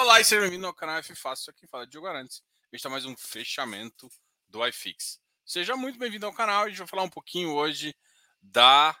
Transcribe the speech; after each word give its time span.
Olá 0.00 0.20
e 0.20 0.24
seja 0.24 0.42
bem-vindo 0.42 0.64
ao 0.64 0.72
canal 0.72 0.98
F 0.98 1.12
Fácil, 1.16 1.50
aqui 1.50 1.66
fala 1.66 1.84
de 1.84 1.90
Diogo 1.90 2.06
Arantes. 2.06 2.40
Este 2.66 2.76
está 2.76 2.88
mais 2.88 3.04
um 3.04 3.16
fechamento 3.16 4.08
do 4.48 4.64
iFix. 4.68 5.20
Seja 5.44 5.76
muito 5.76 5.98
bem-vindo 5.98 6.24
ao 6.24 6.32
canal, 6.32 6.62
a 6.62 6.68
gente 6.68 6.78
vai 6.78 6.86
falar 6.86 7.02
um 7.02 7.10
pouquinho 7.10 7.50
hoje 7.50 7.92
da... 8.40 8.96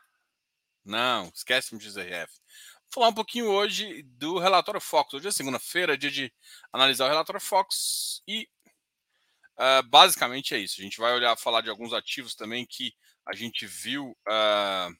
Não, 0.84 1.30
esquece 1.32 1.72
o 1.72 1.80
XRF. 1.80 2.26
Vou 2.26 2.90
falar 2.92 3.08
um 3.10 3.14
pouquinho 3.14 3.46
hoje 3.46 4.02
do 4.02 4.40
relatório 4.40 4.80
Fox. 4.80 5.14
Hoje 5.14 5.28
é 5.28 5.30
segunda-feira, 5.30 5.96
dia 5.96 6.10
de 6.10 6.32
analisar 6.72 7.06
o 7.06 7.10
relatório 7.10 7.40
Fox 7.40 8.20
e 8.26 8.48
uh, 9.56 9.88
basicamente 9.88 10.52
é 10.52 10.58
isso. 10.58 10.80
A 10.80 10.82
gente 10.82 10.98
vai 10.98 11.14
olhar, 11.14 11.38
falar 11.38 11.60
de 11.60 11.70
alguns 11.70 11.92
ativos 11.92 12.34
também 12.34 12.66
que 12.66 12.92
a 13.24 13.36
gente 13.36 13.68
viu... 13.68 14.18
Uh, 14.28 14.92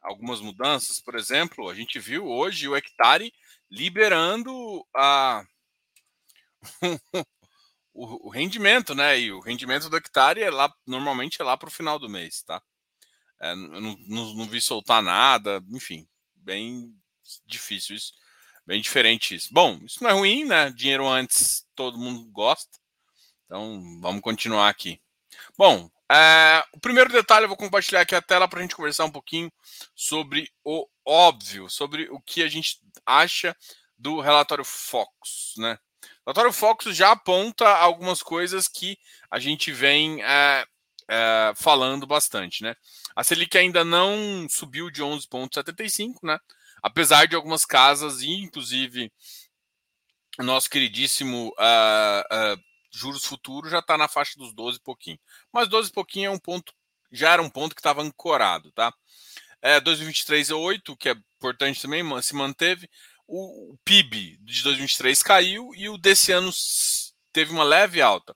algumas 0.00 0.40
mudanças, 0.40 1.00
por 1.00 1.16
exemplo, 1.16 1.68
a 1.68 1.74
gente 1.74 1.98
viu 1.98 2.28
hoje 2.28 2.68
o 2.68 2.76
hectare 2.76 3.34
liberando 3.70 4.86
a 4.94 5.44
o, 7.92 8.28
rendimento, 8.28 8.94
né? 8.94 9.18
E 9.18 9.32
o 9.32 9.40
rendimento 9.40 9.88
do 9.88 9.96
hectare 9.96 10.42
é 10.42 10.50
lá, 10.50 10.72
normalmente 10.86 11.40
é 11.40 11.44
lá 11.44 11.56
para 11.56 11.68
o 11.68 11.72
final 11.72 11.98
do 11.98 12.08
mês, 12.08 12.42
tá? 12.42 12.62
É, 13.40 13.54
não, 13.54 13.80
não, 13.80 14.34
não, 14.34 14.46
vi 14.46 14.60
soltar 14.60 15.02
nada, 15.02 15.62
enfim, 15.70 16.08
bem 16.34 16.94
difícil 17.44 17.96
isso, 17.96 18.12
bem 18.66 18.80
diferente 18.80 19.34
isso. 19.34 19.52
Bom, 19.52 19.78
isso 19.84 20.02
não 20.02 20.10
é 20.10 20.12
ruim, 20.14 20.44
né? 20.44 20.70
Dinheiro 20.70 21.06
antes 21.06 21.66
todo 21.74 21.98
mundo 21.98 22.24
gosta, 22.30 22.78
então 23.44 24.00
vamos 24.00 24.22
continuar 24.22 24.68
aqui. 24.68 25.00
Bom, 25.56 25.90
é, 26.10 26.64
o 26.72 26.80
primeiro 26.80 27.10
detalhe 27.10 27.44
eu 27.44 27.48
vou 27.48 27.56
compartilhar 27.56 28.02
aqui 28.02 28.14
a 28.14 28.22
tela 28.22 28.46
para 28.46 28.60
a 28.60 28.62
gente 28.62 28.76
conversar 28.76 29.04
um 29.04 29.10
pouquinho 29.10 29.50
sobre 29.94 30.50
o 30.64 30.86
óbvio, 31.04 31.68
sobre 31.68 32.08
o 32.10 32.20
que 32.20 32.42
a 32.42 32.48
gente 32.48 32.78
acha 33.04 33.56
do 33.98 34.20
relatório 34.20 34.64
Fox, 34.64 35.54
né? 35.56 35.78
O 36.24 36.30
relatório 36.30 36.52
Fox 36.52 36.84
já 36.96 37.12
aponta 37.12 37.68
algumas 37.68 38.22
coisas 38.22 38.68
que 38.68 38.98
a 39.30 39.38
gente 39.38 39.72
vem 39.72 40.22
é, 40.22 40.66
é, 41.08 41.52
falando 41.56 42.06
bastante, 42.06 42.62
né? 42.62 42.76
A 43.14 43.24
Selic 43.24 43.56
ainda 43.56 43.84
não 43.84 44.46
subiu 44.48 44.90
de 44.90 45.02
11,75, 45.02 46.18
né? 46.22 46.38
Apesar 46.82 47.26
de 47.26 47.34
algumas 47.34 47.64
casas, 47.64 48.22
inclusive 48.22 49.10
nosso 50.38 50.68
queridíssimo 50.68 51.48
uh, 51.48 52.54
uh, 52.54 52.62
juros 52.96 53.24
futuros 53.24 53.70
já 53.70 53.80
está 53.80 53.98
na 53.98 54.08
faixa 54.08 54.38
dos 54.38 54.54
12 54.54 54.78
e 54.78 54.80
pouquinho. 54.80 55.18
Mas 55.52 55.68
12 55.68 55.90
e 55.90 55.92
pouquinho 55.92 56.28
é 56.28 56.30
um 56.30 56.38
ponto, 56.38 56.72
já 57.12 57.32
era 57.32 57.42
um 57.42 57.50
ponto 57.50 57.74
que 57.74 57.80
estava 57.80 58.02
ancorado, 58.02 58.72
tá? 58.72 58.92
É, 59.60 59.80
2023 59.80 60.50
é 60.50 60.54
8, 60.54 60.96
que 60.96 61.08
é 61.10 61.14
importante 61.36 61.82
também, 61.82 62.02
se 62.22 62.34
manteve. 62.34 62.88
O 63.26 63.76
PIB 63.84 64.38
de 64.40 64.62
2023 64.62 65.22
caiu 65.22 65.74
e 65.74 65.88
o 65.88 65.98
desse 65.98 66.32
ano 66.32 66.50
teve 67.32 67.52
uma 67.52 67.64
leve 67.64 68.00
alta. 68.00 68.34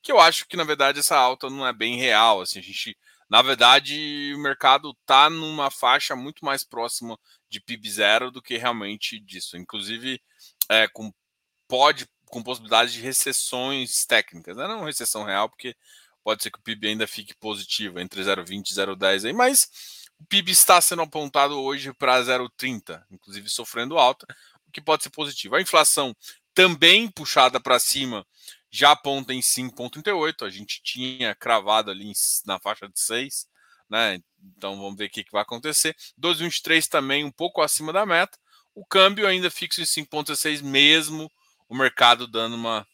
Que 0.00 0.12
eu 0.12 0.20
acho 0.20 0.46
que, 0.46 0.56
na 0.56 0.64
verdade, 0.64 1.00
essa 1.00 1.16
alta 1.16 1.50
não 1.50 1.66
é 1.66 1.72
bem 1.72 1.96
real. 1.96 2.40
Assim, 2.40 2.60
a 2.60 2.62
gente, 2.62 2.96
na 3.28 3.42
verdade, 3.42 4.32
o 4.34 4.38
mercado 4.38 4.96
está 5.00 5.28
numa 5.28 5.70
faixa 5.70 6.14
muito 6.14 6.44
mais 6.44 6.64
próxima 6.64 7.18
de 7.50 7.60
PIB 7.60 7.90
zero 7.90 8.30
do 8.30 8.40
que 8.40 8.56
realmente 8.56 9.18
disso. 9.18 9.56
Inclusive, 9.56 10.22
é, 10.68 10.86
com, 10.88 11.12
pode 11.66 12.08
com 12.28 12.42
possibilidade 12.42 12.92
de 12.92 13.00
recessões 13.00 14.04
técnicas, 14.04 14.56
né? 14.56 14.66
não 14.66 14.84
recessão 14.84 15.24
real, 15.24 15.48
porque 15.48 15.74
pode 16.22 16.42
ser 16.42 16.50
que 16.50 16.58
o 16.58 16.62
PIB 16.62 16.88
ainda 16.88 17.06
fique 17.06 17.34
positivo 17.34 17.98
entre 18.00 18.22
0,20 18.22 18.70
e 18.70 18.74
0,10 18.74 19.26
aí, 19.26 19.32
mas 19.32 19.68
o 20.20 20.24
PIB 20.26 20.52
está 20.52 20.80
sendo 20.80 21.02
apontado 21.02 21.58
hoje 21.60 21.92
para 21.92 22.20
0,30, 22.20 23.02
inclusive 23.10 23.48
sofrendo 23.48 23.96
alta, 23.96 24.26
o 24.66 24.70
que 24.70 24.80
pode 24.80 25.02
ser 25.02 25.10
positivo. 25.10 25.56
A 25.56 25.60
inflação 25.60 26.14
também 26.54 27.08
puxada 27.08 27.60
para 27.60 27.78
cima 27.78 28.26
já 28.70 28.90
aponta 28.92 29.32
em 29.32 29.40
5,38, 29.40 30.46
a 30.46 30.50
gente 30.50 30.82
tinha 30.82 31.34
cravado 31.34 31.90
ali 31.90 32.12
na 32.44 32.58
faixa 32.58 32.88
de 32.88 33.00
6, 33.00 33.48
né? 33.88 34.20
Então 34.56 34.76
vamos 34.76 34.96
ver 34.96 35.06
o 35.06 35.10
que, 35.10 35.24
que 35.24 35.32
vai 35.32 35.42
acontecer. 35.42 35.96
2023 36.18 36.86
também 36.88 37.24
um 37.24 37.30
pouco 37.30 37.62
acima 37.62 37.92
da 37.92 38.04
meta. 38.04 38.38
O 38.74 38.84
câmbio 38.84 39.26
ainda 39.26 39.50
fixo 39.50 39.80
em 39.80 39.84
5,16 39.84 40.62
mesmo 40.62 41.30
o 41.68 41.74
mercado 41.74 42.26
dando 42.26 42.56
uma. 42.56 42.86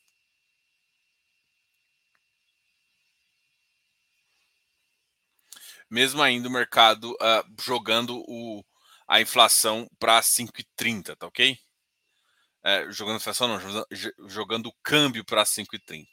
Mesmo 5.91 6.23
ainda 6.23 6.49
o 6.49 6.53
mercado 6.53 7.13
uh, 7.13 7.63
jogando 7.63 8.19
o, 8.27 8.65
a 9.07 9.21
inflação 9.21 9.89
para 9.99 10.21
5,30, 10.21 11.17
tá 11.17 11.27
ok? 11.27 11.59
É, 12.65 12.91
jogando 12.91 13.17
inflação 13.17 13.47
não, 13.47 13.61
jogando 14.27 14.67
o 14.69 14.75
câmbio 14.83 15.25
para 15.25 15.45
5,30. 15.45 16.07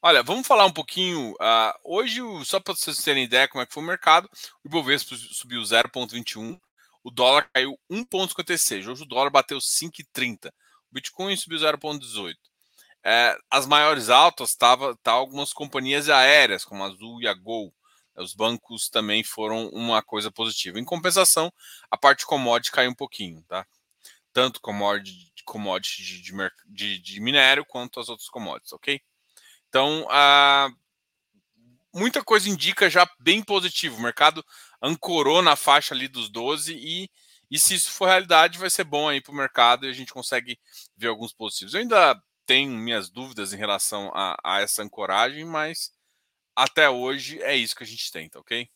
Olha, 0.00 0.22
vamos 0.22 0.46
falar 0.46 0.66
um 0.66 0.72
pouquinho. 0.72 1.32
Uh, 1.32 1.72
hoje, 1.82 2.20
só 2.44 2.60
para 2.60 2.74
vocês 2.74 3.02
terem 3.02 3.24
ideia 3.24 3.48
como 3.48 3.62
é 3.62 3.66
que 3.66 3.72
foi 3.72 3.82
o 3.82 3.86
mercado, 3.86 4.30
o 4.62 4.68
Ibovespa 4.68 5.16
subiu 5.16 5.60
0,21, 5.62 6.60
o 7.08 7.10
dólar 7.10 7.48
caiu 7.52 7.78
1,56. 7.90 8.86
Hoje 8.86 9.02
o 9.02 9.06
dólar 9.06 9.30
bateu 9.30 9.58
5,30. 9.58 10.48
O 10.48 10.52
Bitcoin 10.92 11.34
subiu 11.36 11.58
0,18. 11.58 12.36
É, 13.02 13.34
as 13.50 13.66
maiores 13.66 14.10
altas 14.10 14.50
estavam 14.50 14.94
tá 14.96 15.12
algumas 15.12 15.52
companhias 15.52 16.10
aéreas, 16.10 16.66
como 16.66 16.84
a 16.84 16.88
Azul 16.88 17.22
e 17.22 17.26
a 17.26 17.32
Gol. 17.32 17.72
Os 18.14 18.34
bancos 18.34 18.90
também 18.90 19.24
foram 19.24 19.68
uma 19.68 20.02
coisa 20.02 20.30
positiva. 20.30 20.78
Em 20.78 20.84
compensação, 20.84 21.50
a 21.90 21.96
parte 21.96 22.26
commodity 22.26 22.72
caiu 22.72 22.90
um 22.90 22.94
pouquinho, 22.94 23.42
tá? 23.48 23.66
Tanto 24.30 24.60
commodity, 24.60 25.32
commodity 25.46 26.02
de, 26.02 26.32
de, 26.66 26.98
de, 26.98 27.20
minério 27.20 27.64
quanto 27.64 28.00
as 28.00 28.10
outras 28.10 28.28
commodities, 28.28 28.72
ok? 28.72 29.00
Então, 29.68 30.06
a, 30.10 30.68
muita 31.98 32.22
coisa 32.24 32.48
indica 32.48 32.88
já 32.90 33.08
bem 33.18 33.42
positivo. 33.42 33.96
O 33.98 34.02
mercado 34.02 34.44
ancorou 34.82 35.42
na 35.42 35.56
faixa 35.56 35.94
ali 35.94 36.08
dos 36.08 36.28
12 36.30 36.74
e, 36.74 37.10
e 37.50 37.58
se 37.58 37.74
isso 37.74 37.90
for 37.90 38.06
realidade, 38.06 38.58
vai 38.58 38.70
ser 38.70 38.84
bom 38.84 39.08
aí 39.08 39.20
para 39.20 39.32
o 39.32 39.36
mercado 39.36 39.86
e 39.86 39.90
a 39.90 39.92
gente 39.92 40.12
consegue 40.12 40.58
ver 40.96 41.08
alguns 41.08 41.32
positivos. 41.32 41.74
Eu 41.74 41.80
ainda 41.80 42.20
tenho 42.46 42.72
minhas 42.72 43.10
dúvidas 43.10 43.52
em 43.52 43.56
relação 43.56 44.10
a, 44.14 44.36
a 44.44 44.60
essa 44.60 44.82
ancoragem, 44.82 45.44
mas 45.44 45.92
até 46.56 46.90
hoje 46.90 47.42
é 47.42 47.56
isso 47.56 47.76
que 47.76 47.84
a 47.84 47.86
gente 47.86 48.10
tenta, 48.12 48.38
ok? 48.40 48.68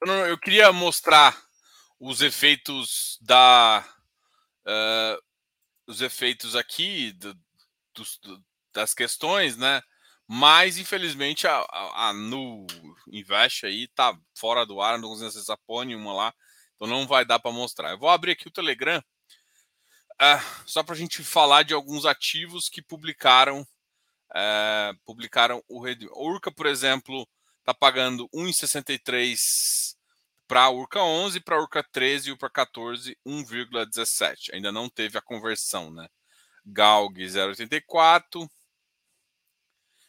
Eu, 0.00 0.06
não, 0.06 0.26
eu 0.26 0.38
queria 0.38 0.72
mostrar 0.72 1.36
os 1.98 2.20
efeitos 2.20 3.18
da 3.22 3.84
uh, 4.66 5.22
os 5.86 6.00
efeitos 6.00 6.56
aqui 6.56 7.12
do, 7.12 7.34
do, 7.34 8.44
das 8.72 8.94
questões, 8.94 9.56
né? 9.56 9.82
Mas 10.26 10.78
infelizmente 10.78 11.46
a, 11.46 11.58
a, 11.70 12.08
a 12.08 12.12
Nu 12.12 12.66
Invest 13.08 13.66
aí 13.66 13.88
tá 13.88 14.16
fora 14.34 14.64
do 14.64 14.80
ar, 14.80 14.98
não 14.98 15.08
conseguindo 15.08 15.36
acessar 15.36 15.58
porra 15.66 15.84
nenhuma 15.84 16.14
lá, 16.14 16.34
então 16.74 16.88
não 16.88 17.06
vai 17.06 17.24
dar 17.24 17.38
para 17.38 17.52
mostrar. 17.52 17.90
Eu 17.90 17.98
vou 17.98 18.08
abrir 18.08 18.32
aqui 18.32 18.48
o 18.48 18.52
Telegram 18.52 19.02
uh, 20.14 20.64
só 20.66 20.82
para 20.82 20.94
a 20.94 20.98
gente 20.98 21.22
falar 21.22 21.62
de 21.62 21.74
alguns 21.74 22.06
ativos 22.06 22.68
que 22.68 22.80
publicaram 22.82 23.66
uh, 24.30 24.98
publicaram 25.04 25.62
o 25.68 25.80
Red. 25.80 25.98
Urca, 26.12 26.50
por 26.50 26.66
exemplo, 26.66 27.28
tá 27.64 27.72
pagando 27.72 28.28
1,63 28.30 29.93
para 30.46 30.64
a 30.64 30.70
Urca 30.70 31.00
11, 31.02 31.40
para 31.40 31.56
a 31.56 31.60
Urca 31.60 31.82
13 31.82 32.32
e 32.32 32.36
para 32.36 32.50
14, 32.50 33.18
1,17. 33.26 34.52
Ainda 34.52 34.70
não 34.70 34.88
teve 34.88 35.18
a 35.18 35.22
conversão, 35.22 35.90
né? 35.90 36.08
Galg 36.64 37.18
0,84, 37.18 38.48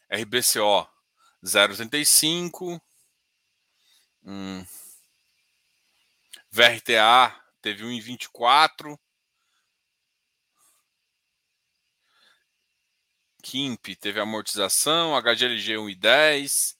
RBCO 0.09 0.87
0,85, 1.43 2.79
hum. 4.23 4.65
VRTA 6.51 7.35
teve 7.61 7.83
1,24, 7.83 8.97
Kimp 13.45 13.95
teve 13.97 14.19
amortização, 14.19 15.15
HGLG 15.21 15.73
1,10, 15.75 16.75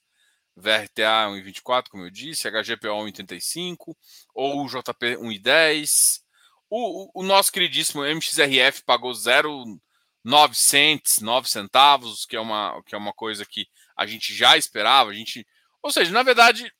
VRTA 0.56 1.28
1,24, 1.28 1.88
como 1.90 2.04
eu 2.04 2.10
disse, 2.10 2.50
HGPO 2.50 2.88
1,35, 2.88 3.94
ou 4.34 4.66
JP 4.66 5.18
1,10. 5.18 6.22
O, 6.70 7.04
o, 7.04 7.10
o, 7.20 7.22
nosso 7.22 7.52
queridíssimo 7.52 8.04
MXRF 8.04 8.82
pagou 8.84 9.12
0,9 9.12 10.54
cents, 10.54 11.20
9 11.20 11.48
centavos, 11.48 12.24
que 12.24 12.34
é, 12.34 12.40
uma, 12.40 12.82
que 12.84 12.94
é 12.94 12.98
uma 12.98 13.12
coisa 13.12 13.44
que 13.44 13.68
a 13.96 14.06
gente 14.06 14.34
já 14.34 14.56
esperava. 14.56 15.10
A 15.10 15.14
gente, 15.14 15.46
ou 15.82 15.92
seja, 15.92 16.10
na 16.10 16.22
verdade, 16.22 16.72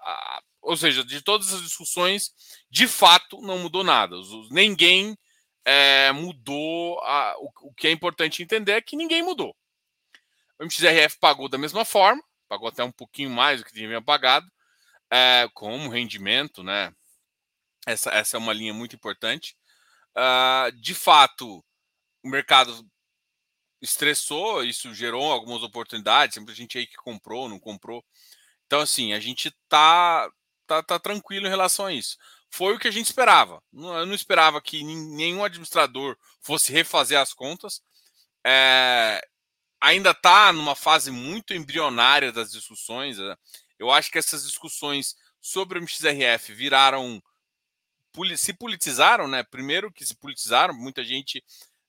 a, 0.00 0.42
ou 0.62 0.76
seja, 0.76 1.04
de 1.04 1.22
todas 1.22 1.52
as 1.52 1.62
discussões, 1.62 2.32
de 2.70 2.88
fato 2.88 3.40
não 3.42 3.58
mudou 3.58 3.84
nada. 3.84 4.16
Ninguém 4.50 5.16
é, 5.64 6.10
mudou. 6.12 6.98
A, 7.00 7.34
o, 7.38 7.50
o 7.68 7.74
que 7.74 7.86
é 7.86 7.90
importante 7.90 8.42
entender 8.42 8.72
é 8.72 8.82
que 8.82 8.96
ninguém 8.96 9.22
mudou. 9.22 9.54
O 10.58 10.64
MXRF 10.64 11.18
pagou 11.18 11.48
da 11.48 11.56
mesma 11.56 11.84
forma, 11.84 12.22
pagou 12.50 12.68
até 12.68 12.82
um 12.82 12.90
pouquinho 12.90 13.30
mais 13.30 13.60
do 13.60 13.64
que 13.64 13.72
tinha 13.72 14.02
pagado, 14.02 14.50
é, 15.08 15.48
como 15.54 15.88
rendimento, 15.88 16.64
né? 16.64 16.92
Essa, 17.86 18.10
essa 18.10 18.36
é 18.36 18.40
uma 18.40 18.52
linha 18.52 18.74
muito 18.74 18.96
importante. 18.96 19.56
Uh, 20.16 20.72
de 20.80 20.92
fato, 20.94 21.64
o 22.24 22.28
mercado 22.28 22.84
estressou, 23.80 24.64
isso 24.64 24.92
gerou 24.92 25.30
algumas 25.30 25.62
oportunidades, 25.62 26.34
sempre 26.34 26.52
a 26.52 26.56
gente 26.56 26.76
aí 26.76 26.86
que 26.88 26.96
comprou, 26.96 27.48
não 27.48 27.60
comprou. 27.60 28.04
Então, 28.66 28.80
assim, 28.80 29.12
a 29.12 29.20
gente 29.20 29.52
tá, 29.68 30.28
tá, 30.66 30.82
tá 30.82 30.98
tranquilo 30.98 31.46
em 31.46 31.50
relação 31.50 31.86
a 31.86 31.92
isso. 31.92 32.18
Foi 32.50 32.74
o 32.74 32.78
que 32.80 32.88
a 32.88 32.90
gente 32.90 33.06
esperava. 33.06 33.62
Eu 33.72 34.06
não 34.06 34.14
esperava 34.14 34.60
que 34.60 34.82
nenhum 34.82 35.44
administrador 35.44 36.16
fosse 36.40 36.72
refazer 36.72 37.18
as 37.18 37.32
contas. 37.32 37.80
É, 38.44 39.24
ainda 39.80 40.10
está 40.10 40.52
numa 40.52 40.76
fase 40.76 41.10
muito 41.10 41.54
embrionária 41.54 42.30
das 42.30 42.52
discussões. 42.52 43.18
Né? 43.18 43.36
Eu 43.78 43.90
acho 43.90 44.10
que 44.10 44.18
essas 44.18 44.44
discussões 44.44 45.16
sobre 45.40 45.78
o 45.78 45.82
MXRF 45.82 46.52
viraram 46.52 47.22
se 48.36 48.52
politizaram, 48.52 49.28
né? 49.28 49.42
Primeiro 49.44 49.92
que 49.92 50.04
se 50.04 50.16
politizaram, 50.16 50.74
muita 50.74 51.04
gente 51.04 51.44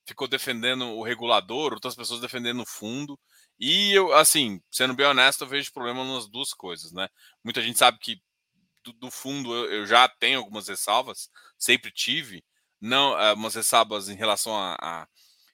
ficou 0.06 0.28
defendendo 0.28 0.86
o 0.86 1.04
regulador, 1.04 1.74
outras 1.74 1.96
pessoas 1.96 2.22
defendendo 2.22 2.62
o 2.62 2.66
fundo. 2.66 3.20
E 3.60 3.92
eu, 3.92 4.14
assim, 4.14 4.62
sendo 4.70 4.94
bem 4.94 5.06
honesto, 5.06 5.44
eu 5.44 5.48
vejo 5.48 5.74
problema 5.74 6.04
nas 6.06 6.28
duas 6.28 6.54
coisas, 6.54 6.92
né? 6.92 7.10
Muita 7.44 7.62
gente 7.62 7.78
sabe 7.78 7.98
que 8.00 8.22
do, 8.84 8.94
do 8.94 9.12
fundo 9.12 9.54
eu, 9.54 9.72
eu, 9.72 9.88
já 9.88 10.08
tenho 10.08 10.40
algumas 10.40 10.68
ressalvas, 10.68 11.30
sempre 11.58 11.92
tive, 11.92 12.44
não 12.80 13.14
uh, 13.14 13.34
umas 13.36 13.56
ressalvas 13.56 14.10
em 14.10 14.16
relação 14.16 14.56
a, 14.56 14.76
a 14.82 15.08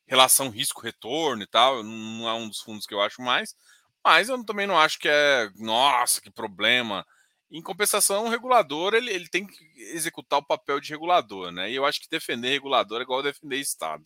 relação 0.08 0.50
risco-retorno 0.50 1.44
e 1.44 1.48
tal, 1.48 1.84
não 1.84 2.28
é 2.28 2.34
um 2.34 2.48
dos 2.48 2.62
fundos 2.62 2.86
que 2.88 2.94
eu 2.94 3.02
acho 3.02 3.22
mais, 3.22 3.56
mas 4.04 4.30
eu 4.30 4.44
também 4.46 4.66
não 4.66 4.80
acho 4.80 4.98
que 5.00 5.10
é, 5.10 5.50
nossa, 5.56 6.22
que 6.22 6.32
problema. 6.32 7.06
Em 7.52 7.62
compensação, 7.62 8.26
o 8.26 8.30
regulador 8.30 8.94
ele, 8.94 9.12
ele 9.12 9.28
tem 9.28 9.46
que 9.46 9.58
executar 9.76 10.40
o 10.40 10.46
papel 10.46 10.80
de 10.80 10.90
regulador, 10.90 11.52
né? 11.52 11.70
E 11.70 11.76
eu 11.76 11.86
acho 11.86 12.00
que 12.02 12.10
defender 12.10 12.50
regulador 12.52 13.00
é 13.00 13.04
igual 13.04 13.22
defender 13.22 13.58
Estado. 13.58 14.06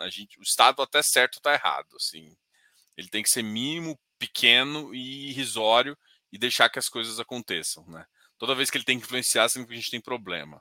A 0.00 0.08
gente, 0.08 0.38
o 0.38 0.42
Estado 0.42 0.82
até 0.82 1.02
certo 1.02 1.38
está 1.38 1.52
errado, 1.52 1.96
assim. 1.96 2.36
Ele 2.96 3.08
tem 3.08 3.22
que 3.22 3.30
ser 3.30 3.42
mínimo, 3.42 3.98
pequeno 4.18 4.94
e 4.94 5.30
irrisório 5.30 5.96
e 6.32 6.38
deixar 6.38 6.68
que 6.68 6.78
as 6.78 6.88
coisas 6.88 7.20
aconteçam, 7.20 7.84
né? 7.86 8.06
Toda 8.38 8.54
vez 8.54 8.70
que 8.70 8.76
ele 8.76 8.84
tem 8.84 8.98
que 8.98 9.04
influenciar, 9.04 9.48
sempre 9.48 9.74
a 9.74 9.76
gente 9.76 9.90
tem 9.90 10.00
problema. 10.00 10.60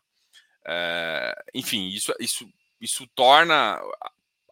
É, 0.65 1.35
enfim, 1.53 1.89
isso, 1.89 2.13
isso, 2.19 2.47
isso 2.79 3.07
torna 3.15 3.79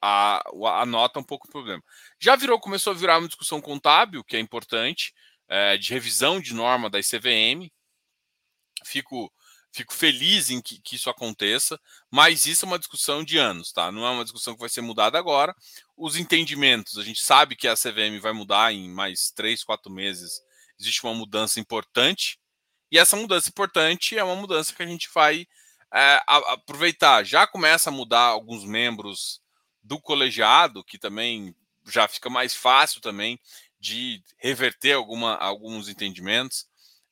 a, 0.01 0.41
a 0.81 0.85
nota 0.85 1.19
um 1.19 1.23
pouco 1.23 1.47
problema. 1.47 1.83
Já 2.19 2.35
virou, 2.35 2.59
começou 2.59 2.91
a 2.91 2.95
virar 2.95 3.19
uma 3.19 3.27
discussão 3.27 3.61
contábil, 3.61 4.23
que 4.23 4.35
é 4.35 4.39
importante, 4.39 5.13
é, 5.47 5.77
de 5.77 5.93
revisão 5.93 6.41
de 6.41 6.53
norma 6.53 6.89
da 6.89 6.99
ICVM. 6.99 7.71
Fico, 8.83 9.31
fico 9.71 9.93
feliz 9.93 10.49
em 10.49 10.61
que, 10.61 10.81
que, 10.81 10.95
isso 10.95 11.09
aconteça, 11.09 11.79
mas 12.09 12.45
isso 12.45 12.65
é 12.65 12.67
uma 12.67 12.79
discussão 12.79 13.23
de 13.23 13.37
anos, 13.37 13.71
tá? 13.71 13.91
Não 13.91 14.05
é 14.05 14.09
uma 14.09 14.23
discussão 14.23 14.55
que 14.55 14.59
vai 14.59 14.69
ser 14.69 14.81
mudada 14.81 15.19
agora. 15.19 15.55
Os 15.95 16.15
entendimentos, 16.15 16.97
a 16.97 17.03
gente 17.03 17.21
sabe 17.21 17.55
que 17.55 17.67
a 17.67 17.75
CVM 17.75 18.19
vai 18.19 18.33
mudar 18.33 18.73
em 18.73 18.89
mais 18.89 19.31
três, 19.31 19.63
quatro 19.63 19.91
meses. 19.91 20.41
Existe 20.79 21.03
uma 21.03 21.13
mudança 21.13 21.59
importante, 21.59 22.39
e 22.91 22.97
essa 22.97 23.15
mudança 23.15 23.49
importante 23.49 24.17
é 24.17 24.23
uma 24.23 24.35
mudança 24.35 24.73
que 24.73 24.83
a 24.83 24.85
gente 24.85 25.09
vai 25.13 25.45
é, 25.93 26.21
aproveitar. 26.27 27.23
Já 27.23 27.47
começa 27.47 27.89
a 27.89 27.93
mudar 27.93 28.23
alguns 28.23 28.65
membros 28.65 29.41
do 29.83 29.99
colegiado, 29.99 30.83
que 30.83 30.97
também 30.97 31.55
já 31.87 32.07
fica 32.07 32.29
mais 32.29 32.55
fácil 32.55 33.01
também 33.01 33.39
de 33.79 34.21
reverter 34.37 34.93
alguma, 34.93 35.35
alguns 35.35 35.89
entendimentos. 35.89 36.67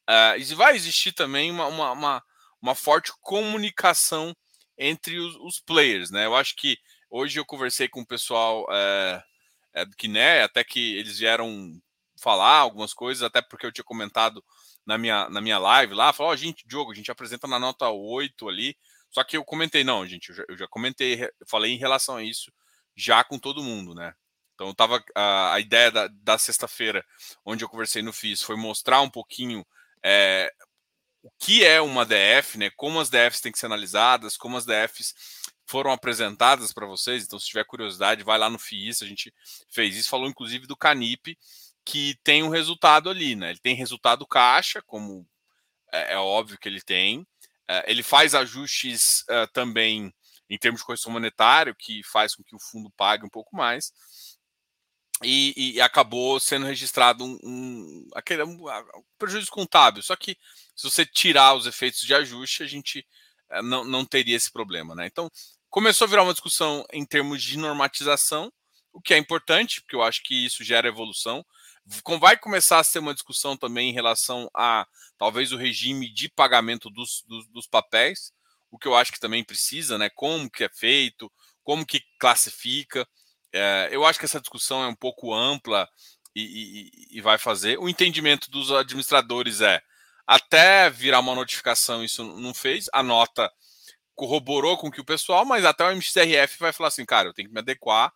Uh, 0.10 0.38
e 0.40 0.44
vai 0.56 0.76
existir 0.76 1.12
também 1.12 1.52
uma, 1.52 1.68
uma, 1.68 1.92
uma, 1.92 2.24
uma 2.62 2.76
forte 2.76 3.12
comunicação 3.22 4.36
entre 4.78 5.20
os, 5.20 5.36
os, 5.36 5.60
players. 5.60 6.12
Né? 6.12 6.26
Eu 6.26 6.36
acho 6.36 6.56
que 6.56 6.78
hoje 7.10 7.40
eu 7.40 7.46
conversei 7.46 7.88
com 7.88 8.02
o 8.02 8.08
pessoal 8.08 8.66
é, 8.72 9.24
é, 9.74 9.86
do 9.86 9.96
Kiné, 9.96 10.44
até 10.44 10.64
que 10.64 10.96
eles 10.96 11.20
vieram 11.20 11.80
falar 12.20 12.58
algumas 12.58 12.94
coisas, 12.94 13.24
até 13.24 13.42
porque 13.42 13.66
eu 13.66 13.72
tinha 13.72 13.84
comentado 13.84 14.44
na 14.86 14.98
minha, 14.98 15.30
na 15.30 15.42
minha 15.42 15.60
live 15.60 15.94
lá, 15.94 16.12
falou, 16.12 16.32
oh, 16.32 16.36
gente, 16.36 16.68
Diogo, 16.68 16.92
a 16.92 16.96
gente 16.96 17.12
apresenta 17.12 17.48
na 17.48 17.60
nota 17.60 17.90
8 17.90 18.50
ali, 18.50 18.76
só 19.10 19.24
que 19.24 19.38
eu 19.38 19.44
comentei, 19.44 19.84
não, 19.84 20.06
gente, 20.06 20.30
eu 20.30 20.36
já, 20.36 20.44
eu 20.48 20.58
já 20.58 20.68
comentei, 20.68 21.30
falei 21.48 21.74
em 21.74 21.78
relação 21.78 22.18
a 22.18 22.24
isso 22.24 22.52
já 22.96 23.24
com 23.24 23.40
todo 23.40 23.64
mundo, 23.64 23.96
né? 23.96 24.14
Então 24.54 24.74
tava 24.74 25.04
a, 25.16 25.54
a 25.54 25.60
ideia 25.60 25.90
da, 25.90 26.08
da 26.08 26.38
sexta-feira, 26.38 27.06
onde 27.46 27.64
eu 27.64 27.70
conversei 27.70 28.02
no 28.02 28.12
FIS, 28.12 28.42
foi 28.42 28.58
mostrar 28.58 29.02
um 29.02 29.10
pouquinho 29.10 29.66
é, 30.04 30.52
o 31.24 31.32
que 31.40 31.66
é 31.66 31.82
uma 31.82 32.06
DF, 32.06 32.58
né? 32.58 32.70
Como 32.76 33.00
as 33.00 33.10
DFs 33.10 33.42
têm 33.42 33.52
que 33.52 33.60
ser 33.60 33.68
analisadas, 33.68 34.38
como 34.38 34.58
as 34.58 34.66
DFs 34.66 35.14
foram 35.66 35.92
apresentadas 35.92 36.74
para 36.74 36.86
vocês. 36.86 37.24
Então, 37.24 37.40
se 37.40 37.48
tiver 37.48 37.64
curiosidade, 37.64 38.24
vai 38.24 38.38
lá 38.38 38.50
no 38.50 38.60
FIS, 38.60 39.02
a 39.02 39.06
gente 39.06 39.34
fez 39.70 39.96
isso, 39.96 40.10
falou 40.10 40.28
inclusive 40.28 40.66
do 40.68 40.76
Canip, 40.76 41.38
que 41.86 42.18
tem 42.24 42.44
um 42.44 42.50
resultado 42.50 43.10
ali, 43.10 43.36
né? 43.36 43.52
Ele 43.52 43.60
tem 43.60 43.76
resultado 43.76 44.28
caixa, 44.28 44.82
como 44.82 45.28
é, 45.92 46.14
é 46.14 46.18
óbvio 46.18 46.58
que 46.58 46.68
ele 46.68 46.82
tem. 46.82 47.26
É, 47.70 47.92
ele 47.92 48.02
faz 48.02 48.34
ajustes 48.34 49.22
uh, 49.30 49.48
também 49.54 50.12
em 50.50 50.58
termos 50.58 50.82
de 50.82 50.86
correção 50.86 51.12
monetária, 51.12 51.76
que 51.78 52.02
faz 52.04 52.34
com 52.34 52.44
que 52.44 52.56
o 52.56 52.60
fundo 52.60 52.90
pague 52.98 53.24
um 53.24 53.30
pouco 53.30 53.56
mais. 53.56 53.94
E, 55.22 55.76
e 55.76 55.82
acabou 55.82 56.40
sendo 56.40 56.66
registrado 56.66 57.24
um, 57.24 57.38
um, 57.44 58.10
aquele, 58.16 58.44
um, 58.44 58.68
um, 58.68 59.04
prejuízo 59.20 59.52
contábil. 59.52 60.02
Só 60.02 60.16
que 60.16 60.36
se 60.76 60.90
você 60.90 61.06
tirar 61.06 61.54
os 61.54 61.68
efeitos 61.68 62.00
de 62.00 62.16
ajuste, 62.16 62.64
a 62.64 62.68
gente 62.68 63.06
uh, 63.52 63.62
não, 63.62 63.84
não 63.84 64.04
teria 64.04 64.36
esse 64.36 64.52
problema. 64.52 64.96
Né? 64.96 65.06
Então, 65.06 65.30
começou 65.70 66.06
a 66.06 66.10
virar 66.10 66.24
uma 66.24 66.34
discussão 66.34 66.84
em 66.92 67.06
termos 67.06 67.44
de 67.44 67.56
normatização, 67.56 68.52
o 68.92 69.00
que 69.00 69.14
é 69.14 69.18
importante, 69.18 69.82
porque 69.82 69.96
eu 69.96 70.02
acho 70.02 70.24
que 70.24 70.46
isso 70.46 70.64
gera 70.64 70.88
evolução. 70.88 71.46
Vai 72.20 72.38
começar 72.38 72.80
a 72.80 72.84
ser 72.84 73.00
uma 73.00 73.14
discussão 73.14 73.58
também 73.58 73.90
em 73.90 73.94
relação 73.94 74.50
a 74.56 74.88
talvez 75.18 75.52
o 75.52 75.58
regime 75.58 76.12
de 76.14 76.30
pagamento 76.30 76.90
dos, 76.90 77.24
dos, 77.28 77.48
dos 77.48 77.68
papéis, 77.68 78.32
o 78.70 78.78
que 78.78 78.88
eu 78.88 78.96
acho 78.96 79.12
que 79.12 79.20
também 79.20 79.44
precisa, 79.44 79.98
né? 79.98 80.10
Como 80.10 80.50
que 80.50 80.64
é 80.64 80.70
feito, 80.70 81.32
como 81.64 81.86
que 81.86 82.02
classifica. 82.20 83.08
É, 83.52 83.90
eu 83.92 84.06
acho 84.06 84.20
que 84.20 84.26
essa 84.26 84.40
discussão 84.40 84.84
é 84.84 84.88
um 84.88 84.96
pouco 84.96 85.34
ampla 85.34 85.90
e, 86.36 86.92
e, 87.12 87.18
e, 87.18 87.22
vai 87.22 87.38
fazer. 87.38 87.80
O 87.80 87.90
entendimento 87.90 88.52
dos 88.52 88.72
administradores 88.72 89.62
é 89.62 89.82
até 90.28 90.90
virar 90.90 91.20
uma 91.20 91.34
notificação, 91.34 92.04
isso 92.04 92.24
não 92.24 92.54
fez. 92.54 92.88
A 92.94 93.02
nota 93.02 93.52
corroborou 94.14 94.78
com 94.78 94.92
que 94.92 95.02
o 95.02 95.06
pessoal, 95.06 95.46
mas 95.46 95.66
até 95.66 95.84
o 95.84 95.92
MXRF 95.96 96.60
vai 96.60 96.72
falar 96.72 96.90
assim, 96.90 97.06
cara, 97.06 97.30
eu 97.30 97.34
tenho 97.34 97.48
que 97.48 97.54
me 97.54 97.60
adequar. 97.60 98.14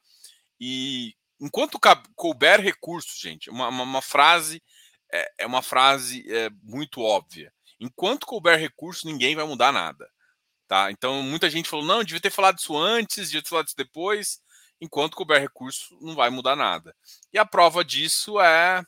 E 0.60 1.16
enquanto 1.44 1.80
couber 2.16 2.62
recursos, 2.62 3.20
gente, 3.20 3.50
uma, 3.50 3.68
uma, 3.68 3.84
uma 3.84 4.02
frase 4.02 4.64
é, 5.12 5.32
é, 5.40 5.46
uma 5.46 5.62
frase 5.62 6.26
é, 6.34 6.50
muito 6.64 7.02
óbvia. 7.02 7.54
Enquanto 7.80 8.26
couber 8.26 8.58
recursos, 8.58 9.04
ninguém 9.04 9.36
vai 9.36 9.46
mudar 9.46 9.72
nada. 9.72 10.10
Tá? 10.68 10.90
Então, 10.90 11.22
muita 11.22 11.50
gente 11.50 11.70
falou: 11.70 11.86
não, 11.86 12.04
devia 12.04 12.22
ter 12.22 12.32
falado 12.32 12.58
isso 12.58 12.76
antes, 12.76 13.28
devia 13.28 13.44
ter 13.44 13.50
falado 13.50 13.68
isso 13.68 13.78
depois. 13.78 14.42
Enquanto 14.82 15.16
couber 15.16 15.40
recurso, 15.40 15.98
não 16.02 16.16
vai 16.16 16.30
mudar 16.30 16.56
nada. 16.56 16.96
E 17.32 17.38
a 17.38 17.46
prova 17.46 17.86
disso 17.86 18.40
é, 18.42 18.84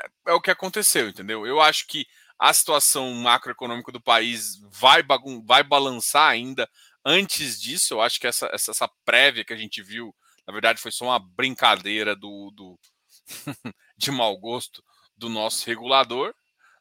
é, 0.00 0.06
é 0.28 0.32
o 0.32 0.40
que 0.40 0.50
aconteceu, 0.50 1.08
entendeu? 1.08 1.46
Eu 1.46 1.60
acho 1.60 1.86
que 1.86 2.06
a 2.38 2.52
situação 2.52 3.12
macroeconômica 3.14 3.90
do 3.90 4.00
país 4.00 4.56
vai, 4.70 5.02
vai 5.44 5.62
balançar 5.62 6.30
ainda 6.30 6.68
antes 7.04 7.60
disso. 7.60 7.94
Eu 7.94 8.00
acho 8.00 8.20
que 8.20 8.26
essa, 8.26 8.48
essa, 8.52 8.70
essa 8.70 8.88
prévia 9.04 9.44
que 9.44 9.52
a 9.52 9.56
gente 9.56 9.82
viu, 9.82 10.14
na 10.48 10.52
verdade, 10.52 10.80
foi 10.80 10.90
só 10.90 11.04
uma 11.04 11.18
brincadeira 11.18 12.16
do, 12.16 12.50
do 12.52 12.78
de 13.98 14.10
mau 14.10 14.34
gosto 14.38 14.82
do 15.14 15.28
nosso 15.28 15.66
regulador, 15.66 16.34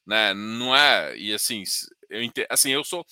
né? 0.05 0.33
Não 0.33 0.73
é. 0.73 1.17
E 1.17 1.33
assim, 1.33 1.63
eu, 2.09 2.21
assim, 2.49 2.71
eu 2.71 2.81
sou 2.85 3.05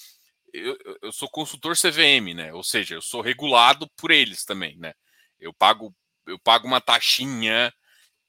eu, 0.54 0.78
eu 1.02 1.12
sou 1.12 1.30
consultor 1.30 1.76
CVM, 1.76 2.34
né? 2.34 2.54
Ou 2.54 2.64
seja, 2.64 2.96
eu 2.96 3.02
sou 3.02 3.20
regulado 3.20 3.90
por 3.98 4.12
eles 4.12 4.46
também, 4.46 4.78
né? 4.78 4.94
Eu 5.38 5.54
pago, 5.54 5.94
eu 6.26 6.40
pago 6.40 6.66
uma 6.66 6.80
taxinha 6.80 7.74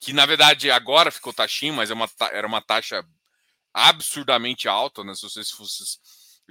que 0.01 0.13
na 0.13 0.27
verdade 0.27 0.69
agora 0.69 1.13
ficou 1.13 1.33
taxinha, 1.33 1.73
mas 1.73 1.93
é 1.93 1.95
uma, 1.95 2.09
era 2.33 2.47
uma 2.47 2.61
taxa 2.61 3.05
absurdamente 3.73 4.69
alta, 4.69 5.05
né? 5.05 5.15
Se 5.15 5.23
vocês 5.23 5.49
fossem 5.51 5.87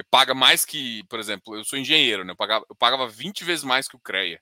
paga 0.10 0.34
mais 0.34 0.64
que, 0.64 1.04
por 1.10 1.20
exemplo, 1.20 1.56
eu 1.58 1.66
sou 1.66 1.78
engenheiro, 1.78 2.24
né? 2.24 2.32
Eu 2.32 2.38
pagava, 2.38 2.66
eu 2.70 2.76
pagava 2.78 3.10
20 3.10 3.44
vezes 3.44 3.66
mais 3.66 3.90
que 3.90 3.98
o 3.98 4.00
CREA 4.00 4.40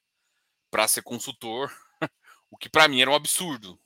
para 0.73 0.87
ser 0.87 1.03
consultor, 1.03 1.71
o 2.49 2.57
que 2.57 2.67
para 2.67 2.87
mim 2.87 2.99
era 2.99 3.11
um 3.11 3.13
absurdo. 3.13 3.79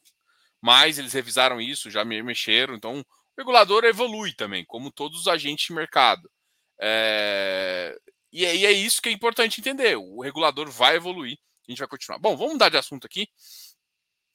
Mas 0.62 0.98
eles 0.98 1.12
revisaram 1.12 1.60
isso, 1.60 1.92
já 1.92 2.06
me 2.06 2.24
mexeram, 2.24 2.76
então 2.76 3.02
o 3.02 3.06
regulador 3.38 3.84
evolui 3.84 4.32
também, 4.32 4.64
como 4.64 4.90
todos 4.90 5.20
os 5.20 5.28
agentes 5.28 5.68
de 5.68 5.74
mercado. 5.74 6.32
É... 6.80 7.94
E, 8.32 8.46
é, 8.46 8.56
e 8.56 8.66
é 8.66 8.72
isso 8.72 9.02
que 9.02 9.10
é 9.10 9.12
importante 9.12 9.60
entender. 9.60 9.98
O 9.98 10.22
regulador 10.22 10.72
vai 10.72 10.96
evoluir. 10.96 11.38
A 11.68 11.72
gente 11.72 11.80
vai 11.80 11.90
continuar. 11.90 12.20
Bom, 12.20 12.38
vamos 12.38 12.54
mudar 12.54 12.70
de 12.70 12.78
assunto 12.78 13.06
aqui. 13.06 13.28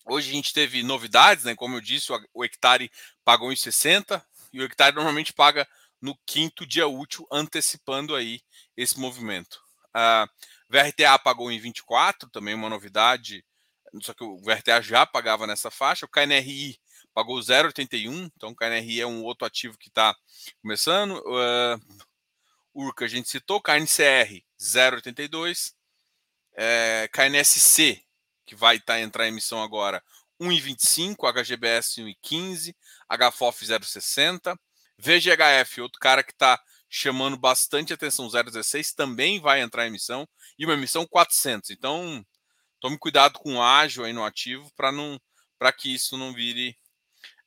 Hoje 0.05 0.29
a 0.29 0.35
gente 0.35 0.53
teve 0.53 0.83
novidades, 0.83 1.45
né? 1.45 1.55
Como 1.55 1.77
eu 1.77 1.81
disse, 1.81 2.13
o 2.35 2.45
hectare 2.45 2.91
pagou 3.25 3.51
em 3.51 3.57
60 3.57 4.23
e 4.53 4.61
o 4.61 4.65
hectare 4.65 4.95
normalmente 4.95 5.33
paga 5.33 5.67
no 6.03 6.19
quinto 6.27 6.67
dia 6.67 6.87
útil, 6.87 7.27
antecipando 7.31 8.15
aí 8.15 8.43
esse 8.77 9.01
movimento. 9.01 9.63
A 9.95 10.27
VRTA 10.73 11.19
pagou 11.19 11.53
em 11.53 11.59
24, 11.59 12.31
também 12.31 12.55
uma 12.55 12.71
novidade, 12.71 13.45
só 14.01 14.15
que 14.15 14.25
o 14.25 14.39
VRTA 14.39 14.81
já 14.81 15.05
pagava 15.05 15.47
nessa 15.47 15.71
faixa. 15.71 16.07
O 16.07 16.09
KNRI 16.09 16.81
pagou 17.13 17.39
0,81, 17.39 18.31
então 18.35 18.49
o 18.49 18.57
KNRI 18.57 19.03
é 19.03 19.07
um 19.07 19.23
outro 19.23 19.47
ativo 19.47 19.77
que 19.77 19.89
está 19.89 20.17
começando. 20.63 21.19
Uh, 21.27 21.79
URCA 22.75 23.05
a 23.05 23.09
gente 23.09 23.29
citou, 23.29 23.61
KNCR 23.61 24.43
0,82, 24.59 25.75
é, 26.55 27.07
KNSC, 27.13 28.03
que 28.47 28.55
vai 28.55 28.81
tá, 28.81 28.99
entrar 28.99 29.27
em 29.27 29.29
emissão 29.29 29.63
agora, 29.63 30.03
1,25, 30.41 31.31
HGBS 31.31 32.01
1,15, 32.01 32.75
HFOF 33.11 33.67
0,60, 33.67 34.57
VGHF, 34.97 35.83
outro 35.83 36.01
cara 36.01 36.23
que 36.23 36.33
está 36.33 36.59
chamando 36.95 37.39
bastante 37.39 37.91
atenção, 37.95 38.29
0,16, 38.29 38.95
também 38.95 39.41
vai 39.41 39.63
entrar 39.63 39.85
em 39.85 39.89
emissão, 39.89 40.29
e 40.59 40.67
uma 40.67 40.75
emissão 40.75 41.07
400. 41.07 41.71
Então, 41.71 42.23
tome 42.79 42.99
cuidado 42.99 43.39
com 43.39 43.55
o 43.55 43.63
ágil 43.63 44.05
aí 44.05 44.13
no 44.13 44.23
ativo 44.23 44.71
para 44.77 44.93
não 44.93 45.19
para 45.59 45.73
que 45.73 45.95
isso 45.95 46.19
não 46.19 46.35
vire 46.35 46.77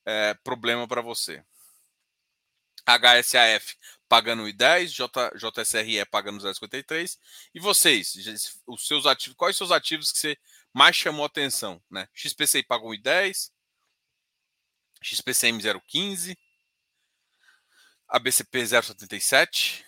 é, 0.03 0.33
problema 0.43 0.87
para 0.87 1.01
você. 1.01 1.43
HSAF 2.87 3.75
pagando 4.09 4.43
1,10, 4.43 4.87
J, 4.87 5.31
JSRE 5.35 6.05
pagando 6.09 6.41
0,53. 6.41 7.17
E 7.53 7.59
vocês, 7.59 8.15
os 8.65 8.87
seus 8.87 9.05
ativos, 9.05 9.37
quais 9.37 9.55
seus 9.55 9.71
ativos 9.71 10.11
que 10.11 10.17
você 10.17 10.37
mais 10.73 10.95
chamou 10.95 11.23
atenção? 11.23 11.79
Né? 11.89 12.07
XPCI 12.15 12.63
pagou 12.63 12.91
1,10, 12.91 13.51
XPCM 15.03 15.61
0,15, 15.61 16.35
ABCP 18.15 18.63
0,77. 18.63 19.84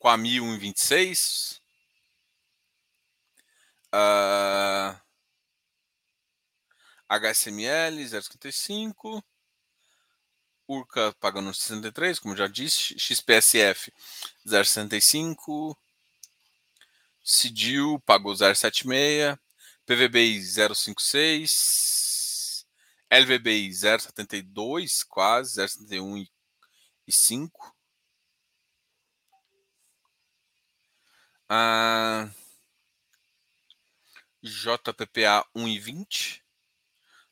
Com 0.00 0.08
a 0.08 0.18
1,26. 0.18 1.60
Uh, 3.94 4.98
HSML 7.08 8.04
0,55. 8.04 9.22
Urca 10.66 11.12
pagando 11.20 11.54
63, 11.54 12.18
como 12.18 12.36
já 12.36 12.48
disse. 12.48 12.98
XPSF 12.98 13.92
0,65. 14.44 15.76
Cidil 17.22 18.00
pagou 18.04 18.32
0,76. 18.32 19.38
PVBI 19.86 20.40
0,56. 20.40 21.93
LVBI 23.10 23.68
0,72, 23.70 25.04
quase 25.08 25.60
0,71 25.60 26.26
e 27.06 27.12
5. 27.12 27.74
Ah, 31.48 32.28
JPPA 34.42 35.46
1,20 35.56 36.42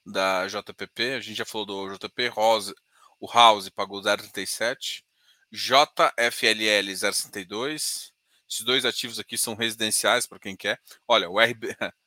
da 0.05 0.47
JPP, 0.47 1.15
a 1.15 1.21
gente 1.21 1.37
já 1.37 1.45
falou 1.45 1.67
do 1.67 1.99
JP, 1.99 2.29
Rose, 2.29 2.75
o 3.21 3.31
House 3.31 3.69
pagou 3.69 4.01
0,37, 4.01 5.05
JFLL 5.51 6.91
0,62. 6.93 8.13
Esses 8.49 8.65
dois 8.65 8.85
ativos 8.85 9.19
aqui 9.19 9.39
são 9.39 9.55
residenciais 9.55 10.27
para 10.27 10.39
quem 10.39 10.57
quer. 10.57 10.81
Olha, 11.07 11.31
o 11.31 11.41
RB, 11.41 11.69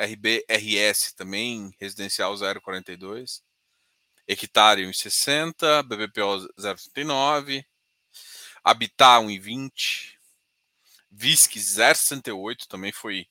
RBRS 0.00 1.12
também 1.12 1.74
residencial 1.78 2.34
0,42. 2.34 3.42
Hectare 4.26 4.82
1,60, 4.82 5.82
BBPO 5.82 6.48
0,39, 6.58 7.64
Habitat 8.62 9.24
1,20, 9.24 10.14
VISC 11.10 11.56
0,68 11.56 12.66
também 12.68 12.92
foi 12.92 13.26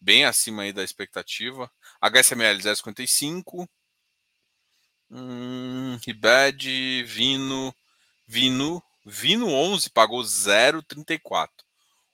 bem 0.00 0.24
acima 0.24 0.62
aí 0.62 0.72
da 0.72 0.84
expectativa. 0.84 1.70
HSML 2.00 2.58
0,55. 2.58 3.66
Hum, 5.10 5.98
Ribed, 6.06 7.04
Vino, 7.04 7.74
Vino, 8.26 8.82
Vino 9.04 9.48
11 9.48 9.90
pagou 9.90 10.20
0,34. 10.22 11.48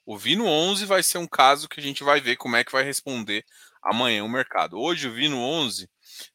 O 0.06 0.16
Vino 0.16 0.46
11 0.46 0.86
vai 0.86 1.02
ser 1.02 1.18
um 1.18 1.26
caso 1.26 1.68
que 1.68 1.80
a 1.80 1.82
gente 1.82 2.02
vai 2.02 2.20
ver 2.20 2.36
como 2.36 2.56
é 2.56 2.64
que 2.64 2.72
vai 2.72 2.82
responder 2.82 3.44
amanhã 3.82 4.24
o 4.24 4.28
mercado. 4.28 4.78
Hoje 4.78 5.08
o 5.08 5.12
Vino 5.12 5.38
11 5.38 5.88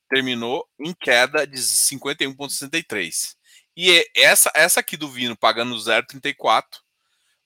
terminou 0.10 0.68
em 0.80 0.94
queda 0.94 1.46
de 1.46 1.58
51,63. 1.58 3.36
E 3.76 4.06
essa, 4.16 4.52
essa 4.56 4.80
aqui 4.80 4.96
do 4.96 5.10
Vino 5.10 5.36
pagando 5.36 5.76
0,34 5.76 6.64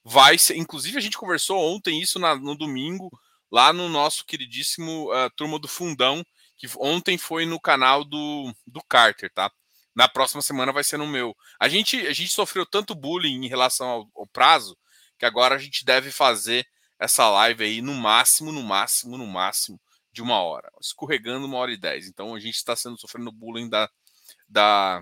vai 0.04 0.38
ser. 0.38 0.56
Inclusive, 0.56 0.98
a 0.98 1.00
gente 1.00 1.16
conversou 1.16 1.58
ontem 1.58 2.00
isso 2.00 2.18
na, 2.18 2.34
no 2.34 2.56
domingo 2.56 3.10
lá 3.50 3.72
no 3.72 3.88
nosso 3.88 4.24
queridíssimo 4.26 5.10
uh, 5.10 5.30
Turma 5.34 5.58
do 5.58 5.66
Fundão, 5.66 6.22
que 6.56 6.68
ontem 6.78 7.16
foi 7.16 7.46
no 7.46 7.58
canal 7.58 8.04
do, 8.04 8.52
do 8.66 8.82
Carter, 8.86 9.32
tá? 9.32 9.50
Na 9.94 10.06
próxima 10.06 10.42
semana 10.42 10.72
vai 10.72 10.84
ser 10.84 10.98
no 10.98 11.06
meu. 11.06 11.34
A 11.58 11.68
gente, 11.68 12.06
a 12.06 12.12
gente 12.12 12.30
sofreu 12.30 12.66
tanto 12.66 12.94
bullying 12.94 13.44
em 13.44 13.48
relação 13.48 13.88
ao, 13.88 14.10
ao 14.14 14.26
prazo 14.26 14.76
que 15.18 15.24
agora 15.24 15.54
a 15.54 15.58
gente 15.58 15.84
deve 15.84 16.10
fazer 16.10 16.66
essa 17.00 17.28
live 17.30 17.64
aí 17.64 17.82
no 17.82 17.94
máximo, 17.94 18.52
no 18.52 18.62
máximo, 18.62 19.16
no 19.16 19.26
máximo 19.26 19.80
de 20.18 20.22
uma 20.22 20.40
hora, 20.42 20.68
escorregando 20.80 21.46
uma 21.46 21.58
hora 21.58 21.70
e 21.70 21.76
dez. 21.76 22.08
Então 22.08 22.34
a 22.34 22.40
gente 22.40 22.56
está 22.56 22.74
sendo 22.74 22.98
sofrendo 22.98 23.30
bullying 23.30 23.68
da, 23.68 23.88
da 24.48 25.00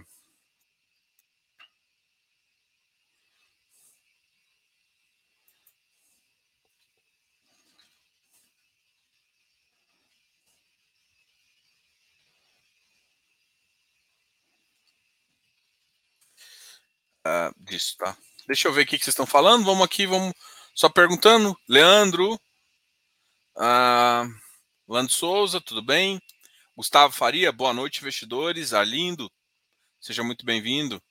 uh, 17.26 17.54
disso, 17.64 17.96
tá? 17.96 18.14
Deixa 18.46 18.68
eu 18.68 18.72
ver 18.72 18.82
o 18.82 18.86
que 18.86 18.98
vocês 18.98 19.08
estão 19.08 19.24
falando. 19.26 19.64
Vamos 19.64 19.84
aqui, 19.84 20.06
vamos 20.06 20.34
só 20.74 20.90
perguntando. 20.90 21.56
Leandro, 21.66 22.34
uh, 23.56 24.45
Lando 24.88 25.10
Souza, 25.10 25.60
tudo 25.60 25.82
bem? 25.82 26.22
Gustavo 26.76 27.12
Faria, 27.12 27.50
boa 27.50 27.72
noite, 27.72 28.00
investidores. 28.00 28.72
Arlindo, 28.72 29.28
seja 30.00 30.22
muito 30.22 30.46
bem-vindo. 30.46 31.02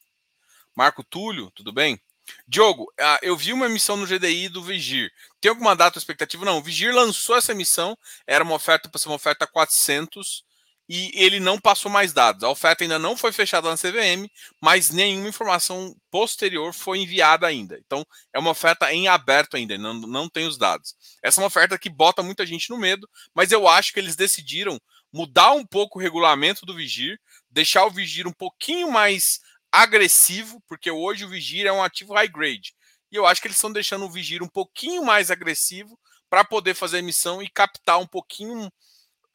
Marco 0.74 1.04
Túlio, 1.04 1.52
tudo 1.52 1.74
bem? 1.74 2.00
Diogo, 2.48 2.84
uh, 2.84 3.20
eu 3.22 3.36
vi 3.36 3.52
uma 3.52 3.66
emissão 3.66 3.98
no 3.98 4.08
GDI 4.08 4.48
do 4.48 4.64
Vigir. 4.64 5.12
Tem 5.42 5.50
alguma 5.50 5.76
data 5.76 5.98
expectativa? 5.98 6.46
Não, 6.46 6.58
o 6.58 6.62
Vigir 6.62 6.96
lançou 6.96 7.36
essa 7.36 7.52
emissão, 7.52 7.98
era 8.26 8.46
uma 8.46 8.56
oferta 8.56 8.88
para 8.88 8.98
ser 8.98 9.10
uma 9.10 9.16
oferta 9.16 9.46
400 9.46 10.46
e 10.88 11.12
ele 11.16 11.40
não 11.40 11.60
passou 11.60 11.92
mais 11.92 12.14
dados. 12.14 12.44
A 12.44 12.50
oferta 12.50 12.84
ainda 12.84 13.00
não 13.00 13.18
foi 13.18 13.32
fechada 13.32 13.70
na 13.70 13.78
CVM, 13.78 14.30
mas 14.62 14.92
nenhuma 14.92 15.28
informação 15.28 15.96
posterior 16.12 16.74
foi 16.74 17.00
enviada 17.00 17.48
ainda. 17.48 17.80
Então, 17.86 18.06
é 18.34 18.40
uma 18.40 18.52
oferta 18.52 18.94
em 18.94 19.08
aberto 19.08 19.58
ainda, 19.58 19.78
não, 19.78 19.94
não 19.94 20.30
tem 20.30 20.48
os 20.48 20.58
dados. 20.58 20.96
Essa 21.24 21.40
é 21.40 21.44
uma 21.44 21.48
oferta 21.48 21.78
que 21.78 21.90
bota 21.90 22.22
muita 22.22 22.46
gente 22.46 22.70
no 22.70 22.78
medo, 22.78 23.10
mas 23.34 23.52
eu 23.52 23.68
acho 23.68 23.94
que 23.94 24.00
eles 24.00 24.16
decidiram 24.16 24.80
mudar 25.12 25.54
um 25.54 25.66
pouco 25.66 25.98
o 25.98 26.02
regulamento 26.02 26.66
do 26.66 26.76
Vigir, 26.76 27.20
deixar 27.50 27.86
o 27.86 27.92
Vigir 27.92 28.28
um 28.28 28.34
pouquinho 28.34 28.92
mais 28.92 29.40
agressivo, 29.72 30.62
porque 30.68 30.92
hoje 30.92 31.26
o 31.26 31.30
Vigir 31.30 31.66
é 31.66 31.72
um 31.72 31.84
ativo 31.84 32.14
high 32.14 32.28
grade. 32.28 32.76
E 33.12 33.16
eu 33.16 33.26
acho 33.26 33.42
que 33.42 33.48
eles 33.48 33.58
estão 33.58 33.72
deixando 33.72 34.06
o 34.06 34.10
Vigir 34.10 34.44
um 34.44 34.48
pouquinho 34.48 35.04
mais 35.04 35.32
agressivo 35.32 35.98
para 36.30 36.44
poder 36.44 36.74
fazer 36.74 36.98
emissão 36.98 37.42
e 37.42 37.50
captar 37.50 37.98
um 37.98 38.08
pouquinho 38.08 38.70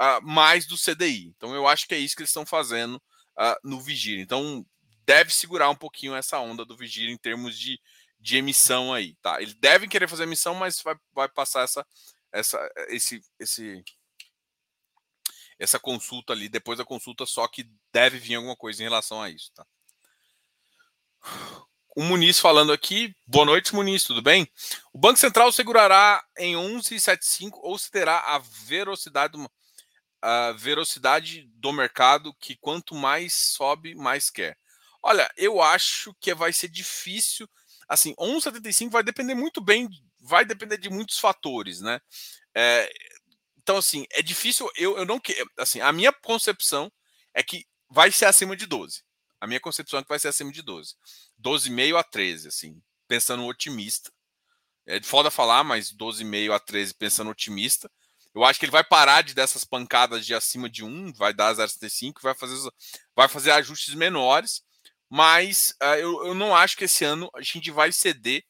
uh, 0.00 0.22
mais 0.22 0.66
do 0.66 0.76
CDI. 0.76 1.32
Então 1.36 1.54
eu 1.54 1.68
acho 1.68 1.86
que 1.86 1.94
é 1.94 1.98
isso 1.98 2.16
que 2.16 2.22
eles 2.22 2.30
estão 2.30 2.46
fazendo 2.46 2.96
uh, 2.96 3.56
no 3.62 3.80
Vigir. 3.80 4.18
Então 4.18 4.64
deve 5.04 5.32
segurar 5.32 5.68
um 5.68 5.76
pouquinho 5.76 6.14
essa 6.14 6.38
onda 6.38 6.64
do 6.64 6.76
Vigir 6.76 7.10
em 7.10 7.18
termos 7.18 7.58
de, 7.58 7.78
de 8.18 8.36
emissão 8.36 8.94
aí, 8.94 9.14
tá? 9.16 9.40
Eles 9.42 9.54
devem 9.54 9.88
querer 9.88 10.08
fazer 10.08 10.22
emissão, 10.22 10.54
mas 10.54 10.80
vai, 10.80 10.94
vai 11.12 11.28
passar 11.28 11.62
essa, 11.62 11.86
essa, 12.32 12.70
esse, 12.88 13.20
esse, 13.38 13.84
essa 15.58 15.78
consulta 15.78 16.32
ali, 16.32 16.48
depois 16.48 16.78
da 16.78 16.84
consulta, 16.84 17.26
só 17.26 17.46
que 17.48 17.68
deve 17.92 18.18
vir 18.18 18.36
alguma 18.36 18.56
coisa 18.56 18.80
em 18.82 18.84
relação 18.84 19.20
a 19.20 19.28
isso, 19.28 19.50
tá? 19.54 19.66
O 21.96 22.02
Muniz 22.02 22.38
falando 22.38 22.72
aqui. 22.72 23.14
Boa 23.26 23.44
noite, 23.44 23.74
Muniz, 23.74 24.04
tudo 24.04 24.22
bem? 24.22 24.48
O 24.92 24.98
Banco 24.98 25.18
Central 25.18 25.50
segurará 25.50 26.24
em 26.38 26.54
11,75 26.54 27.58
ou 27.62 27.76
se 27.76 27.90
terá 27.90 28.20
a 28.20 28.38
velocidade 28.38 29.32
do, 29.32 29.50
a 30.22 30.52
velocidade 30.52 31.48
do 31.54 31.72
mercado 31.72 32.34
que 32.34 32.56
quanto 32.56 32.94
mais 32.94 33.34
sobe, 33.34 33.94
mais 33.94 34.30
quer. 34.30 34.56
Olha, 35.02 35.30
eu 35.36 35.62
acho 35.62 36.14
que 36.20 36.34
vai 36.34 36.52
ser 36.52 36.68
difícil. 36.68 37.48
Assim, 37.88 38.14
1,75 38.16 38.90
vai 38.90 39.02
depender 39.02 39.34
muito 39.34 39.60
bem 39.60 39.88
vai 40.20 40.44
depender 40.44 40.76
de 40.78 40.90
muitos 40.90 41.18
fatores, 41.18 41.80
né? 41.80 42.00
É, 42.54 42.90
então, 43.56 43.76
assim, 43.76 44.06
é 44.10 44.22
difícil. 44.22 44.70
Eu, 44.76 44.98
eu 44.98 45.06
não 45.06 45.18
quero. 45.18 45.50
Assim, 45.56 45.80
a 45.80 45.92
minha 45.92 46.12
concepção 46.12 46.92
é 47.34 47.42
que 47.42 47.66
vai 47.88 48.10
ser 48.10 48.26
acima 48.26 48.56
de 48.56 48.66
12. 48.66 49.02
A 49.40 49.46
minha 49.46 49.60
concepção 49.60 49.98
é 49.98 50.02
que 50.02 50.08
vai 50.08 50.18
ser 50.18 50.28
acima 50.28 50.52
de 50.52 50.62
12. 50.62 50.94
12,5 51.42 51.96
a 51.96 52.02
13, 52.02 52.48
assim, 52.48 52.82
pensando 53.08 53.44
otimista. 53.44 54.12
É 54.86 55.00
foda 55.02 55.30
falar, 55.30 55.64
mas 55.64 55.92
12,5 55.92 56.52
a 56.52 56.58
13 56.58 56.94
pensando 56.94 57.30
otimista. 57.30 57.90
Eu 58.34 58.44
acho 58.44 58.58
que 58.58 58.64
ele 58.64 58.72
vai 58.72 58.84
parar 58.84 59.22
de 59.22 59.34
dessas 59.34 59.64
pancadas 59.64 60.24
de 60.24 60.34
acima 60.34 60.70
de 60.70 60.84
1, 60.84 61.12
vai 61.14 61.34
dar 61.34 61.54
0,75, 61.54 62.22
vai 62.22 62.34
fazer, 62.34 62.70
vai 63.14 63.28
fazer 63.28 63.50
ajustes 63.50 63.94
menores, 63.94 64.62
mas 65.08 65.74
uh, 65.82 65.96
eu, 65.96 66.26
eu 66.26 66.34
não 66.34 66.54
acho 66.54 66.76
que 66.76 66.84
esse 66.84 67.04
ano 67.04 67.28
a 67.34 67.42
gente 67.42 67.70
vai 67.70 67.90
ceder 67.90 68.44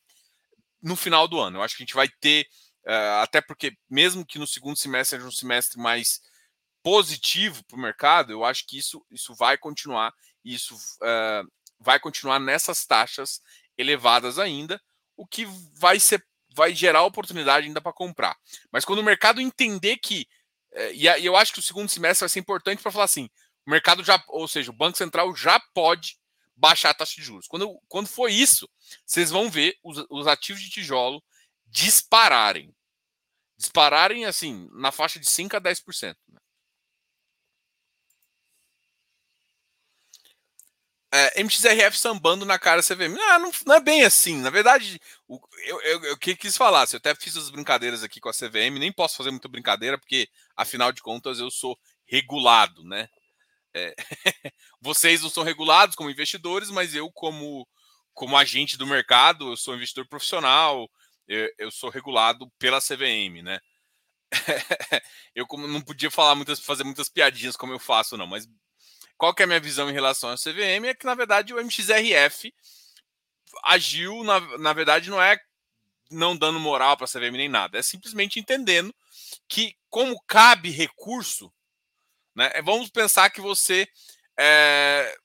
no 0.82 0.94
final 0.96 1.26
do 1.26 1.40
ano. 1.40 1.58
Eu 1.58 1.62
acho 1.62 1.76
que 1.76 1.82
a 1.82 1.86
gente 1.86 1.94
vai 1.94 2.08
ter, 2.20 2.46
uh, 2.86 3.22
até 3.22 3.40
porque, 3.40 3.72
mesmo 3.88 4.26
que 4.26 4.38
no 4.38 4.46
segundo 4.46 4.76
semestre 4.76 5.16
seja 5.16 5.28
um 5.28 5.32
semestre 5.32 5.80
mais 5.80 6.20
positivo 6.82 7.64
para 7.64 7.76
o 7.76 7.80
mercado, 7.80 8.32
eu 8.32 8.44
acho 8.44 8.66
que 8.66 8.78
isso, 8.78 9.04
isso 9.10 9.34
vai 9.34 9.56
continuar, 9.56 10.12
isso 10.44 10.74
uh, 10.74 11.50
vai 11.78 11.98
continuar 11.98 12.38
nessas 12.38 12.84
taxas 12.84 13.40
elevadas 13.76 14.38
ainda, 14.38 14.80
o 15.16 15.26
que 15.26 15.46
vai 15.74 15.98
ser 15.98 16.24
vai 16.54 16.74
gerar 16.74 17.02
oportunidade 17.02 17.66
ainda 17.66 17.80
para 17.80 17.92
comprar. 17.92 18.36
Mas 18.70 18.84
quando 18.84 19.00
o 19.00 19.04
mercado 19.04 19.40
entender 19.40 19.96
que. 19.96 20.26
É, 20.72 20.92
e 20.94 21.26
eu 21.26 21.36
acho 21.36 21.52
que 21.52 21.58
o 21.58 21.62
segundo 21.62 21.88
semestre 21.88 22.22
vai 22.22 22.28
ser 22.28 22.40
importante 22.40 22.82
para 22.82 22.92
falar 22.92 23.04
assim: 23.04 23.28
o 23.66 23.70
mercado 23.70 24.04
já, 24.04 24.22
ou 24.28 24.46
seja, 24.46 24.70
o 24.70 24.74
Banco 24.74 24.98
Central 24.98 25.34
já 25.34 25.60
pode 25.74 26.18
baixar 26.56 26.90
a 26.90 26.94
taxa 26.94 27.14
de 27.16 27.22
juros. 27.22 27.46
Quando, 27.46 27.80
quando 27.88 28.06
for 28.06 28.28
isso, 28.28 28.68
vocês 29.06 29.30
vão 29.30 29.50
ver 29.50 29.76
os, 29.82 30.04
os 30.10 30.26
ativos 30.26 30.60
de 30.60 30.70
tijolo 30.70 31.22
dispararem. 31.66 32.74
Dispararem 33.56 34.26
assim, 34.26 34.68
na 34.72 34.92
faixa 34.92 35.18
de 35.18 35.28
5 35.28 35.56
a 35.56 35.60
10%. 35.60 36.16
Né? 36.28 36.39
É, 41.20 41.40
MXRF 41.42 41.98
sambando 41.98 42.46
na 42.46 42.58
cara 42.58 42.82
CVM. 42.82 43.16
Ah, 43.30 43.38
não, 43.38 43.50
não, 43.66 43.74
é 43.74 43.80
bem 43.80 44.04
assim. 44.04 44.36
Na 44.40 44.50
verdade, 44.50 45.00
o, 45.28 45.38
eu, 45.66 45.80
eu, 45.82 46.04
eu, 46.04 46.18
quis 46.18 46.56
falar. 46.56 46.86
Se 46.86 46.96
eu 46.96 46.98
até 46.98 47.14
fiz 47.14 47.36
as 47.36 47.50
brincadeiras 47.50 48.02
aqui 48.02 48.20
com 48.20 48.28
a 48.28 48.32
CVM, 48.32 48.78
nem 48.78 48.92
posso 48.92 49.16
fazer 49.16 49.30
muita 49.30 49.48
brincadeira, 49.48 49.98
porque, 49.98 50.28
afinal 50.56 50.92
de 50.92 51.02
contas, 51.02 51.38
eu 51.38 51.50
sou 51.50 51.78
regulado, 52.06 52.84
né? 52.84 53.08
É, 53.74 53.94
vocês 54.80 55.22
não 55.22 55.30
são 55.30 55.44
regulados 55.44 55.94
como 55.94 56.10
investidores, 56.10 56.70
mas 56.70 56.94
eu, 56.94 57.10
como, 57.12 57.66
como 58.14 58.36
agente 58.36 58.76
do 58.76 58.86
mercado, 58.86 59.50
eu 59.52 59.56
sou 59.56 59.74
investidor 59.74 60.06
profissional, 60.08 60.90
eu, 61.28 61.48
eu 61.58 61.70
sou 61.70 61.90
regulado 61.90 62.50
pela 62.58 62.80
CVM, 62.80 63.42
né? 63.42 63.60
eu 65.34 65.46
como 65.46 65.66
não 65.66 65.80
podia 65.80 66.10
falar 66.10 66.34
muitas, 66.34 66.60
fazer 66.60 66.84
muitas 66.84 67.08
piadinhas 67.08 67.56
como 67.56 67.72
eu 67.72 67.78
faço, 67.78 68.16
não, 68.16 68.26
mas 68.26 68.48
qual 69.20 69.34
que 69.34 69.42
é 69.42 69.44
a 69.44 69.46
minha 69.46 69.60
visão 69.60 69.90
em 69.90 69.92
relação 69.92 70.30
ao 70.30 70.36
CVM? 70.38 70.86
É 70.86 70.94
que, 70.94 71.04
na 71.04 71.14
verdade, 71.14 71.52
o 71.52 71.62
MXRF 71.62 72.54
agiu, 73.64 74.24
na, 74.24 74.40
na 74.56 74.72
verdade, 74.72 75.10
não 75.10 75.20
é 75.20 75.38
não 76.10 76.34
dando 76.34 76.58
moral 76.58 76.96
para 76.96 77.04
a 77.04 77.08
CVM 77.08 77.36
nem 77.36 77.48
nada, 77.48 77.78
é 77.78 77.82
simplesmente 77.82 78.40
entendendo 78.40 78.94
que, 79.46 79.76
como 79.90 80.18
cabe 80.26 80.70
recurso, 80.70 81.52
né, 82.34 82.50
é, 82.54 82.62
vamos 82.62 82.88
pensar 82.88 83.28
que 83.28 83.42
você 83.42 83.86
é, 84.38 85.18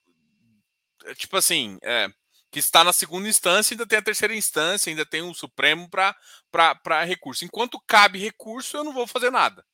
é, 1.06 1.16
tipo 1.16 1.38
assim, 1.38 1.78
é, 1.82 2.10
que 2.52 2.60
está 2.60 2.84
na 2.84 2.92
segunda 2.92 3.30
instância, 3.30 3.74
ainda 3.74 3.88
tem 3.88 3.98
a 3.98 4.02
terceira 4.02 4.36
instância, 4.36 4.90
ainda 4.90 5.06
tem 5.06 5.22
o 5.22 5.34
Supremo 5.34 5.90
para 5.90 7.04
recurso. 7.06 7.46
Enquanto 7.46 7.82
cabe 7.88 8.20
recurso, 8.20 8.76
eu 8.76 8.84
não 8.84 8.92
vou 8.92 9.08
fazer 9.08 9.32
nada. 9.32 9.66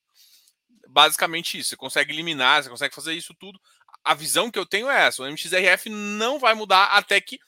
Basicamente 0.88 1.58
isso. 1.58 1.70
Você 1.70 1.76
consegue 1.76 2.14
eliminar, 2.14 2.64
você 2.64 2.70
consegue 2.70 2.94
fazer 2.94 3.14
isso 3.14 3.34
tudo 3.34 3.60
a 4.04 4.14
visão 4.14 4.50
que 4.50 4.60
eu 4.60 4.66
tenho 4.66 4.90
é 4.90 5.08
essa: 5.08 5.24
o 5.24 5.28
MXRF 5.28 5.90
não 5.90 6.40
vai 6.40 6.54
mudar 6.54 6.86
até 6.86 7.20
que 7.22 7.40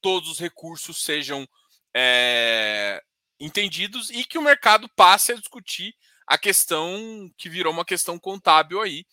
todos 0.00 0.28
os 0.28 0.38
recursos 0.38 1.02
sejam 1.02 1.48
é, 1.94 3.02
entendidos 3.40 4.10
e 4.10 4.24
que 4.24 4.38
o 4.38 4.42
mercado 4.42 4.88
passe 4.94 5.32
a 5.32 5.36
discutir 5.36 5.94
a 6.26 6.38
questão 6.38 7.30
que 7.36 7.48
virou 7.48 7.72
uma 7.72 7.84
questão 7.84 8.18
contábil 8.18 8.80
aí 8.80 9.06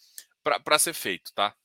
para 0.43 0.80
ser 0.80 0.93
feito, 0.93 1.32
tá? 1.34 1.56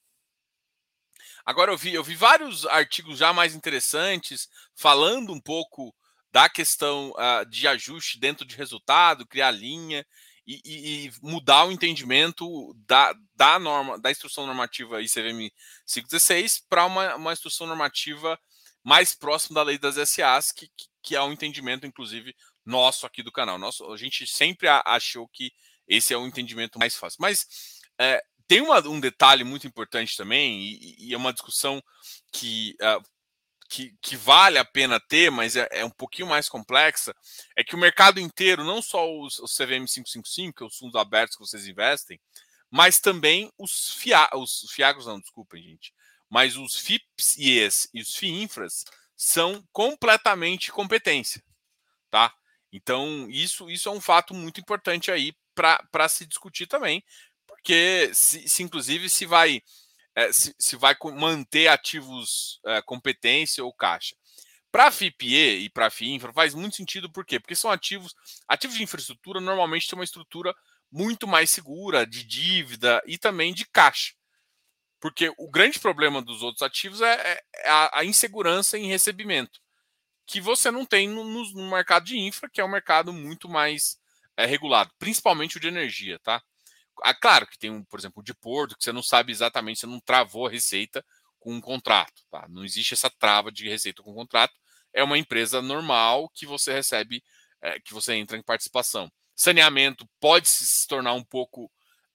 Agora 1.45 1.71
eu 1.71 1.79
vi, 1.79 1.95
eu 1.95 2.03
vi 2.03 2.17
vários 2.17 2.67
artigos 2.67 3.19
já 3.19 3.33
mais 3.33 3.55
interessantes 3.55 4.49
falando 4.75 5.33
um 5.33 5.41
pouco 5.41 5.95
da 6.33 6.49
questão 6.49 7.13
uh, 7.13 7.47
de 7.49 7.67
ajuste 7.69 8.19
dentro 8.19 8.45
de 8.45 8.57
resultado, 8.57 9.27
criar 9.27 9.53
linha 9.53 10.05
e, 10.47 10.61
e, 10.65 11.13
mudar 11.23 11.65
o 11.65 11.73
entendimento 11.73 12.73
da, 12.87 13.15
da 13.35 13.59
norma, 13.59 13.99
da 13.99 14.11
instrução 14.11 14.47
normativa 14.47 15.03
ICVM 15.03 15.51
516 15.87 16.65
para 16.69 16.87
uma, 16.87 17.17
uma 17.17 17.33
instrução 17.33 17.67
normativa 17.67 18.39
mais 18.85 19.15
próxima 19.15 19.57
da 19.57 19.65
lei 19.65 19.79
das 19.79 19.97
SAs, 20.09 20.53
que, 20.53 20.71
que 21.03 21.17
é 21.17 21.23
um 21.23 21.33
entendimento, 21.33 21.87
inclusive, 21.87 22.35
nosso 22.65 23.05
aqui 23.05 23.23
do 23.23 23.33
canal. 23.33 23.59
Nosso, 23.59 23.93
a 23.93 23.97
gente 23.97 24.27
sempre 24.27 24.69
achou 24.69 25.27
que 25.29 25.53
esse 25.89 26.15
é 26.15 26.17
o 26.17 26.27
entendimento 26.27 26.79
mais 26.79 26.95
fácil. 26.95 27.19
Mas 27.21 27.47
é, 27.99 28.23
tem 28.47 28.61
uma, 28.61 28.79
um 28.87 29.01
detalhe 29.01 29.43
muito 29.43 29.67
importante 29.67 30.17
também, 30.17 30.61
e, 30.61 31.09
e 31.09 31.15
é 31.15 31.17
uma 31.17 31.33
discussão 31.33 31.83
que 32.33 32.77
uh, 32.81 33.03
que, 33.69 33.95
que, 34.01 34.17
vale 34.17 34.59
a 34.59 34.65
pena 34.65 35.01
ter, 35.01 35.31
mas 35.31 35.57
é, 35.57 35.69
é, 35.71 35.85
um 35.85 35.91
pouquinho 35.91 36.29
mais 36.29 36.49
complexa, 36.49 37.15
é 37.57 37.65
que 37.65 37.75
o 37.75 37.79
mercado 37.79 38.21
inteiro, 38.21 38.65
não 38.65 38.81
só 38.81 39.11
os, 39.11 39.39
os 39.39 39.57
CVM 39.57 39.87
555, 39.87 40.57
que 40.57 40.63
é 40.63 40.67
os 40.67 40.77
fundos 40.77 40.97
abertos 40.97 41.37
que 41.37 41.45
vocês 41.45 41.67
investem, 41.67 42.21
mas 42.71 43.01
também 43.01 43.53
os, 43.59 43.95
FIA, 43.95 44.29
os 44.35 44.67
FIAGos, 44.71 45.07
não, 45.07 45.21
desculpem, 45.21 45.63
gente, 45.63 45.93
mas 46.29 46.57
os 46.57 46.77
FIPS 46.77 47.37
IES 47.39 47.89
e 47.95 48.01
os 48.01 48.17
FIINFRAs 48.17 48.85
são 49.17 49.65
completamente 49.73 50.71
competência, 50.71 51.43
tá? 52.11 52.35
Então, 52.73 53.27
isso, 53.31 53.71
isso 53.71 53.89
é 53.89 53.93
um 53.93 54.01
fato 54.01 54.35
muito 54.35 54.61
importante 54.61 55.11
aí 55.11 55.33
para 55.55 56.09
se 56.09 56.27
discutir 56.27 56.67
também, 56.67 57.03
porque 57.47 58.11
se, 58.13 58.47
se 58.49 58.63
inclusive 58.63 59.09
se 59.09 59.25
vai 59.25 59.63
é, 60.17 60.33
se, 60.33 60.55
se, 60.59 60.75
vai 60.77 60.97
manter 61.15 61.69
ativos 61.69 62.59
é, 62.65 62.81
competência 62.81 63.63
ou 63.63 63.73
caixa. 63.73 64.17
Para 64.73 64.87
a 64.87 64.91
FIPE 64.91 65.65
e 65.65 65.71
para 65.71 65.87
a 65.87 65.91
FIINFRA 65.91 66.33
faz 66.33 66.55
muito 66.55 66.77
sentido, 66.77 67.13
por 67.13 67.25
quê? 67.25 67.39
Porque 67.39 67.55
são 67.55 67.71
ativos, 67.71 68.15
ativos 68.49 68.77
de 68.77 68.83
infraestrutura 68.83 69.41
normalmente 69.41 69.87
têm 69.87 69.99
uma 69.99 70.05
estrutura 70.05 70.55
muito 70.91 71.27
mais 71.27 71.51
segura 71.51 72.07
de 72.07 72.25
dívida 72.25 73.03
e 73.07 73.19
também 73.19 73.55
de 73.55 73.67
caixa. 73.67 74.15
Porque 75.01 75.33
o 75.39 75.51
grande 75.51 75.79
problema 75.79 76.23
dos 76.23 76.43
outros 76.43 76.63
ativos 76.63 77.01
é, 77.01 77.15
é, 77.15 77.43
é 77.55 77.69
a, 77.69 78.01
a, 78.01 78.05
insegurança 78.05 78.79
em 78.79 78.87
recebimento, 78.87 79.61
que 80.27 80.41
você 80.41 80.71
não 80.71 80.85
tem 80.85 81.09
no, 81.09 81.25
no, 81.25 81.71
mercado 81.71 82.07
de 82.07 82.19
infra, 82.19 82.49
que 82.49 82.61
é 82.61 82.65
um 82.65 82.71
mercado 82.71 83.13
muito 83.13 83.49
mais 83.49 83.99
é, 84.37 84.47
regulado, 84.47 84.91
principalmente 84.99 85.59
o 85.59 85.61
de 85.61 85.69
energia, 85.69 86.19
tá? 86.21 86.43
Ah, 87.03 87.15
claro 87.15 87.47
que 87.47 87.59
tem, 87.59 87.71
um, 87.71 87.85
por 87.85 87.99
exemplo, 87.99 88.23
de 88.23 88.35
Porto, 88.35 88.77
que 88.77 88.85
você 88.85 88.93
não 88.93 89.03
sabe 89.03 89.33
exatamente, 89.33 89.81
você 89.81 89.87
não 89.87 90.01
travou 90.01 90.47
a 90.47 90.51
receita 90.51 91.05
com 91.39 91.55
um 91.55 91.61
contrato. 91.61 92.23
Tá? 92.31 92.47
Não 92.49 92.65
existe 92.65 92.95
essa 92.95 93.11
trava 93.11 93.53
de 93.53 93.69
receita 93.69 94.03
com 94.03 94.15
contrato. 94.15 94.55
É 94.93 95.03
uma 95.05 95.19
empresa 95.19 95.63
normal 95.63 96.29
que 96.31 96.47
você 96.47 96.73
recebe, 96.73 97.23
é, 97.63 97.79
que 97.81 97.93
você 97.93 98.15
entra 98.15 98.37
em 98.37 98.43
participação. 98.43 99.11
Saneamento 99.35 100.09
pode 100.19 100.49
se 100.49 100.87
tornar 100.89 101.13
um 101.13 101.23
pouco 101.23 101.71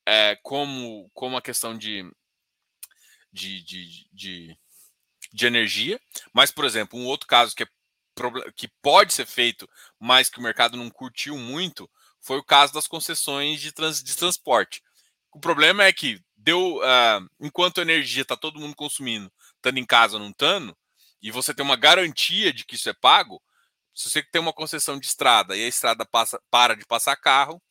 é, 0.06 0.36
como, 0.42 1.10
como 1.14 1.38
a 1.38 1.42
questão 1.42 1.78
de, 1.78 2.04
de, 3.32 3.64
de, 3.64 4.08
de, 4.12 4.60
de 5.32 5.46
energia. 5.46 6.00
Mas, 6.34 6.52
por 6.52 6.66
exemplo, 6.66 7.00
um 7.00 7.06
outro 7.06 7.28
caso 7.28 7.56
que, 7.56 7.64
é, 7.64 7.68
que 8.56 8.68
pode 8.82 9.14
ser 9.14 9.26
feito, 9.26 9.70
mas 10.00 10.30
que 10.30 10.40
o 10.40 10.44
mercado 10.44 10.76
não 10.76 10.90
curtiu 10.90 11.38
muito, 11.38 11.90
foi 12.22 12.38
o 12.38 12.44
caso 12.44 12.74
das 12.74 12.88
concessões 12.88 13.60
de, 13.60 13.72
trans, 13.72 14.02
de 14.02 14.16
transporte. 14.16 14.82
O 15.32 15.40
problema 15.40 15.84
é 15.84 15.92
que 15.92 16.22
deu, 16.38 16.78
uh, 16.78 17.30
enquanto 17.40 17.80
a 17.80 17.82
energia 17.82 18.22
está 18.22 18.38
todo 18.38 18.60
mundo 18.60 18.76
consumindo, 18.76 19.32
estando 19.56 19.78
em 19.78 19.86
casa 19.86 20.14
ou 20.14 20.20
não 20.20 20.30
estando, 20.30 20.78
e 21.22 21.32
você 21.32 21.54
tem 21.54 21.64
uma 21.64 21.76
garantia 21.76 22.52
de 22.52 22.66
que 22.66 22.76
isso 22.76 22.90
é 22.90 22.94
pago, 22.94 23.42
se 23.94 24.10
você 24.10 24.24
tem 24.24 24.42
uma 24.42 24.54
concessão 24.54 25.00
de 25.00 25.06
estrada 25.06 25.56
e 25.56 25.64
a 25.64 25.68
estrada 25.68 26.06
passa, 26.06 26.42
para 26.50 26.76
de 26.76 26.86
passar 26.86 27.16
carro, 27.16 27.62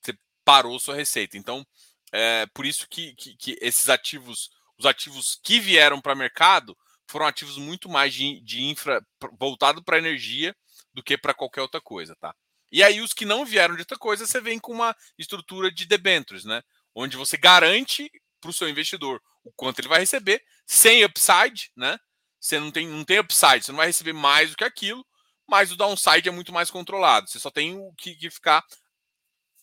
você 0.00 0.16
parou 0.44 0.78
sua 0.78 0.94
receita. 0.94 1.36
Então, 1.36 1.66
é 2.10 2.46
por 2.46 2.66
isso 2.66 2.88
que, 2.88 3.14
que, 3.14 3.36
que 3.36 3.58
esses 3.60 3.88
ativos, 3.88 4.50
os 4.78 4.86
ativos 4.86 5.38
que 5.42 5.60
vieram 5.60 6.00
para 6.00 6.14
o 6.14 6.16
mercado, 6.16 6.76
foram 7.06 7.26
ativos 7.26 7.58
muito 7.58 7.88
mais 7.88 8.14
de, 8.14 8.40
de 8.40 8.62
infra 8.64 9.04
voltado 9.38 9.82
para 9.82 9.98
energia 9.98 10.56
do 10.94 11.02
que 11.02 11.16
para 11.16 11.34
qualquer 11.34 11.60
outra 11.60 11.80
coisa, 11.80 12.16
tá? 12.16 12.34
E 12.72 12.82
aí 12.82 13.02
os 13.02 13.12
que 13.12 13.26
não 13.26 13.44
vieram 13.44 13.74
de 13.74 13.82
outra 13.82 13.98
coisa, 13.98 14.26
você 14.26 14.40
vem 14.40 14.58
com 14.58 14.72
uma 14.72 14.96
estrutura 15.18 15.70
de 15.70 15.84
debentures, 15.84 16.44
né? 16.44 16.62
Onde 16.94 17.18
você 17.18 17.36
garante 17.36 18.10
para 18.40 18.50
o 18.50 18.52
seu 18.52 18.68
investidor 18.68 19.22
o 19.44 19.52
quanto 19.52 19.80
ele 19.80 19.88
vai 19.88 20.00
receber, 20.00 20.42
sem 20.66 21.04
upside, 21.04 21.70
né? 21.76 21.98
Você 22.40 22.58
não 22.58 22.70
tem, 22.70 22.86
não 22.86 23.04
tem 23.04 23.18
upside, 23.18 23.62
você 23.62 23.72
não 23.72 23.76
vai 23.76 23.88
receber 23.88 24.12
mais 24.12 24.50
do 24.50 24.56
que 24.56 24.64
aquilo, 24.64 25.06
mas 25.46 25.70
o 25.70 25.76
downside 25.76 26.28
é 26.28 26.32
muito 26.32 26.52
mais 26.52 26.70
controlado. 26.70 27.28
Você 27.28 27.38
só 27.38 27.50
tem 27.50 27.78
que, 27.98 28.14
que 28.14 28.30
ficar 28.30 28.64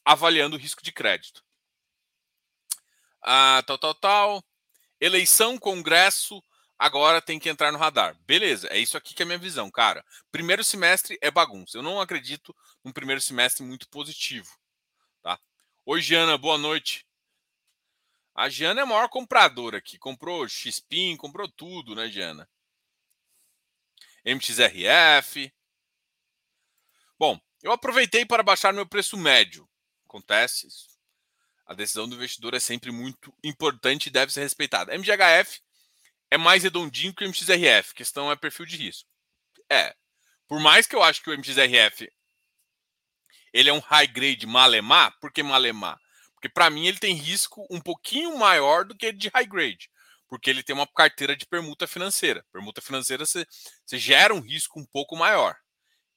avaliando 0.05 0.55
o 0.55 0.59
risco 0.59 0.83
de 0.83 0.91
crédito. 0.91 1.43
Ah, 3.21 3.63
tal, 3.65 3.77
tal, 3.77 3.95
tal. 3.95 4.43
Eleição, 4.99 5.57
Congresso, 5.57 6.41
agora 6.77 7.21
tem 7.21 7.39
que 7.39 7.49
entrar 7.49 7.71
no 7.71 7.77
radar. 7.77 8.15
Beleza, 8.25 8.67
é 8.69 8.77
isso 8.77 8.97
aqui 8.97 9.13
que 9.13 9.23
é 9.23 9.25
a 9.25 9.27
minha 9.27 9.37
visão, 9.37 9.69
cara. 9.71 10.05
Primeiro 10.31 10.63
semestre 10.63 11.17
é 11.21 11.31
bagunça. 11.31 11.77
Eu 11.77 11.83
não 11.83 11.99
acredito 11.99 12.55
num 12.89 12.93
primeiro 12.93 13.21
semestre 13.21 13.63
muito 13.63 13.87
positivo. 13.87 14.57
Tá? 15.21 15.39
Oi, 15.85 16.01
Giana, 16.01 16.37
boa 16.39 16.57
noite. 16.57 17.05
A 18.33 18.49
Giana 18.49 18.81
é 18.81 18.83
a 18.83 18.87
maior 18.87 19.07
compradora 19.09 19.77
aqui. 19.77 19.99
Comprou 19.99 20.47
XPIN, 20.49 21.15
comprou 21.15 21.47
tudo, 21.47 21.93
né, 21.93 22.09
Giana? 22.09 22.49
MXRF. 24.25 25.53
Bom, 27.17 27.39
eu 27.61 27.71
aproveitei 27.71 28.25
para 28.25 28.41
baixar 28.41 28.73
meu 28.73 28.87
preço 28.87 29.15
médio. 29.15 29.69
Acontece 30.07 30.67
isso. 30.67 30.89
A 31.67 31.75
decisão 31.75 32.09
do 32.09 32.15
investidor 32.15 32.55
é 32.55 32.59
sempre 32.59 32.91
muito 32.91 33.31
importante 33.43 34.07
e 34.07 34.11
deve 34.11 34.33
ser 34.33 34.41
respeitada. 34.41 34.97
MGHF 34.97 35.61
é 36.31 36.37
mais 36.39 36.63
redondinho 36.63 37.13
que 37.13 37.23
o 37.23 37.27
MXRF. 37.27 37.93
Questão 37.93 38.31
é 38.31 38.35
perfil 38.35 38.65
de 38.65 38.77
risco. 38.77 39.07
É. 39.69 39.95
Por 40.47 40.59
mais 40.59 40.87
que 40.87 40.95
eu 40.95 41.03
acho 41.03 41.21
que 41.21 41.29
o 41.29 41.37
MXRF 41.37 42.11
ele 43.53 43.69
é 43.69 43.73
um 43.73 43.79
high 43.79 44.07
grade 44.07 44.45
malemar, 44.45 45.17
por 45.19 45.31
que 45.31 45.43
malemar? 45.43 45.97
Porque 46.33 46.49
para 46.49 46.69
mim 46.69 46.87
ele 46.87 46.97
tem 46.97 47.13
risco 47.13 47.67
um 47.69 47.81
pouquinho 47.81 48.37
maior 48.37 48.85
do 48.85 48.95
que 48.95 49.11
de 49.11 49.29
high 49.29 49.45
grade, 49.45 49.89
porque 50.27 50.49
ele 50.49 50.63
tem 50.63 50.73
uma 50.73 50.87
carteira 50.87 51.35
de 51.35 51.45
permuta 51.45 51.85
financeira. 51.85 52.45
Permuta 52.51 52.81
financeira 52.81 53.25
você, 53.25 53.45
gera 53.93 54.33
um 54.33 54.39
risco 54.39 54.79
um 54.79 54.85
pouco 54.85 55.17
maior. 55.17 55.55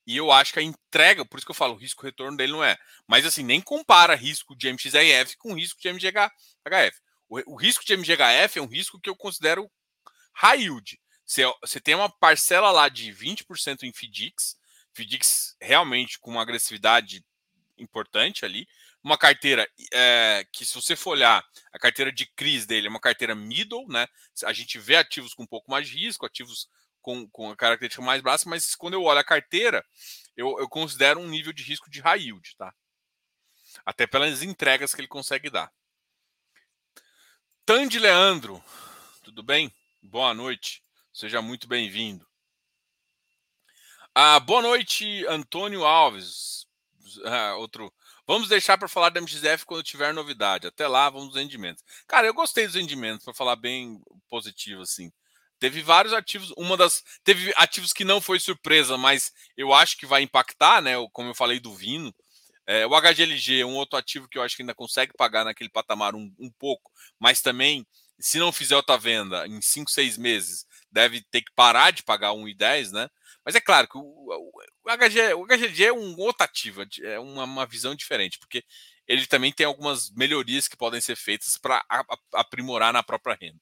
E 0.06 0.16
eu 0.16 0.30
acho 0.30 0.52
que 0.52 0.58
a 0.58 0.62
entrega, 0.62 1.24
por 1.24 1.38
isso 1.38 1.46
que 1.46 1.50
eu 1.50 1.56
falo, 1.56 1.74
o 1.74 1.78
risco 1.78 2.02
retorno 2.02 2.36
dele 2.36 2.52
não 2.52 2.62
é. 2.62 2.76
Mas 3.06 3.24
assim, 3.24 3.42
nem 3.42 3.60
compara 3.60 4.14
risco 4.14 4.56
de 4.56 4.68
MXRF 4.68 5.36
com 5.38 5.54
risco 5.54 5.80
de 5.80 5.92
MGHF. 5.92 6.32
O, 7.28 7.54
o 7.54 7.56
risco 7.56 7.84
de 7.84 7.96
MGHF 7.96 8.58
é 8.58 8.62
um 8.62 8.66
risco 8.66 9.00
que 9.00 9.08
eu 9.08 9.16
considero 9.16 9.70
high 10.34 10.60
yield. 10.60 11.00
Você, 11.24 11.42
você 11.60 11.80
tem 11.80 11.94
uma 11.94 12.10
parcela 12.10 12.70
lá 12.70 12.88
de 12.88 13.12
20% 13.12 13.84
em 13.84 13.92
FDICs, 13.92 14.56
FDICs 14.94 15.57
realmente 15.61 16.18
com 16.18 16.31
uma 16.31 16.42
agressividade 16.42 17.24
importante 17.78 18.44
ali, 18.44 18.66
uma 19.02 19.18
carteira 19.18 19.68
é, 19.92 20.46
que, 20.52 20.64
se 20.64 20.74
você 20.74 20.94
for 20.94 21.11
olhar, 21.11 21.44
a 21.72 21.78
carteira 21.78 22.12
de 22.12 22.26
CRIs 22.37 22.66
dele 22.66 22.87
é 22.87 22.90
uma 22.90 23.00
carteira 23.00 23.35
middle, 23.35 23.87
né? 23.88 24.07
A 24.44 24.52
gente 24.52 24.78
vê 24.78 24.96
ativos 24.96 25.35
com 25.35 25.42
um 25.42 25.46
pouco 25.46 25.70
mais 25.70 25.88
de 25.88 25.96
risco, 25.96 26.24
ativos 26.24 26.68
com, 27.00 27.28
com 27.31 27.50
a 27.50 27.57
característica 27.57 28.05
mais 28.05 28.22
baixa, 28.22 28.48
mas 28.48 28.76
quando 28.76 28.94
eu 28.94 29.02
olho 29.02 29.18
a 29.18 29.24
carteira, 29.24 29.85
eu, 30.37 30.59
eu 30.61 30.68
considero 30.68 31.18
um 31.18 31.28
nível 31.28 31.52
de 31.52 31.64
risco 31.64 31.90
de 31.90 32.00
high 32.00 32.20
yield, 32.20 32.57
tá? 32.57 32.72
Até 33.85 34.07
pelas 34.07 34.42
entregas 34.42 34.94
que 34.94 35.00
ele 35.00 35.09
consegue 35.09 35.50
dar. 35.50 35.72
Tandy 37.66 37.98
Leandro, 37.98 38.62
tudo 39.24 39.42
bem? 39.42 39.72
Boa 40.00 40.33
noite, 40.33 40.85
seja 41.12 41.42
muito 41.42 41.66
bem-vindo. 41.66 42.31
Ah, 44.14 44.38
boa 44.40 44.61
noite, 44.61 45.27
Antônio 45.27 45.85
Alves. 45.85 46.66
Ah, 47.25 47.57
outro 47.57 47.92
Vamos 48.27 48.48
deixar 48.48 48.79
para 48.79 48.87
falar 48.87 49.09
da 49.09 49.20
MXF 49.20 49.64
quando 49.66 49.83
tiver 49.83 50.12
novidade. 50.12 50.66
Até 50.66 50.87
lá, 50.87 51.11
vamos 51.11 51.29
dos 51.29 51.37
rendimentos. 51.37 51.83
Cara, 52.07 52.27
eu 52.27 52.35
gostei 52.35 52.66
dos 52.66 52.77
rendimentos, 52.77 53.25
para 53.25 53.35
falar 53.35 53.57
bem 53.57 54.01
positivo, 54.29 54.83
assim. 54.83 55.11
Teve 55.59 55.83
vários 55.83 56.12
ativos, 56.12 56.53
uma 56.57 56.77
das. 56.77 57.03
Teve 57.25 57.53
ativos 57.57 57.92
que 57.92 58.05
não 58.05 58.20
foi 58.20 58.38
surpresa, 58.38 58.96
mas 58.98 59.33
eu 59.57 59.72
acho 59.72 59.96
que 59.96 60.07
vai 60.07 60.22
impactar, 60.22 60.83
né? 60.83 60.92
Como 61.12 61.31
eu 61.31 61.35
falei 61.35 61.59
do 61.59 61.75
Vino. 61.75 62.14
É, 62.66 62.87
o 62.87 62.90
HGLG 62.90 63.61
é 63.61 63.66
um 63.66 63.75
outro 63.75 63.98
ativo 63.98 64.29
que 64.29 64.38
eu 64.38 64.42
acho 64.42 64.57
que 64.57 64.62
ainda 64.62 64.75
consegue 64.75 65.12
pagar 65.16 65.44
naquele 65.44 65.70
patamar 65.70 66.14
um, 66.14 66.33
um 66.38 66.51
pouco, 66.59 66.90
mas 67.18 67.40
também, 67.42 67.85
se 68.20 68.38
não 68.38 68.53
fizer 68.53 68.77
outra 68.77 68.96
venda 68.96 69.46
em 69.48 69.61
5, 69.61 69.90
6 69.90 70.16
meses, 70.16 70.64
deve 70.90 71.22
ter 71.31 71.42
que 71.42 71.53
parar 71.57 71.90
de 71.90 72.03
pagar 72.05 72.33
1,10, 72.35 72.92
né? 72.92 73.09
Mas 73.44 73.55
é 73.55 73.61
claro 73.61 73.88
que 73.88 73.98
o, 73.98 74.02
o, 74.02 74.90
HG, 74.90 75.35
o 75.35 75.46
HGG 75.46 75.87
é 75.87 75.92
um 75.92 76.16
outro 76.18 76.44
ativo, 76.44 76.83
é 77.02 77.18
uma, 77.18 77.44
uma 77.44 77.66
visão 77.66 77.94
diferente, 77.94 78.38
porque 78.38 78.64
ele 79.07 79.26
também 79.26 79.52
tem 79.52 79.66
algumas 79.66 80.11
melhorias 80.11 80.68
que 80.68 80.76
podem 80.76 81.00
ser 81.00 81.16
feitas 81.16 81.59
para 81.59 81.85
aprimorar 82.33 82.92
na 82.92 83.02
própria 83.02 83.37
renda. 83.40 83.61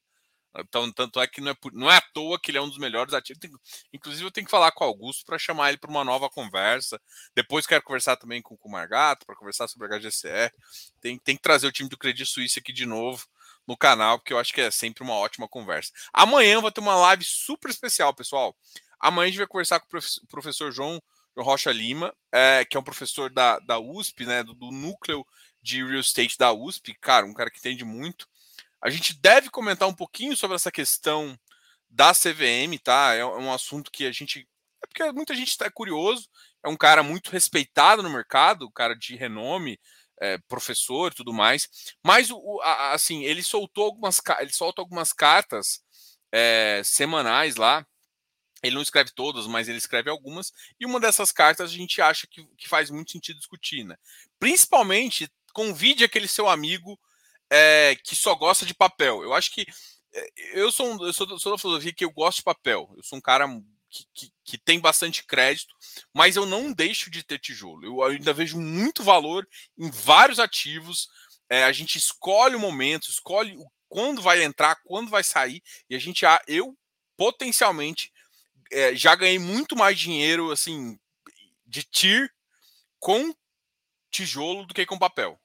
Então, 0.59 0.91
tanto 0.93 1.21
é 1.21 1.27
que 1.29 1.41
não 1.41 1.53
é, 1.53 1.57
não 1.73 1.91
é 1.91 1.97
à 1.97 2.01
toa 2.01 2.39
que 2.39 2.51
ele 2.51 2.59
é 2.59 2.61
um 2.61 2.69
dos 2.69 2.79
melhores 2.79 3.15
ativos. 3.15 3.39
Tem, 3.39 3.51
inclusive, 3.93 4.27
eu 4.27 4.33
tenho 4.33 4.45
que 4.45 4.51
falar 4.51 4.73
com 4.73 4.85
o 4.85 4.87
Augusto 4.87 5.25
para 5.25 5.39
chamar 5.39 5.69
ele 5.69 5.79
para 5.79 5.91
uma 5.91 6.05
nova 6.05 6.29
conversa. 6.29 7.01
Depois 7.35 7.67
quero 7.67 7.85
conversar 7.85 8.17
também 8.17 8.43
com, 8.43 8.57
com 8.57 8.69
o 8.69 8.73
Margato 8.73 9.25
para 9.25 9.37
conversar 9.37 9.69
sobre 9.69 9.87
a 9.87 9.99
HGCR. 9.99 10.53
Tem, 11.01 11.19
tem 11.19 11.37
que 11.37 11.43
trazer 11.43 11.69
o 11.69 11.73
time 11.73 11.89
do 11.89 11.97
Credit 11.97 12.29
Suisse 12.29 12.59
aqui 12.59 12.73
de 12.73 12.85
novo 12.85 13.25
no 13.67 13.77
canal, 13.77 14.19
porque 14.19 14.33
eu 14.33 14.39
acho 14.39 14.53
que 14.53 14.61
é 14.61 14.71
sempre 14.71 15.05
uma 15.05 15.15
ótima 15.15 15.49
conversa. 15.49 15.93
Amanhã 16.13 16.61
vai 16.61 16.73
ter 16.73 16.81
uma 16.81 16.97
live 16.97 17.25
super 17.25 17.71
especial, 17.71 18.13
pessoal. 18.13 18.57
Amanhã 19.01 19.27
a 19.27 19.31
gente 19.31 19.39
vai 19.39 19.47
conversar 19.47 19.81
com 19.81 19.87
o 19.97 20.27
professor 20.29 20.71
João 20.71 21.01
Rocha 21.37 21.73
Lima, 21.73 22.15
é, 22.33 22.65
que 22.65 22.77
é 22.77 22.81
um 22.81 22.85
professor 22.85 23.31
da, 23.31 23.59
da 23.61 23.79
USP, 23.79 24.27
né, 24.27 24.43
do, 24.43 24.55
do, 24.55 24.71
núcleo 24.71 25.27
de 25.63 25.85
real 25.85 26.01
estate 26.01 26.37
da 26.37 26.53
USP, 26.53 26.95
cara, 27.01 27.27
um 27.27 27.35
cara 27.35 27.51
que 27.51 27.59
entende 27.59 27.85
muito. 27.85 28.29
A 28.81 28.91
gente 28.91 29.15
deve 29.21 29.51
comentar 29.51 29.89
um 29.89 29.95
pouquinho 29.95 30.37
sobre 30.37 30.57
essa 30.57 30.71
questão 30.71 31.39
da 31.89 32.13
CVM, 32.13 32.79
tá? 32.83 33.15
É, 33.15 33.21
é 33.21 33.27
um 33.27 33.53
assunto 33.53 33.91
que 33.91 34.07
a 34.07 34.13
gente. 34.13 34.49
É 34.83 34.87
porque 34.87 35.13
muita 35.13 35.35
gente 35.35 35.49
está 35.49 35.71
curioso. 35.71 36.29
É 36.65 36.69
um 36.69 36.77
cara 36.77 37.03
muito 37.03 37.31
respeitado 37.31 38.03
no 38.03 38.11
mercado, 38.11 38.71
cara 38.71 38.95
de 38.95 39.17
renome, 39.17 39.79
é, 40.21 40.39
professor 40.49 41.13
e 41.13 41.15
tudo 41.15 41.33
mais. 41.33 41.69
Mas, 42.03 42.31
o, 42.31 42.61
a, 42.63 42.93
assim, 42.93 43.23
ele 43.25 43.43
soltou 43.43 43.85
algumas, 43.85 44.21
ele 44.41 44.53
solta 44.53 44.81
algumas 44.81 45.13
cartas 45.13 45.83
é, 46.33 46.81
semanais 46.85 47.57
lá 47.57 47.87
ele 48.63 48.75
não 48.75 48.83
escreve 48.83 49.11
todas, 49.15 49.47
mas 49.47 49.69
ele 49.69 49.79
escreve 49.79 50.11
algumas, 50.11 50.53
e 50.79 50.87
uma 50.87 51.01
dessas 51.01 51.33
cartas 51.33 51.71
a 51.71 51.75
gente 51.75 52.01
acha 52.03 52.27
que, 52.27 52.45
que 52.57 52.69
faz 52.69 52.91
muito 52.91 53.13
sentido 53.13 53.39
discutir, 53.39 53.85
né? 53.85 53.97
Principalmente, 54.39 55.31
convide 55.53 56.05
aquele 56.05 56.29
seu 56.29 56.49
amigo 56.49 56.99
é, 57.51 57.97
que 58.05 58.15
só 58.15 58.35
gosta 58.35 58.65
de 58.65 58.75
papel. 58.75 59.23
Eu 59.23 59.35
acho 59.35 59.51
que 59.53 59.67
eh, 60.13 60.31
eu 60.55 60.71
sou, 60.71 60.93
um, 60.93 61.05
eu 61.05 61.13
sou, 61.13 61.39
sou 61.39 61.53
da 61.53 61.59
filosofia 61.59 61.93
que 61.93 62.05
eu 62.05 62.11
gosto 62.11 62.39
de 62.39 62.45
papel. 62.45 62.93
Eu 62.97 63.03
sou 63.03 63.19
um 63.19 63.23
cara 63.23 63.47
que, 63.91 64.05
que, 64.15 64.33
que, 64.45 64.59
tem 64.59 64.79
bastante 64.79 65.25
crédito, 65.25 65.75
mas 66.15 66.37
eu 66.37 66.47
não 66.47 66.73
deixo 66.73 67.11
de 67.11 67.23
ter 67.25 67.39
tijolo. 67.39 67.85
Eu 67.85 68.03
ainda 68.03 68.33
vejo 68.33 68.59
muito 68.61 69.03
valor 69.03 69.49
em 69.77 69.91
vários 69.91 70.39
ativos. 70.39 71.09
É, 71.49 71.65
a 71.65 71.73
gente 71.73 71.99
escolhe 71.99 72.55
o 72.55 72.61
momento, 72.61 73.11
escolhe 73.11 73.57
quando 73.89 74.23
vai 74.23 74.43
entrar, 74.45 74.77
quando 74.85 75.11
vai 75.11 75.25
sair, 75.25 75.61
e 75.89 75.97
a 75.97 75.99
gente, 75.99 76.25
eu 76.47 76.77
potencialmente 77.17 78.13
é, 78.71 78.95
já 78.95 79.15
ganhei 79.15 79.39
muito 79.39 79.77
mais 79.77 79.99
dinheiro, 79.99 80.51
assim, 80.51 80.99
de 81.67 81.83
TIR 81.83 82.31
com 82.99 83.33
tijolo 84.11 84.67
do 84.67 84.75
que 84.75 84.87
com 84.87 84.99
papel. 84.99 85.41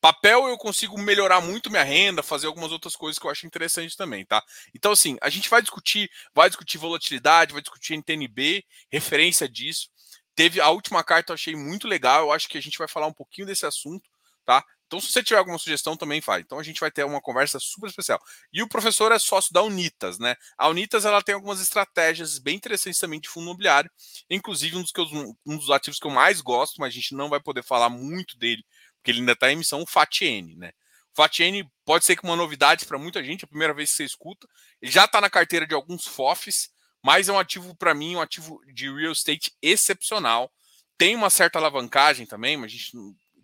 Papel 0.00 0.46
eu 0.48 0.56
consigo 0.56 0.98
melhorar 0.98 1.40
muito 1.40 1.70
minha 1.70 1.82
renda, 1.82 2.22
fazer 2.22 2.46
algumas 2.46 2.70
outras 2.70 2.94
coisas 2.94 3.18
que 3.18 3.26
eu 3.26 3.30
acho 3.30 3.46
interessante 3.46 3.96
também, 3.96 4.24
tá? 4.24 4.42
Então, 4.74 4.92
assim, 4.92 5.16
a 5.20 5.28
gente 5.28 5.48
vai 5.48 5.60
discutir, 5.60 6.10
vai 6.34 6.48
discutir 6.48 6.78
volatilidade, 6.78 7.52
vai 7.52 7.62
discutir 7.62 7.94
NTNB, 7.94 8.64
referência 8.90 9.48
disso. 9.48 9.88
Teve 10.34 10.60
a 10.60 10.68
última 10.68 11.02
carta, 11.02 11.32
eu 11.32 11.34
achei 11.34 11.56
muito 11.56 11.88
legal. 11.88 12.24
Eu 12.26 12.32
acho 12.32 12.48
que 12.48 12.58
a 12.58 12.60
gente 12.60 12.78
vai 12.78 12.86
falar 12.86 13.06
um 13.06 13.12
pouquinho 13.12 13.46
desse 13.46 13.66
assunto, 13.66 14.08
tá? 14.44 14.64
Então, 14.86 15.00
se 15.00 15.10
você 15.10 15.22
tiver 15.22 15.38
alguma 15.38 15.58
sugestão, 15.58 15.96
também 15.96 16.20
faz. 16.20 16.44
Então, 16.44 16.58
a 16.58 16.62
gente 16.62 16.78
vai 16.80 16.90
ter 16.90 17.04
uma 17.04 17.20
conversa 17.20 17.58
super 17.58 17.88
especial. 17.88 18.20
E 18.52 18.62
o 18.62 18.68
professor 18.68 19.10
é 19.10 19.18
sócio 19.18 19.52
da 19.52 19.62
Unitas, 19.62 20.18
né? 20.18 20.36
A 20.56 20.68
Unitas 20.68 21.04
ela 21.04 21.20
tem 21.20 21.34
algumas 21.34 21.60
estratégias 21.60 22.38
bem 22.38 22.56
interessantes 22.56 23.00
também 23.00 23.20
de 23.20 23.28
fundo 23.28 23.46
imobiliário. 23.46 23.90
Inclusive, 24.30 24.76
um 24.76 24.82
dos, 24.82 24.92
que 24.92 25.00
eu, 25.00 25.06
um 25.44 25.56
dos 25.56 25.70
ativos 25.70 25.98
que 25.98 26.06
eu 26.06 26.10
mais 26.10 26.40
gosto, 26.40 26.80
mas 26.80 26.88
a 26.90 26.94
gente 26.94 27.14
não 27.14 27.28
vai 27.28 27.40
poder 27.40 27.64
falar 27.64 27.88
muito 27.88 28.38
dele, 28.38 28.64
porque 28.96 29.10
ele 29.10 29.20
ainda 29.20 29.32
está 29.32 29.50
em 29.50 29.54
emissão, 29.54 29.82
o 29.82 29.86
FATN, 29.86 30.56
né? 30.56 30.70
O 31.12 31.16
FATN 31.16 31.68
pode 31.84 32.04
ser 32.04 32.14
que 32.14 32.24
uma 32.24 32.36
novidade 32.36 32.84
para 32.86 32.98
muita 32.98 33.24
gente, 33.24 33.44
é 33.44 33.46
a 33.46 33.48
primeira 33.48 33.74
vez 33.74 33.90
que 33.90 33.96
você 33.96 34.04
escuta. 34.04 34.46
Ele 34.80 34.92
já 34.92 35.06
está 35.06 35.20
na 35.20 35.30
carteira 35.30 35.66
de 35.66 35.74
alguns 35.74 36.06
FOFs, 36.06 36.70
mas 37.02 37.28
é 37.28 37.32
um 37.32 37.38
ativo, 37.38 37.74
para 37.74 37.94
mim, 37.94 38.16
um 38.16 38.20
ativo 38.20 38.60
de 38.72 38.92
real 38.92 39.12
estate 39.12 39.52
excepcional. 39.60 40.52
Tem 40.98 41.14
uma 41.16 41.30
certa 41.30 41.58
alavancagem 41.58 42.24
também, 42.24 42.56
mas 42.56 42.70
a 42.70 42.74
gente 42.76 42.96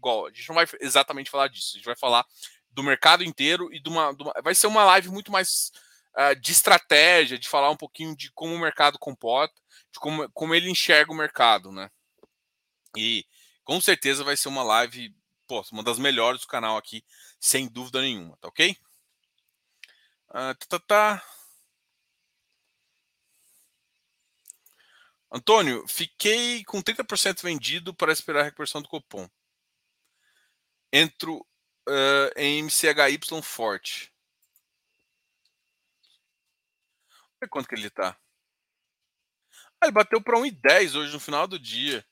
igual, 0.03 0.27
a 0.27 0.31
gente 0.31 0.49
não 0.49 0.57
vai 0.57 0.67
exatamente 0.81 1.31
falar 1.31 1.49
disso, 1.49 1.71
a 1.75 1.77
gente 1.77 1.87
vai 1.87 1.97
falar 1.97 2.27
do 2.71 2.83
mercado 2.83 3.23
inteiro 3.23 3.73
e 3.73 3.81
de 3.81 3.89
uma, 3.89 4.13
de 4.13 4.23
uma 4.23 4.33
vai 4.43 4.55
ser 4.55 4.67
uma 4.67 4.85
live 4.85 5.09
muito 5.11 5.31
mais 5.31 5.71
uh, 6.17 6.35
de 6.41 6.51
estratégia, 6.53 7.39
de 7.39 7.49
falar 7.49 7.71
um 7.71 7.77
pouquinho 7.77 8.17
de 8.17 8.31
como 8.33 8.55
o 8.55 8.59
mercado 8.59 8.99
comporta, 8.99 9.55
de 9.93 10.01
como, 10.01 10.29
como 10.33 10.55
ele 10.55 10.71
enxerga 10.71 11.13
o 11.13 11.17
mercado, 11.17 11.71
né? 11.71 11.89
E 12.97 13.25
com 13.65 13.81
certeza 13.81 14.25
vai 14.25 14.37
ser 14.37 14.49
uma 14.49 14.63
live, 14.63 15.15
pô, 15.47 15.63
uma 15.71 15.83
das 15.83 15.99
melhores 15.99 16.41
do 16.41 16.47
canal 16.47 16.77
aqui, 16.77 17.05
sem 17.41 17.69
dúvida 17.69 18.01
nenhuma, 18.01 18.37
tá 18.39 18.49
ok? 18.49 18.77
Uh, 20.31 20.55
tá, 20.59 20.67
tá, 20.69 20.79
tá. 20.81 21.25
Antônio, 25.31 25.87
fiquei 25.89 26.63
com 26.65 26.83
30% 26.83 27.43
vendido 27.43 27.95
para 27.95 28.13
esperar 28.13 28.41
a 28.41 28.45
reversão 28.45 28.83
do 28.83 28.89
cupom. 28.89 29.27
Entro 30.93 31.39
uh, 31.89 32.31
em 32.37 32.63
MCHY 32.63 33.19
forte. 33.43 34.13
Olha 37.41 37.49
quanto 37.49 37.69
que 37.69 37.75
ele 37.75 37.89
está. 37.89 38.17
Ah, 39.81 39.87
ele 39.87 39.93
bateu 39.93 40.23
para 40.23 40.39
1,10 40.39 40.95
hoje 40.95 41.13
no 41.13 41.19
final 41.21 41.47
do 41.49 41.59
dia. 41.59 42.05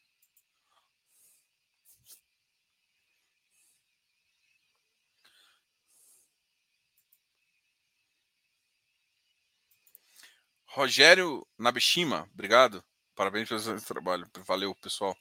Rogério 10.67 11.47
Nabishima, 11.59 12.29
obrigado. 12.33 12.83
Parabéns 13.15 13.49
pelo 13.49 13.81
trabalho. 13.83 14.29
Valeu, 14.47 14.75
pessoal. 14.77 15.17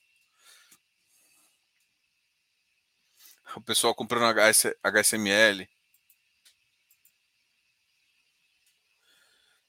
O 3.56 3.62
pessoal 3.62 3.96
comprando 3.96 4.38
HS, 4.40 4.76
HSML. 4.84 5.68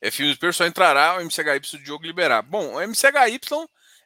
É 0.00 0.10
filme 0.10 0.34
do 0.34 0.52
só 0.52 0.66
entrará 0.66 1.16
o 1.16 1.20
MCHY 1.20 1.60
do 1.60 1.84
Diogo 1.84 2.06
liberar. 2.06 2.42
Bom, 2.42 2.74
o 2.74 2.80
MCHY 2.80 3.38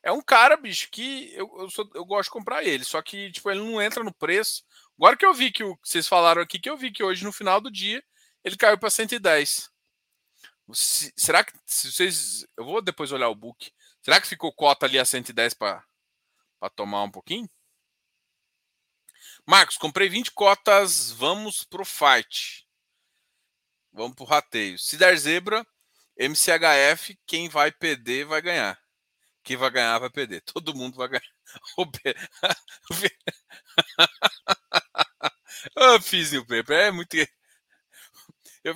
é 0.02 0.10
um 0.10 0.20
cara, 0.20 0.56
bicho, 0.56 0.90
que 0.90 1.32
eu, 1.34 1.50
eu, 1.60 1.70
sou, 1.70 1.88
eu, 1.94 2.04
gosto 2.04 2.28
de 2.28 2.32
comprar 2.32 2.64
ele, 2.64 2.84
só 2.84 3.00
que 3.00 3.30
tipo, 3.30 3.50
ele 3.50 3.60
não 3.60 3.80
entra 3.80 4.02
no 4.02 4.12
preço. 4.12 4.64
Agora 4.98 5.16
que 5.16 5.24
eu 5.24 5.32
vi 5.32 5.50
que 5.52 5.62
o, 5.64 5.78
vocês 5.82 6.08
falaram 6.08 6.42
aqui, 6.42 6.58
que 6.58 6.68
eu 6.68 6.76
vi 6.76 6.90
que 6.90 7.02
hoje 7.02 7.24
no 7.24 7.32
final 7.32 7.60
do 7.60 7.70
dia 7.70 8.02
ele 8.44 8.56
caiu 8.56 8.76
para 8.76 8.90
110. 8.90 9.70
Se, 10.72 11.12
será 11.16 11.44
que 11.44 11.52
se 11.64 11.92
vocês. 11.92 12.46
Eu 12.56 12.64
vou 12.64 12.82
depois 12.82 13.12
olhar 13.12 13.28
o 13.28 13.34
book. 13.34 13.72
Será 14.02 14.20
que 14.20 14.26
ficou 14.28 14.52
cota 14.52 14.87
ali 14.87 14.98
a 14.98 15.04
110 15.04 15.54
para 15.54 15.82
tomar 16.74 17.02
um 17.04 17.10
pouquinho? 17.10 17.48
Marcos, 19.46 19.76
comprei 19.76 20.09
20 20.09 20.33
cotas. 20.33 21.11
Vamos 21.12 21.64
pro 21.64 21.85
fight. 21.85 22.66
Vamos 23.92 24.16
pro 24.16 24.24
rateio. 24.24 24.78
Se 24.78 24.96
der 24.96 25.16
zebra, 25.16 25.66
MCHF, 26.18 27.18
quem 27.26 27.48
vai 27.48 27.70
perder 27.70 28.24
vai 28.26 28.42
ganhar. 28.42 28.78
Quem 29.42 29.57
vai 29.57 29.70
ganhar 29.70 29.98
vai 29.98 30.11
perder. 30.11 30.42
Todo 30.52 30.74
mundo 30.74 30.96
vai 30.96 31.09
ganhar. 31.09 31.22
Eu 35.76 36.00
fiz 36.00 36.33
o 36.33 36.46
paper. 36.46 36.78
É 36.78 36.90
muito. 36.90 37.14
Eu... 38.64 38.74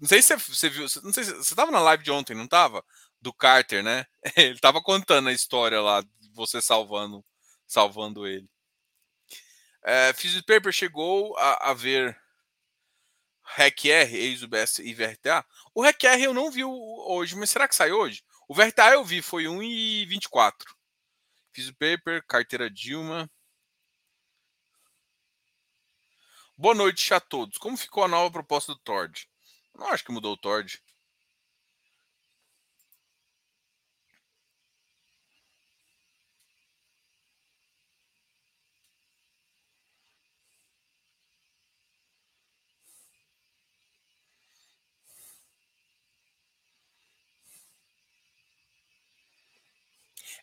Não 0.00 0.08
sei 0.08 0.22
se 0.22 0.34
você 0.36 0.68
viu. 0.70 0.86
Não 1.02 1.12
sei 1.12 1.24
se 1.24 1.32
você 1.34 1.52
estava 1.52 1.70
na 1.70 1.80
live 1.80 2.02
de 2.02 2.10
ontem, 2.10 2.34
não 2.34 2.44
estava? 2.44 2.82
do 3.20 3.32
Carter, 3.32 3.82
né? 3.82 4.06
Ele 4.36 4.58
tava 4.58 4.82
contando 4.82 5.28
a 5.28 5.32
história 5.32 5.80
lá, 5.80 6.02
você 6.34 6.60
salvando, 6.60 7.24
salvando 7.66 8.26
ele. 8.26 8.48
É, 9.84 10.12
Paper 10.46 10.72
chegou 10.72 11.36
a, 11.38 11.70
a 11.70 11.74
ver 11.74 12.18
REC-R, 13.56 14.16
ex-UBS 14.16 14.78
e 14.80 14.92
VRTA. 14.92 15.44
O 15.74 15.82
REC-R 15.82 16.22
eu 16.22 16.34
não 16.34 16.50
vi 16.50 16.64
hoje, 16.64 17.34
mas 17.36 17.50
será 17.50 17.66
que 17.66 17.74
sai 17.74 17.92
hoje? 17.92 18.22
O 18.48 18.54
VRTA 18.54 18.92
eu 18.92 19.04
vi, 19.04 19.22
foi 19.22 19.44
1,24. 19.44 20.52
Physics 21.52 21.76
Paper, 21.78 22.24
carteira 22.26 22.70
Dilma. 22.70 23.30
Boa 26.56 26.74
noite 26.74 27.12
a 27.14 27.20
todos. 27.20 27.56
Como 27.58 27.76
ficou 27.76 28.04
a 28.04 28.08
nova 28.08 28.30
proposta 28.30 28.74
do 28.74 28.80
Tord? 28.80 29.28
Não 29.74 29.88
acho 29.88 30.04
que 30.04 30.12
mudou 30.12 30.32
o 30.32 30.36
Tord. 30.36 30.82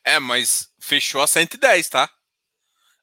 É, 0.06 0.20
mas 0.20 0.70
fechou 0.80 1.22
a 1.22 1.28
110, 1.28 1.90
tá? 1.90 2.10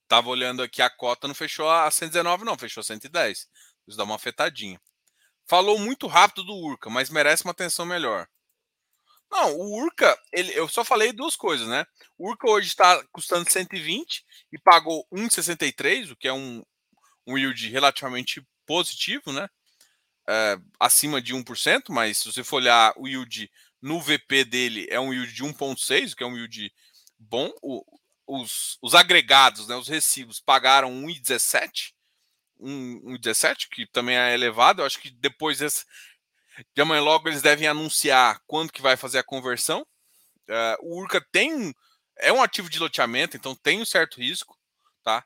Tava 0.08 0.28
olhando 0.28 0.62
aqui 0.62 0.80
a 0.80 0.90
cota, 0.90 1.26
não 1.26 1.34
fechou 1.34 1.68
a 1.68 1.90
119, 1.90 2.44
não, 2.44 2.56
fechou 2.56 2.80
a 2.80 2.84
110. 2.84 3.48
Isso 3.88 3.96
dá 3.96 4.04
uma 4.04 4.14
afetadinha. 4.14 4.80
Falou 5.48 5.78
muito 5.78 6.06
rápido 6.06 6.44
do 6.44 6.54
Urca, 6.54 6.90
mas 6.90 7.10
merece 7.10 7.44
uma 7.44 7.52
atenção 7.52 7.84
melhor. 7.84 8.28
Não, 9.30 9.56
o 9.56 9.82
Urca, 9.82 10.16
ele, 10.32 10.52
eu 10.54 10.68
só 10.68 10.84
falei 10.84 11.12
duas 11.12 11.34
coisas, 11.34 11.66
né? 11.66 11.86
O 12.18 12.28
Urca 12.30 12.48
hoje 12.50 12.68
está 12.68 13.02
custando 13.10 13.50
120 13.50 14.24
e 14.52 14.58
pagou 14.58 15.06
1,63, 15.12 16.12
o 16.12 16.16
que 16.16 16.28
é 16.28 16.32
um, 16.32 16.62
um 17.26 17.38
yield 17.38 17.68
relativamente 17.70 18.46
positivo, 18.66 19.32
né? 19.32 19.48
É, 20.28 20.56
acima 20.78 21.20
de 21.20 21.34
1%, 21.34 21.84
mas 21.90 22.18
se 22.18 22.32
você 22.32 22.44
for 22.44 22.56
olhar 22.56 22.92
o 22.96 23.08
yield 23.08 23.50
no 23.80 24.00
VP 24.00 24.44
dele, 24.44 24.86
é 24.90 25.00
um 25.00 25.12
yield 25.12 25.32
de 25.32 25.42
1,6, 25.42 26.14
que 26.14 26.22
é 26.22 26.26
um 26.26 26.36
yield 26.36 26.72
bom. 27.28 27.52
O, 27.62 27.84
os, 28.26 28.78
os 28.80 28.94
agregados, 28.94 29.68
né, 29.68 29.76
os 29.76 29.88
recibos, 29.88 30.40
pagaram 30.40 30.90
1,17, 30.90 31.92
1,17, 32.60 33.68
que 33.70 33.86
também 33.86 34.16
é 34.16 34.34
elevado. 34.34 34.82
Eu 34.82 34.86
acho 34.86 35.00
que 35.00 35.10
depois 35.10 35.58
desse, 35.58 35.84
de 36.74 36.82
amanhã 36.82 37.02
logo 37.02 37.28
eles 37.28 37.42
devem 37.42 37.66
anunciar 37.66 38.40
quando 38.46 38.72
que 38.72 38.82
vai 38.82 38.96
fazer 38.96 39.18
a 39.18 39.24
conversão. 39.24 39.86
Uh, 40.48 40.76
o 40.80 40.98
Urca 41.00 41.24
tem 41.32 41.74
é 42.18 42.32
um 42.32 42.42
ativo 42.42 42.68
de 42.68 42.78
loteamento, 42.78 43.36
então 43.36 43.54
tem 43.54 43.80
um 43.80 43.84
certo 43.84 44.20
risco, 44.20 44.56
tá? 45.02 45.24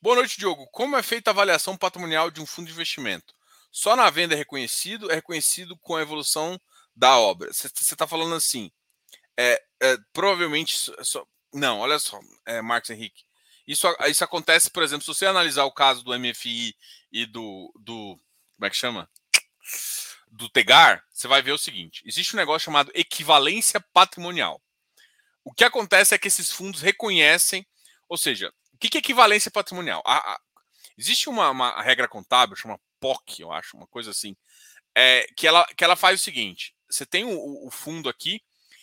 Boa 0.00 0.16
noite, 0.16 0.38
Diogo. 0.38 0.66
Como 0.68 0.96
é 0.96 1.02
feita 1.02 1.30
a 1.30 1.32
avaliação 1.32 1.76
patrimonial 1.76 2.30
de 2.30 2.40
um 2.40 2.46
fundo 2.46 2.66
de 2.66 2.72
investimento? 2.72 3.34
Só 3.72 3.96
na 3.96 4.08
venda 4.08 4.34
é 4.34 4.38
reconhecido, 4.38 5.10
é 5.10 5.16
reconhecido 5.16 5.76
com 5.78 5.96
a 5.96 6.02
evolução 6.02 6.60
da 6.96 7.18
obra. 7.18 7.52
Você 7.52 7.66
está 7.66 8.06
falando 8.06 8.34
assim, 8.34 8.70
é, 9.38 9.62
é 9.82 9.96
provavelmente. 10.12 10.76
Só, 11.02 11.26
não, 11.52 11.80
olha 11.80 11.98
só, 11.98 12.18
é, 12.46 12.62
Marcos 12.62 12.90
Henrique. 12.90 13.24
Isso, 13.66 13.86
isso 14.08 14.24
acontece, 14.24 14.70
por 14.70 14.82
exemplo, 14.82 15.02
se 15.02 15.08
você 15.08 15.26
analisar 15.26 15.64
o 15.64 15.72
caso 15.72 16.02
do 16.02 16.18
MFI 16.18 16.74
e 17.12 17.26
do. 17.26 17.72
do 17.76 18.18
como 18.56 18.66
é 18.66 18.70
que 18.70 18.76
chama? 18.76 19.10
Do 20.28 20.48
Tegar, 20.48 21.04
você 21.10 21.28
vai 21.28 21.42
ver 21.42 21.52
o 21.52 21.58
seguinte: 21.58 22.02
existe 22.06 22.34
um 22.34 22.38
negócio 22.38 22.64
chamado 22.64 22.90
equivalência 22.94 23.80
patrimonial. 23.92 24.60
O 25.44 25.52
que 25.52 25.64
acontece 25.64 26.14
é 26.14 26.18
que 26.18 26.28
esses 26.28 26.50
fundos 26.50 26.80
reconhecem, 26.80 27.66
ou 28.08 28.16
seja, 28.16 28.52
o 28.72 28.78
que 28.78 28.96
é 28.96 29.00
equivalência 29.00 29.50
patrimonial? 29.50 30.02
A, 30.04 30.16
a, 30.16 30.40
existe 30.98 31.28
uma, 31.28 31.50
uma 31.50 31.82
regra 31.82 32.08
contábil, 32.08 32.56
chama 32.56 32.80
POC, 33.00 33.40
eu 33.40 33.52
acho, 33.52 33.76
uma 33.76 33.86
coisa 33.86 34.10
assim, 34.10 34.36
é, 34.94 35.26
que, 35.36 35.46
ela, 35.46 35.64
que 35.76 35.84
ela 35.84 35.96
faz 35.96 36.20
o 36.20 36.24
seguinte: 36.24 36.75
você 36.88 37.06
tem 37.06 37.24
o, 37.24 37.66
o, 37.66 37.70
fundo 37.70 38.08
aqui, 38.08 38.40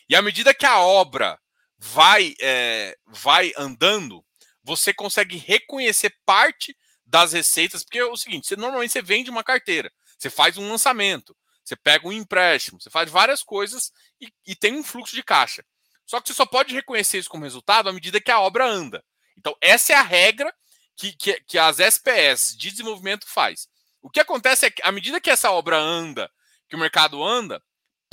e 0.10 0.16
à 0.16 0.22
medida 0.22 0.54
que 0.54 0.66
a 0.66 0.80
obra 0.80 1.40
vai, 1.78 2.36
é, 2.42 2.98
vai 3.08 3.54
andando, 3.58 4.24
você 4.64 4.94
consegue 4.94 5.38
reconhecer 5.38 6.16
parte 6.26 6.76
das 7.06 7.34
receitas, 7.34 7.84
porque 7.84 8.00
é 8.00 8.06
o 8.06 8.18
seguinte: 8.18 8.48
você, 8.48 8.56
normalmente 8.56 8.92
você 8.92 9.02
vende 9.02 9.30
uma 9.30 9.44
carteira, 9.44 9.92
você 10.18 10.30
faz 10.30 10.58
um 10.58 10.70
lançamento, 10.70 11.36
você 11.64 11.76
pega 11.76 12.08
um 12.08 12.12
empréstimo, 12.12 12.82
você 12.82 12.90
faz 12.90 13.10
várias 13.10 13.44
coisas 13.44 13.92
e, 14.20 14.32
e 14.48 14.56
tem 14.56 14.76
um 14.76 14.84
fluxo 14.84 15.16
de 15.16 15.24
caixa. 15.24 15.64
Só 16.06 16.20
que 16.20 16.28
você 16.28 16.34
só 16.34 16.46
pode 16.46 16.74
reconhecer 16.74 17.18
isso 17.18 17.30
como 17.30 17.44
resultado 17.44 17.90
à 17.90 17.94
medida 17.94 18.20
que 18.20 18.32
a 18.32 18.40
obra 18.40 18.68
anda. 18.68 19.04
Então, 19.38 19.56
essa 19.62 19.94
é 19.94 19.96
a 19.96 20.02
regra 20.02 20.54
que, 20.96 21.14
que, 21.14 21.40
que 21.42 21.58
as 21.58 21.80
SPS 21.80 22.56
de 22.58 22.72
desenvolvimento 22.72 23.26
faz. 23.28 23.68
O 24.02 24.10
que 24.10 24.20
acontece 24.20 24.66
é 24.66 24.72
que, 24.72 24.82
à 24.84 24.92
medida 24.92 25.22
que 25.22 25.30
essa 25.30 25.52
obra 25.52 25.78
anda, 25.78 26.30
que 26.68 26.76
o 26.76 26.80
mercado 26.80 27.24
anda, 27.24 27.64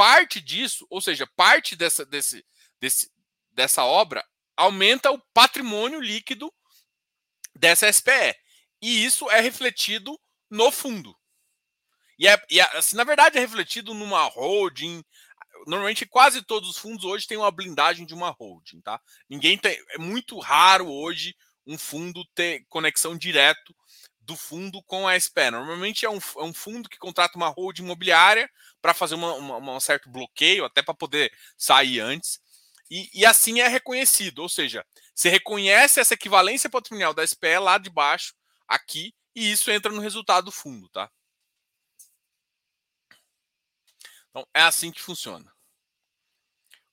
parte 0.01 0.41
disso, 0.41 0.87
ou 0.89 0.99
seja, 0.99 1.27
parte 1.37 1.77
dessa, 1.77 2.07
desse, 2.07 2.43
desse, 2.81 3.13
dessa 3.51 3.85
obra, 3.85 4.27
aumenta 4.57 5.11
o 5.11 5.21
patrimônio 5.35 6.01
líquido 6.01 6.51
dessa 7.55 7.93
SPE. 7.93 8.35
E 8.81 9.05
isso 9.05 9.31
é 9.31 9.41
refletido 9.41 10.19
no 10.51 10.73
fundo. 10.73 11.15
E, 12.19 12.27
é, 12.27 12.43
e 12.49 12.61
é, 12.61 12.79
assim, 12.79 12.97
na 12.97 13.05
verdade, 13.05 13.37
é 13.37 13.43
refletido 13.43 13.93
numa 13.93 14.25
holding. 14.25 15.05
Normalmente, 15.67 16.07
quase 16.07 16.41
todos 16.41 16.71
os 16.71 16.79
fundos 16.79 17.05
hoje 17.05 17.27
têm 17.27 17.37
uma 17.37 17.51
blindagem 17.51 18.07
de 18.07 18.15
uma 18.15 18.31
holding, 18.31 18.81
tá? 18.81 18.99
Ninguém 19.29 19.59
tem. 19.59 19.79
É 19.91 19.99
muito 19.99 20.39
raro 20.39 20.91
hoje 20.91 21.37
um 21.67 21.77
fundo 21.77 22.25
ter 22.35 22.65
conexão 22.71 23.19
direto 23.19 23.77
do 24.31 24.37
fundo 24.37 24.81
com 24.85 25.09
a 25.09 25.19
SPE. 25.19 25.51
Normalmente 25.51 26.07
é 26.07 26.11
um, 26.11 26.19
é 26.19 26.43
um 26.43 26.55
fundo 26.55 26.89
que 26.89 26.99
contrata 26.99 27.37
uma 27.37 27.49
holding 27.49 27.83
imobiliária 27.83 28.49
para 28.81 28.95
fazer 28.95 29.17
uma, 29.17 29.35
uma, 29.35 29.73
um 29.75 29.81
certo 29.81 30.09
bloqueio, 30.09 30.65
até 30.65 30.83
para 30.83 30.95
poder 30.95 31.33
sair 31.59 31.99
antes. 31.99 32.41
E, 32.89 33.11
e, 33.13 33.27
assim 33.27 33.61
é 33.61 33.69
reconhecido, 33.69 34.41
ou 34.41 34.49
seja, 34.49 34.87
você 35.15 35.29
reconhece 35.29 36.01
essa 36.01 36.15
equivalência 36.15 36.71
patrimonial 36.71 37.13
da 37.13 37.27
SPE 37.27 37.59
lá 37.59 37.77
de 37.77 37.91
baixo, 37.91 38.35
aqui, 38.69 39.13
e 39.35 39.51
isso 39.51 39.71
entra 39.71 39.93
no 39.93 40.01
resultado 40.01 40.47
do 40.47 40.53
fundo, 40.53 40.89
tá? 40.89 41.11
Então, 44.31 44.47
é 44.55 44.63
assim 44.63 44.93
que 44.93 45.03
funciona. 45.03 45.53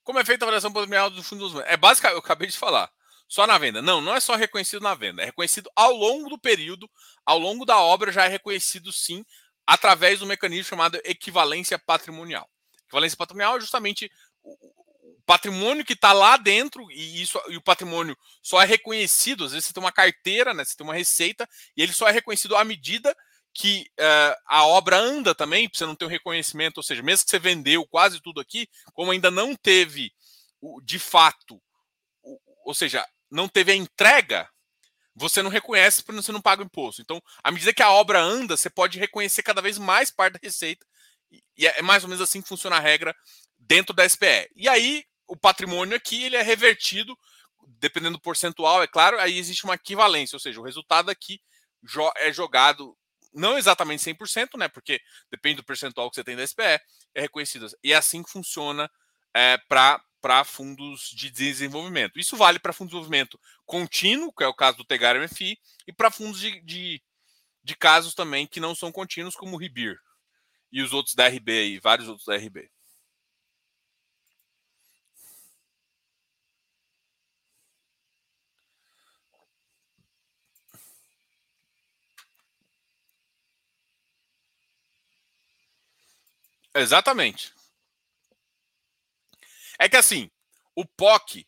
Como 0.03 0.19
é 0.19 0.25
feita 0.25 0.43
a 0.43 0.45
avaliação 0.45 0.71
patrimonial 0.71 1.09
do 1.09 1.23
fundo 1.23 1.49
dos 1.49 1.61
É 1.65 1.77
basicamente, 1.77 2.15
eu 2.15 2.19
acabei 2.19 2.47
de 2.47 2.57
falar, 2.57 2.91
só 3.27 3.45
na 3.45 3.57
venda. 3.57 3.81
Não, 3.81 3.99
não 3.99 4.15
é 4.15 4.19
só 4.19 4.35
reconhecido 4.35 4.81
na 4.81 4.95
venda, 4.95 5.21
é 5.21 5.25
reconhecido 5.25 5.69
ao 5.75 5.91
longo 5.91 6.29
do 6.29 6.39
período, 6.39 6.89
ao 7.25 7.37
longo 7.37 7.65
da 7.65 7.77
obra 7.79 8.11
já 8.11 8.25
é 8.25 8.27
reconhecido 8.27 8.91
sim, 8.91 9.25
através 9.65 10.19
do 10.19 10.25
mecanismo 10.25 10.63
chamado 10.63 10.99
equivalência 11.03 11.77
patrimonial. 11.77 12.49
Equivalência 12.85 13.17
patrimonial 13.17 13.57
é 13.57 13.59
justamente 13.59 14.09
o 14.43 15.21
patrimônio 15.25 15.83
que 15.83 15.91
está 15.91 16.13
lá 16.13 16.37
dentro 16.37 16.89
e 16.89 17.21
isso 17.21 17.39
e 17.49 17.57
o 17.57 17.61
patrimônio 17.61 18.17
só 18.41 18.61
é 18.61 18.65
reconhecido. 18.65 19.43
Às 19.43 19.51
vezes 19.51 19.67
você 19.67 19.73
tem 19.73 19.83
uma 19.83 19.91
carteira, 19.91 20.53
né, 20.53 20.63
você 20.63 20.75
tem 20.75 20.87
uma 20.87 20.93
receita 20.93 21.47
e 21.75 21.83
ele 21.83 21.91
só 21.91 22.07
é 22.07 22.11
reconhecido 22.11 22.55
à 22.55 22.63
medida 22.63 23.15
que 23.53 23.89
uh, 23.99 24.35
a 24.45 24.65
obra 24.67 24.97
anda 24.97 25.33
também, 25.33 25.67
você 25.71 25.85
não 25.85 25.95
ter 25.95 26.05
o 26.05 26.07
um 26.07 26.11
reconhecimento, 26.11 26.77
ou 26.77 26.83
seja, 26.83 27.01
mesmo 27.01 27.25
que 27.25 27.31
você 27.31 27.39
vendeu 27.39 27.85
quase 27.87 28.21
tudo 28.21 28.39
aqui, 28.39 28.69
como 28.93 29.11
ainda 29.11 29.31
não 29.31 29.55
teve 29.55 30.13
de 30.83 30.99
fato, 30.99 31.59
ou 32.63 32.73
seja, 32.73 33.03
não 33.29 33.47
teve 33.47 33.71
a 33.71 33.75
entrega, 33.75 34.49
você 35.15 35.41
não 35.41 35.49
reconhece 35.49 36.03
porque 36.03 36.21
você 36.21 36.31
não 36.31 36.41
paga 36.41 36.61
o 36.61 36.65
imposto. 36.65 37.01
Então, 37.01 37.21
à 37.43 37.51
medida 37.51 37.73
que 37.73 37.81
a 37.81 37.91
obra 37.91 38.19
anda, 38.19 38.55
você 38.55 38.69
pode 38.69 38.99
reconhecer 38.99 39.41
cada 39.41 39.61
vez 39.61 39.77
mais 39.77 40.11
parte 40.11 40.33
da 40.33 40.39
receita. 40.41 40.85
E 41.57 41.67
é 41.67 41.81
mais 41.81 42.03
ou 42.03 42.09
menos 42.09 42.21
assim 42.21 42.41
que 42.41 42.47
funciona 42.47 42.77
a 42.77 42.79
regra 42.79 43.15
dentro 43.57 43.93
da 43.93 44.07
SPE. 44.07 44.49
E 44.55 44.69
aí, 44.69 45.03
o 45.27 45.35
patrimônio 45.35 45.95
aqui 45.95 46.23
ele 46.23 46.35
é 46.35 46.41
revertido, 46.41 47.17
dependendo 47.79 48.17
do 48.17 48.21
percentual, 48.21 48.81
é 48.81 48.87
claro, 48.87 49.19
aí 49.19 49.37
existe 49.37 49.65
uma 49.65 49.75
equivalência, 49.75 50.35
ou 50.35 50.39
seja, 50.39 50.59
o 50.59 50.63
resultado 50.63 51.09
aqui 51.09 51.41
é 52.17 52.31
jogado 52.31 52.97
não 53.33 53.57
exatamente 53.57 54.03
100%, 54.03 54.57
né? 54.57 54.67
Porque 54.67 54.99
depende 55.29 55.57
do 55.57 55.65
percentual 55.65 56.09
que 56.09 56.15
você 56.15 56.23
tem 56.23 56.35
da 56.35 56.45
SPE, 56.45 56.79
é 57.13 57.21
reconhecido. 57.21 57.67
E 57.83 57.93
é 57.93 57.95
assim 57.95 58.23
que 58.23 58.31
funciona 58.31 58.89
é, 59.33 59.57
para 59.69 60.01
fundos 60.45 61.09
de 61.15 61.29
desenvolvimento. 61.29 62.19
Isso 62.19 62.35
vale 62.35 62.59
para 62.59 62.73
fundos 62.73 62.91
de 62.91 62.97
desenvolvimento 62.97 63.39
contínuo, 63.65 64.33
que 64.33 64.43
é 64.43 64.47
o 64.47 64.53
caso 64.53 64.77
do 64.77 64.85
Tegar 64.85 65.15
MFI, 65.15 65.57
e 65.87 65.93
para 65.93 66.11
fundos 66.11 66.39
de, 66.39 66.61
de, 66.61 67.01
de, 67.63 67.75
casos 67.75 68.13
também 68.13 68.47
que 68.47 68.59
não 68.59 68.75
são 68.75 68.91
contínuos, 68.91 69.35
como 69.35 69.55
o 69.55 69.59
Ribir 69.59 69.97
e 70.71 70.81
os 70.81 70.93
outros 70.93 71.15
da 71.15 71.27
RB 71.27 71.51
aí, 71.51 71.79
vários 71.79 72.07
outros 72.07 72.25
da 72.25 72.35
RB. 72.35 72.69
Exatamente. 86.73 87.56
É 89.79 89.87
que 89.87 89.97
assim, 89.97 90.29
o 90.75 90.85
POC, 90.85 91.47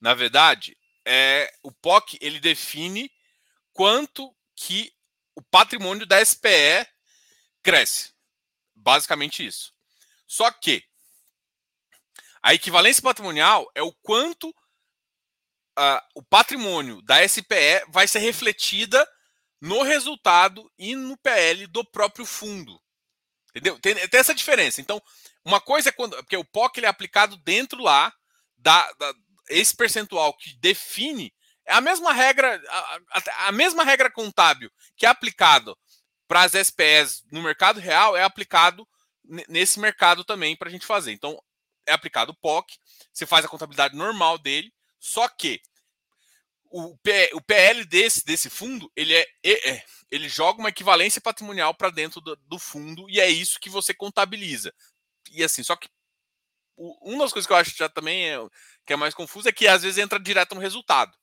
na 0.00 0.14
verdade, 0.14 0.76
é 1.04 1.52
o 1.62 1.72
POC 1.72 2.18
ele 2.20 2.40
define 2.40 3.10
quanto 3.72 4.34
que 4.54 4.92
o 5.34 5.42
patrimônio 5.42 6.06
da 6.06 6.24
SPE 6.24 6.86
cresce. 7.62 8.12
Basicamente 8.74 9.46
isso. 9.46 9.72
Só 10.26 10.50
que 10.50 10.84
a 12.42 12.54
equivalência 12.54 13.02
patrimonial 13.02 13.70
é 13.74 13.82
o 13.82 13.92
quanto 13.92 14.48
uh, 15.78 16.00
o 16.14 16.22
patrimônio 16.22 17.00
da 17.02 17.26
SPE 17.26 17.84
vai 17.88 18.08
ser 18.08 18.20
refletida 18.20 19.06
no 19.60 19.82
resultado 19.82 20.70
e 20.78 20.94
no 20.94 21.16
PL 21.16 21.66
do 21.66 21.84
próprio 21.84 22.24
fundo. 22.24 22.80
Entendeu? 23.50 23.78
Tem, 23.80 23.94
tem, 24.08 24.20
essa 24.20 24.34
diferença. 24.34 24.80
Então, 24.80 25.02
uma 25.44 25.60
coisa 25.60 25.88
é 25.88 25.92
quando. 25.92 26.16
Porque 26.16 26.36
o 26.36 26.44
POC 26.44 26.78
ele 26.78 26.86
é 26.86 26.88
aplicado 26.88 27.36
dentro 27.38 27.82
lá 27.82 28.12
da, 28.56 28.90
da 28.92 29.14
esse 29.48 29.74
percentual 29.74 30.34
que 30.34 30.54
define 30.58 31.32
é 31.64 31.72
a 31.72 31.80
mesma 31.80 32.12
regra, 32.12 32.62
a, 32.68 33.48
a, 33.48 33.52
mesma 33.52 33.84
regra 33.84 34.10
contábil 34.10 34.70
que 34.96 35.06
é 35.06 35.08
aplicado 35.08 35.76
para 36.26 36.42
as 36.42 36.54
SPS 36.54 37.24
no 37.30 37.42
mercado 37.42 37.80
real 37.80 38.16
é 38.16 38.22
aplicado 38.22 38.86
nesse 39.48 39.78
mercado 39.78 40.24
também 40.24 40.56
para 40.56 40.68
a 40.68 40.70
gente 40.70 40.86
fazer. 40.86 41.12
Então, 41.12 41.42
é 41.86 41.92
aplicado 41.92 42.32
o 42.32 42.36
POC, 42.36 42.78
você 43.12 43.26
faz 43.26 43.44
a 43.44 43.48
contabilidade 43.48 43.96
normal 43.96 44.38
dele, 44.38 44.72
só 44.98 45.28
que 45.28 45.60
o, 46.70 46.96
P, 46.98 47.30
o 47.34 47.40
PL 47.40 47.84
desse, 47.84 48.24
desse 48.24 48.50
fundo, 48.50 48.90
ele 48.94 49.14
é, 49.14 49.26
é 49.44 49.84
ele 50.10 50.28
joga 50.28 50.60
uma 50.60 50.68
equivalência 50.70 51.20
patrimonial 51.20 51.74
para 51.74 51.90
dentro 51.90 52.20
do, 52.20 52.36
do, 52.36 52.58
fundo 52.58 53.08
e 53.10 53.20
é 53.20 53.28
isso 53.28 53.60
que 53.60 53.68
você 53.68 53.92
contabiliza. 53.92 54.74
E 55.32 55.44
assim, 55.44 55.62
só 55.62 55.76
que 55.76 55.88
uma 56.76 57.24
das 57.24 57.32
coisas 57.32 57.46
que 57.46 57.52
eu 57.52 57.56
acho 57.56 57.76
já 57.76 57.88
também 57.88 58.30
é, 58.30 58.38
que 58.86 58.92
é 58.92 58.96
mais 58.96 59.14
confuso 59.14 59.48
é 59.48 59.52
que 59.52 59.66
às 59.66 59.82
vezes 59.82 59.98
entra 59.98 60.18
direto 60.18 60.54
no 60.54 60.60
resultado. 60.60 61.16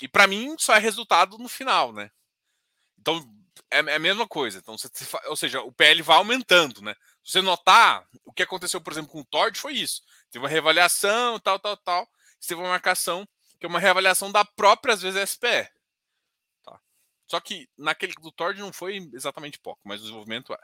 E 0.00 0.08
para 0.08 0.26
mim 0.26 0.54
só 0.58 0.74
é 0.74 0.78
resultado 0.78 1.38
no 1.38 1.48
final, 1.48 1.92
né? 1.92 2.10
Então 2.98 3.26
é, 3.70 3.78
é 3.78 3.94
a 3.96 3.98
mesma 3.98 4.26
coisa. 4.26 4.58
Então, 4.58 4.76
você, 4.76 4.88
ou 5.26 5.36
seja, 5.36 5.60
o 5.62 5.72
PL 5.72 6.02
vai 6.02 6.16
aumentando, 6.16 6.82
né? 6.82 6.94
Se 7.24 7.32
você 7.32 7.42
notar, 7.42 8.06
o 8.24 8.32
que 8.32 8.42
aconteceu, 8.42 8.80
por 8.80 8.92
exemplo, 8.92 9.10
com 9.10 9.20
o 9.20 9.24
Tord 9.24 9.58
foi 9.58 9.74
isso. 9.74 10.02
Teve 10.30 10.44
uma 10.44 10.48
reavaliação, 10.48 11.38
tal, 11.40 11.58
tal, 11.58 11.76
tal. 11.76 12.08
Teve 12.46 12.60
uma 12.60 12.70
marcação 12.70 13.26
que 13.58 13.66
é 13.66 13.68
uma 13.68 13.78
reavaliação 13.78 14.30
da 14.32 14.44
própria, 14.44 14.94
às 14.94 15.02
vezes, 15.02 15.30
SPE. 15.30 15.68
Tá? 16.64 16.80
Só 17.28 17.40
que 17.40 17.68
naquele 17.78 18.12
do 18.14 18.32
Tord 18.32 18.58
não 18.60 18.72
foi 18.72 19.08
exatamente 19.12 19.58
pouco, 19.58 19.80
mas 19.84 20.00
o 20.00 20.02
desenvolvimento 20.02 20.52
é. 20.52 20.58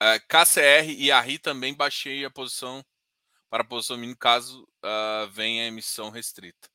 Uh, 0.00 0.20
KCR 0.28 0.90
e 0.96 1.10
a 1.10 1.20
RI 1.20 1.38
também 1.38 1.74
baixei 1.74 2.24
a 2.24 2.30
posição 2.30 2.84
para 3.50 3.62
a 3.62 3.66
posição 3.66 3.96
mínima 3.96 4.16
caso 4.18 4.62
uh, 4.84 5.28
venha 5.30 5.64
a 5.64 5.66
emissão 5.66 6.10
restrita. 6.10 6.68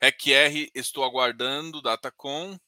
RECR, 0.00 0.70
estou 0.74 1.04
aguardando, 1.04 1.80
Datacom. 1.80 2.58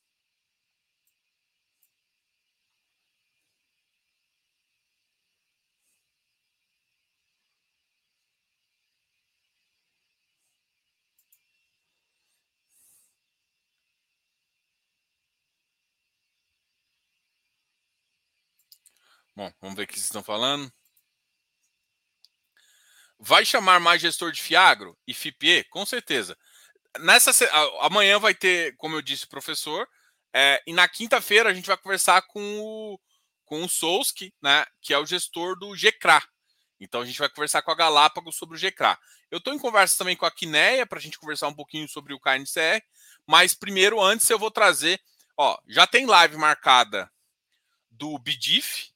Bom, 19.37 19.53
vamos 19.61 19.77
ver 19.77 19.83
o 19.83 19.87
que 19.87 19.93
vocês 19.93 20.07
estão 20.07 20.23
falando. 20.23 20.73
Vai 23.19 23.45
chamar 23.45 23.79
mais 23.79 24.01
gestor 24.01 24.33
de 24.33 24.41
Fiagro 24.41 24.97
e 25.07 25.13
FIPE? 25.13 25.65
Com 25.65 25.85
certeza. 25.85 26.37
Nessa 27.01 27.33
amanhã 27.83 28.19
vai 28.19 28.35
ter, 28.35 28.75
como 28.77 28.97
eu 28.97 29.03
disse, 29.03 29.27
professor, 29.27 29.87
é, 30.35 30.63
e 30.67 30.73
na 30.73 30.89
quinta-feira 30.89 31.51
a 31.51 31.55
gente 31.55 31.67
vai 31.67 31.77
conversar 31.77 32.23
com 32.23 32.61
o, 32.61 33.01
com 33.45 33.63
o 33.63 33.69
Souski, 33.69 34.35
né, 34.41 34.65
que 34.81 34.95
é 34.95 34.99
o 34.99 35.05
gestor 35.05 35.59
do 35.59 35.77
GCRA. 35.77 36.23
Então 36.81 37.03
a 37.03 37.05
gente 37.05 37.19
vai 37.19 37.29
conversar 37.29 37.61
com 37.61 37.71
a 37.71 37.75
Galápagos 37.75 38.37
sobre 38.37 38.57
o 38.57 38.59
GCRA. 38.59 38.99
Eu 39.31 39.37
estou 39.37 39.53
em 39.53 39.59
conversa 39.59 39.99
também 39.99 40.17
com 40.17 40.25
a 40.25 40.31
Quineia 40.31 40.87
para 40.87 40.99
a 40.99 41.03
gente 41.03 41.19
conversar 41.19 41.49
um 41.49 41.55
pouquinho 41.55 41.87
sobre 41.89 42.15
o 42.15 42.21
KNCR, 42.21 42.83
mas 43.27 43.53
primeiro, 43.55 44.01
antes, 44.01 44.31
eu 44.31 44.39
vou 44.39 44.51
trazer. 44.51 44.99
Ó, 45.37 45.59
já 45.69 45.87
tem 45.87 46.07
live 46.07 46.39
marcada 46.39 47.11
do 47.91 48.19
BDIF, 48.19 48.96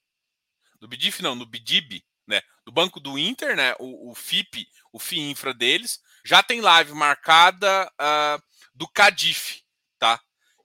do 0.81 0.89
BDIF 0.89 1.23
não, 1.23 1.35
no 1.35 1.47
BDIB, 1.47 2.05
né? 2.27 2.41
Do 2.65 2.73
Banco 2.73 2.99
do 2.99 3.19
Inter, 3.19 3.55
né? 3.55 3.75
O, 3.79 4.11
o 4.11 4.15
FIP, 4.15 4.67
o 4.93 4.99
FIINFRA 4.99 5.53
deles, 5.53 6.01
já 6.25 6.43
tem 6.43 6.61
live 6.61 6.93
marcada 6.93 7.87
uh, 8.01 8.43
do 8.75 8.89
CADIF, 8.89 9.63
tá? 9.99 10.21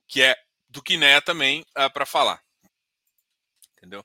Que 0.08 0.22
é 0.22 0.36
do 0.68 0.82
Quiné 0.82 1.20
também 1.20 1.60
uh, 1.60 1.82
ah, 1.82 1.90
para 1.90 2.06
falar. 2.06 2.42
Entendeu? 3.76 4.04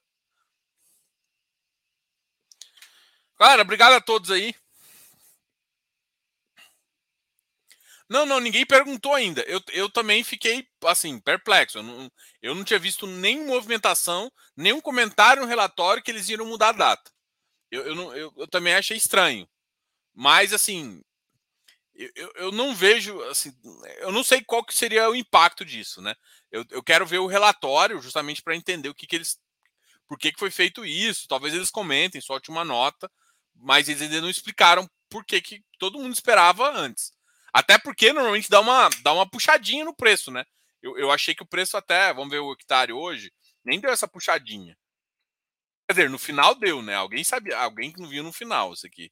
Cara, 3.37 3.61
obrigado 3.61 3.93
a 3.93 4.01
todos 4.01 4.29
aí. 4.29 4.53
Não, 8.11 8.25
não, 8.25 8.41
ninguém 8.41 8.65
perguntou 8.65 9.13
ainda. 9.13 9.41
Eu, 9.43 9.61
eu 9.69 9.89
também 9.89 10.21
fiquei, 10.21 10.67
assim, 10.83 11.17
perplexo. 11.17 11.77
Eu 11.77 11.83
não, 11.83 12.11
eu 12.41 12.53
não 12.53 12.61
tinha 12.61 12.77
visto 12.77 13.07
nenhuma 13.07 13.53
movimentação, 13.53 14.29
nenhum 14.53 14.81
comentário 14.81 15.41
no 15.41 15.47
relatório 15.47 16.03
que 16.03 16.11
eles 16.11 16.27
iam 16.27 16.45
mudar 16.45 16.69
a 16.69 16.73
data. 16.73 17.09
Eu, 17.71 17.85
eu, 17.85 17.95
não, 17.95 18.13
eu, 18.13 18.33
eu 18.35 18.47
também 18.49 18.75
achei 18.75 18.97
estranho. 18.97 19.47
Mas, 20.13 20.51
assim, 20.51 21.01
eu, 21.95 22.33
eu 22.35 22.51
não 22.51 22.75
vejo, 22.75 23.17
assim, 23.29 23.53
eu 23.99 24.11
não 24.11 24.25
sei 24.25 24.43
qual 24.43 24.65
que 24.65 24.75
seria 24.75 25.09
o 25.09 25.15
impacto 25.15 25.63
disso, 25.63 26.01
né? 26.01 26.13
Eu, 26.51 26.65
eu 26.69 26.83
quero 26.83 27.05
ver 27.05 27.19
o 27.19 27.27
relatório 27.27 28.01
justamente 28.01 28.43
para 28.43 28.57
entender 28.57 28.89
o 28.89 28.93
que, 28.93 29.07
que 29.07 29.15
eles. 29.15 29.39
Por 30.05 30.17
que, 30.17 30.33
que 30.33 30.39
foi 30.39 30.51
feito 30.51 30.83
isso? 30.83 31.29
Talvez 31.29 31.53
eles 31.53 31.71
comentem, 31.71 32.19
solte 32.19 32.49
uma 32.49 32.65
nota, 32.65 33.09
mas 33.55 33.87
eles 33.87 34.01
ainda 34.01 34.19
não 34.19 34.29
explicaram 34.29 34.85
por 35.09 35.23
que, 35.23 35.41
que 35.41 35.63
todo 35.79 35.97
mundo 35.97 36.13
esperava 36.13 36.77
antes. 36.77 37.13
Até 37.53 37.77
porque 37.77 38.13
normalmente 38.13 38.49
dá 38.49 38.59
uma, 38.61 38.89
dá 39.03 39.13
uma 39.13 39.29
puxadinha 39.29 39.85
no 39.85 39.95
preço, 39.95 40.31
né? 40.31 40.45
Eu, 40.81 40.97
eu 40.97 41.11
achei 41.11 41.35
que 41.35 41.43
o 41.43 41.47
preço 41.47 41.77
até, 41.77 42.13
vamos 42.13 42.31
ver 42.31 42.39
o 42.39 42.51
hectare 42.53 42.93
hoje, 42.93 43.31
nem 43.63 43.79
deu 43.79 43.91
essa 43.91 44.07
puxadinha. 44.07 44.75
Quer 45.87 45.93
dizer, 45.93 46.09
no 46.09 46.17
final 46.17 46.55
deu, 46.55 46.81
né? 46.81 46.95
Alguém 46.95 47.23
sabia, 47.23 47.55
alguém 47.57 47.91
que 47.93 48.01
não 48.01 48.09
viu 48.09 48.23
no 48.23 48.33
final 48.33 48.73
isso 48.73 48.87
aqui. 48.87 49.11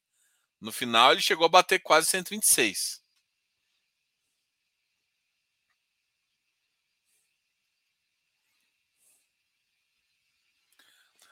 No 0.60 0.72
final 0.72 1.12
ele 1.12 1.22
chegou 1.22 1.46
a 1.46 1.50
bater 1.50 1.80
quase 1.80 2.08
126. 2.08 3.02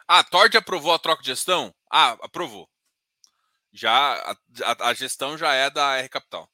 Ah, 0.06 0.24
Tord 0.24 0.54
aprovou 0.56 0.92
a 0.92 0.98
troca 0.98 1.22
de 1.22 1.28
gestão? 1.28 1.72
Ah, 1.90 2.10
aprovou. 2.20 2.68
Já 3.72 4.14
a, 4.32 4.36
a, 4.64 4.88
a 4.90 4.94
gestão 4.94 5.36
já 5.38 5.54
é 5.54 5.70
da 5.70 5.96
R 5.96 6.08
Capital. 6.10 6.50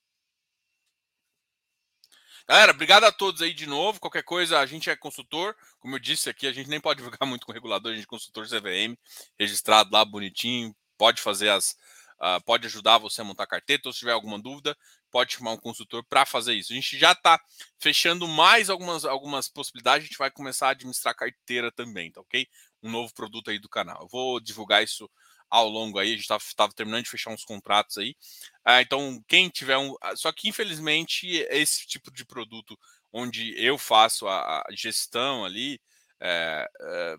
Galera, 2.47 2.73
obrigado 2.73 3.05
a 3.05 3.13
todos 3.13 3.41
aí 3.41 3.55
de 3.55 3.67
novo. 3.67 3.99
Qualquer 3.99 4.23
coisa, 4.23 4.59
a 4.61 4.67
gente 4.67 4.91
é 4.91 4.97
consultor. 4.97 5.57
Como 5.81 5.95
eu 5.95 5.99
disse 5.99 6.29
aqui, 6.29 6.47
a 6.47 6.53
gente 6.53 6.69
nem 6.69 6.79
pode 6.79 6.99
divulgar 6.99 7.19
muito 7.27 7.47
com 7.47 7.53
o 7.53 7.55
regulador, 7.55 7.93
a 7.93 7.95
gente 7.95 8.05
é 8.05 8.07
consultor 8.07 8.47
CVM, 8.47 8.99
registrado 9.39 9.91
lá 9.91 10.05
bonitinho, 10.05 10.75
pode 10.99 11.23
fazer 11.23 11.49
as. 11.49 11.77
Uh, 12.21 12.41
pode 12.45 12.67
ajudar 12.67 12.99
você 12.99 13.23
a 13.23 13.25
montar 13.25 13.47
carteira. 13.47 13.81
Então, 13.81 13.93
se 13.93 13.99
tiver 13.99 14.13
alguma 14.13 14.39
dúvida, 14.39 14.77
pode 15.11 15.33
chamar 15.33 15.53
um 15.53 15.57
consultor 15.57 16.05
para 16.05 16.25
fazer 16.25 16.55
isso. 16.55 16.73
A 16.73 16.77
gente 16.77 16.99
já 16.99 17.13
está 17.13 17.41
fechando 17.79 18.29
mais 18.29 18.71
algumas, 18.71 19.05
algumas 19.05 19.49
possibilidades. 19.49 20.05
A 20.05 20.09
gente 20.09 20.19
vai 20.19 20.31
começar 20.31 20.69
a 20.69 20.71
administrar 20.71 21.15
carteira 21.15 21.73
também, 21.73 22.13
tá 22.13 22.21
ok? 22.21 22.47
Um 22.83 22.91
novo 22.91 23.13
produto 23.15 23.51
aí 23.51 23.59
do 23.59 23.69
canal. 23.69 24.03
Eu 24.03 24.09
vou 24.09 24.39
divulgar 24.39 24.83
isso 24.83 25.11
ao 25.55 25.69
longo 25.69 26.01
aí, 26.01 26.09
a 26.09 26.17
gente 26.17 26.29
estava 26.33 26.73
terminando 26.75 27.05
de 27.05 27.11
fechar 27.11 27.31
uns 27.31 27.45
contratos 27.45 27.97
aí. 27.97 28.17
Ah, 28.65 28.83
então, 28.83 29.23
quem 29.29 29.49
tiver 29.49 29.79
um. 29.79 29.95
Ah, 30.03 30.17
só 30.17 30.33
que, 30.33 30.49
infelizmente, 30.49 31.29
esse 31.49 31.87
tipo 31.87 32.11
de 32.11 32.25
produto 32.25 32.77
onde 33.13 33.55
eu 33.57 33.79
faço 33.79 34.27
a, 34.27 34.63
a 34.63 34.67
gestão 34.73 35.45
ali, 35.45 35.81
é, 36.21 36.67
é, 36.81 37.17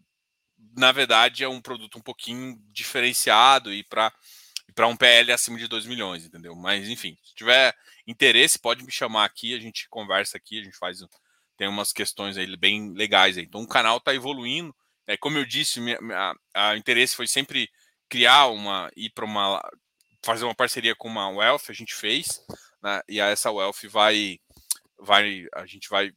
na 0.75 0.91
verdade, 0.91 1.45
é 1.45 1.47
um 1.47 1.61
produto 1.61 1.97
um 1.97 2.01
pouquinho 2.01 2.59
diferenciado 2.73 3.73
e 3.73 3.83
para 3.83 4.11
para 4.73 4.87
um 4.87 4.97
PL 4.97 5.31
acima 5.31 5.57
de 5.57 5.67
2 5.69 5.85
milhões, 5.85 6.25
entendeu? 6.25 6.53
Mas 6.55 6.89
enfim, 6.89 7.17
se 7.23 7.35
tiver 7.35 7.73
interesse, 8.05 8.59
pode 8.59 8.83
me 8.83 8.91
chamar 8.91 9.23
aqui, 9.23 9.55
a 9.55 9.59
gente 9.59 9.87
conversa 9.89 10.35
aqui, 10.37 10.59
a 10.59 10.63
gente 10.63 10.77
faz 10.77 10.99
tem 11.55 11.69
umas 11.69 11.93
questões 11.93 12.35
aí 12.37 12.57
bem 12.57 12.91
legais 12.93 13.37
aí. 13.37 13.45
Então 13.45 13.61
o 13.61 13.67
canal 13.67 13.97
está 13.97 14.13
evoluindo. 14.13 14.75
É, 15.07 15.15
como 15.15 15.37
eu 15.37 15.45
disse, 15.45 15.79
minha, 15.79 16.01
minha, 16.01 16.35
a 16.53 16.75
interesse 16.75 17.15
foi 17.15 17.27
sempre 17.27 17.69
criar 18.15 18.47
uma 18.47 18.89
ir 18.95 19.09
para 19.09 19.25
uma 19.25 19.61
fazer 20.23 20.45
uma 20.45 20.55
parceria 20.55 20.95
com 20.95 21.09
uma 21.09 21.29
Wealth, 21.29 21.63
a 21.67 21.73
gente 21.73 21.93
fez, 21.93 22.41
né? 22.81 23.01
E 23.09 23.19
essa 23.19 23.51
Wealth 23.51 23.89
vai 23.89 24.39
vai 24.97 25.45
a 25.53 25.65
gente 25.65 25.89
vai 25.89 26.13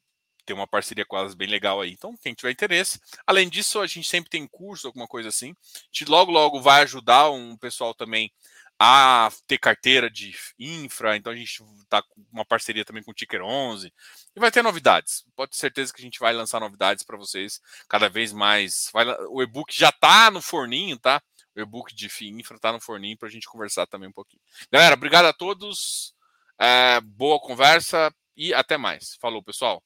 ter 0.47 0.53
uma 0.53 0.67
parceria 0.67 1.05
com 1.05 1.19
elas 1.19 1.35
bem 1.35 1.49
legal 1.49 1.81
aí. 1.81 1.91
Então, 1.91 2.17
quem 2.17 2.35
tiver 2.35 2.53
interesse. 2.53 3.01
Além 3.27 3.49
disso, 3.49 3.81
a 3.81 3.87
gente 3.87 4.09
sempre 4.09 4.31
tem 4.31 4.47
curso, 4.47 4.87
alguma 4.87 5.09
coisa 5.09 5.29
assim. 5.29 5.51
A 5.51 5.79
gente 5.93 6.09
logo, 6.09 6.31
logo 6.31 6.61
vai 6.63 6.83
ajudar 6.83 7.31
um 7.31 7.57
pessoal 7.57 7.93
também 7.93 8.33
a 8.79 9.29
ter 9.47 9.59
carteira 9.59 10.09
de 10.09 10.35
infra. 10.59 11.17
Então, 11.17 11.33
a 11.33 11.37
gente 11.37 11.63
está 11.83 12.01
com 12.01 12.25
uma 12.33 12.47
parceria 12.47 12.85
também 12.85 13.03
com 13.03 13.11
o 13.11 13.15
Ticker 13.15 13.43
11. 13.43 13.93
E 14.35 14.41
vai 14.41 14.51
ter 14.51 14.63
novidades. 14.63 15.25
Pode 15.37 15.51
ter 15.51 15.59
certeza 15.59 15.93
que 15.93 16.01
a 16.01 16.05
gente 16.05 16.21
vai 16.21 16.33
lançar 16.33 16.61
novidades 16.61 17.05
para 17.05 17.19
vocês 17.19 17.61
cada 17.87 18.09
vez 18.09 18.33
mais. 18.33 18.89
Vai, 18.91 19.05
o 19.29 19.43
e-book 19.43 19.79
já 19.79 19.91
está 19.91 20.31
no 20.31 20.41
forninho, 20.41 20.99
tá? 20.99 21.21
E-book 21.61 21.95
de 21.95 22.09
FII 22.09 22.31
Infra 22.31 22.59
tá 22.59 22.73
no 22.73 22.81
forninho 22.81 23.17
para 23.17 23.29
a 23.29 23.31
gente 23.31 23.49
conversar 23.49 23.87
também 23.87 24.09
um 24.09 24.13
pouquinho. 24.13 24.43
Galera, 24.71 24.95
obrigado 24.95 25.27
a 25.27 25.33
todos. 25.33 26.15
É, 26.59 27.01
boa 27.01 27.39
conversa 27.41 28.13
e 28.37 28.53
até 28.53 28.77
mais. 28.77 29.17
Falou, 29.21 29.43
pessoal. 29.43 29.83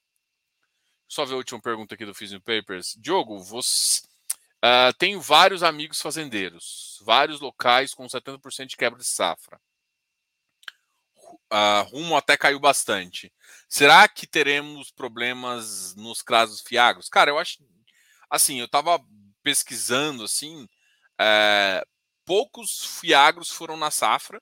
Só 1.09 1.25
ver 1.25 1.35
a 1.35 1.37
última 1.37 1.61
pergunta 1.61 1.95
aqui 1.95 2.07
do 2.07 2.15
Fizzing 2.15 2.41
Papers. 2.41 2.97
Diogo, 2.99 3.39
você. 3.39 4.01
Uh, 4.65 4.93
tenho 4.97 5.21
vários 5.21 5.63
amigos 5.63 6.01
fazendeiros, 6.01 7.01
vários 7.03 7.41
locais 7.41 7.93
com 7.93 8.07
70% 8.07 8.67
de 8.67 8.77
quebra 8.77 8.99
de 8.99 9.05
safra. 9.05 9.61
Uh, 11.53 11.83
rumo 11.91 12.17
até 12.17 12.37
caiu 12.37 12.61
bastante. 12.61 13.31
Será 13.69 14.09
que 14.09 14.27
teremos 14.27 14.91
problemas 14.91 15.95
nos 15.97 16.23
casos 16.23 16.61
fiagros? 16.61 17.09
Cara, 17.09 17.31
eu 17.31 17.39
acho. 17.39 17.59
Assim, 18.31 18.61
eu 18.61 18.67
estava 18.67 18.99
pesquisando 19.43 20.25
assim 20.25 20.67
é, 21.23 21.85
poucos 22.25 22.99
fiagros 23.01 23.51
foram 23.51 23.77
na 23.77 23.91
safra. 23.91 24.41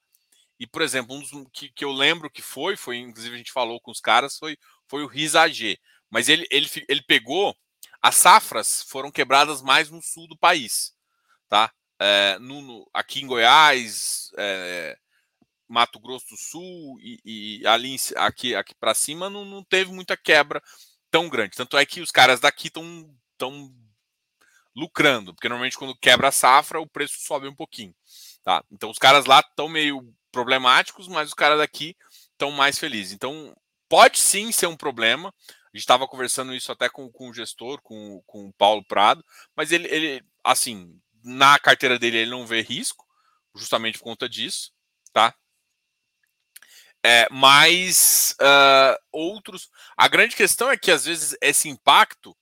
E, 0.58 0.66
por 0.66 0.82
exemplo, 0.82 1.16
um 1.16 1.20
dos 1.20 1.30
que, 1.52 1.70
que 1.70 1.84
eu 1.84 1.92
lembro 1.92 2.30
que 2.30 2.42
foi, 2.42 2.76
foi, 2.76 2.98
inclusive 2.98 3.34
a 3.34 3.38
gente 3.38 3.52
falou 3.52 3.80
com 3.80 3.90
os 3.90 4.00
caras, 4.00 4.36
foi, 4.36 4.58
foi 4.86 5.02
o 5.02 5.06
RISAG. 5.06 5.78
Mas 6.10 6.28
ele, 6.28 6.46
ele, 6.50 6.68
ele 6.88 7.02
pegou. 7.02 7.56
As 8.02 8.16
safras 8.16 8.82
foram 8.82 9.10
quebradas 9.10 9.62
mais 9.62 9.90
no 9.90 10.02
sul 10.02 10.26
do 10.26 10.36
país. 10.36 10.92
Tá? 11.48 11.72
É, 11.98 12.38
no, 12.38 12.62
no, 12.62 12.90
aqui 12.94 13.20
em 13.20 13.26
Goiás, 13.26 14.30
é, 14.38 14.96
Mato 15.68 16.00
Grosso 16.00 16.26
do 16.30 16.36
Sul 16.36 16.98
e, 17.00 17.20
e 17.24 17.66
ali 17.66 17.96
aqui, 18.16 18.54
aqui 18.54 18.74
para 18.74 18.94
cima 18.94 19.30
não, 19.30 19.44
não 19.44 19.62
teve 19.62 19.92
muita 19.92 20.16
quebra 20.16 20.62
tão 21.10 21.28
grande. 21.28 21.56
Tanto 21.56 21.76
é 21.78 21.84
que 21.86 22.00
os 22.00 22.10
caras 22.10 22.40
daqui 22.40 22.68
estão 22.68 23.08
tão 23.38 23.72
lucrando, 24.74 25.34
porque 25.34 25.48
normalmente 25.48 25.76
quando 25.76 25.96
quebra 25.96 26.28
a 26.28 26.32
safra, 26.32 26.80
o 26.80 26.86
preço 26.86 27.14
sobe 27.20 27.48
um 27.48 27.54
pouquinho. 27.54 27.94
Tá? 28.42 28.64
Então 28.70 28.90
os 28.90 28.98
caras 28.98 29.26
lá 29.26 29.40
estão 29.40 29.68
meio 29.68 30.14
problemáticos, 30.32 31.08
mas 31.08 31.28
os 31.28 31.34
caras 31.34 31.58
daqui 31.58 31.96
estão 32.32 32.50
mais 32.50 32.78
felizes. 32.78 33.12
Então 33.12 33.54
pode 33.88 34.18
sim 34.18 34.52
ser 34.52 34.66
um 34.66 34.76
problema. 34.76 35.34
A 35.48 35.76
gente 35.76 35.82
estava 35.82 36.08
conversando 36.08 36.54
isso 36.54 36.72
até 36.72 36.88
com, 36.88 37.10
com 37.10 37.28
o 37.28 37.34
gestor, 37.34 37.80
com, 37.82 38.22
com 38.26 38.48
o 38.48 38.52
Paulo 38.52 38.84
Prado, 38.84 39.24
mas 39.54 39.70
ele, 39.70 39.88
ele, 39.88 40.24
assim, 40.42 40.98
na 41.22 41.58
carteira 41.58 41.98
dele 41.98 42.18
ele 42.18 42.30
não 42.30 42.46
vê 42.46 42.60
risco, 42.60 43.06
justamente 43.54 43.98
por 43.98 44.04
conta 44.04 44.28
disso, 44.28 44.72
tá? 45.12 45.34
É, 47.04 47.26
mas 47.30 48.36
uh, 48.40 48.98
outros. 49.10 49.70
A 49.96 50.06
grande 50.06 50.36
questão 50.36 50.70
é 50.70 50.76
que 50.76 50.90
às 50.90 51.04
vezes 51.04 51.36
esse 51.40 51.68
impacto 51.68 52.36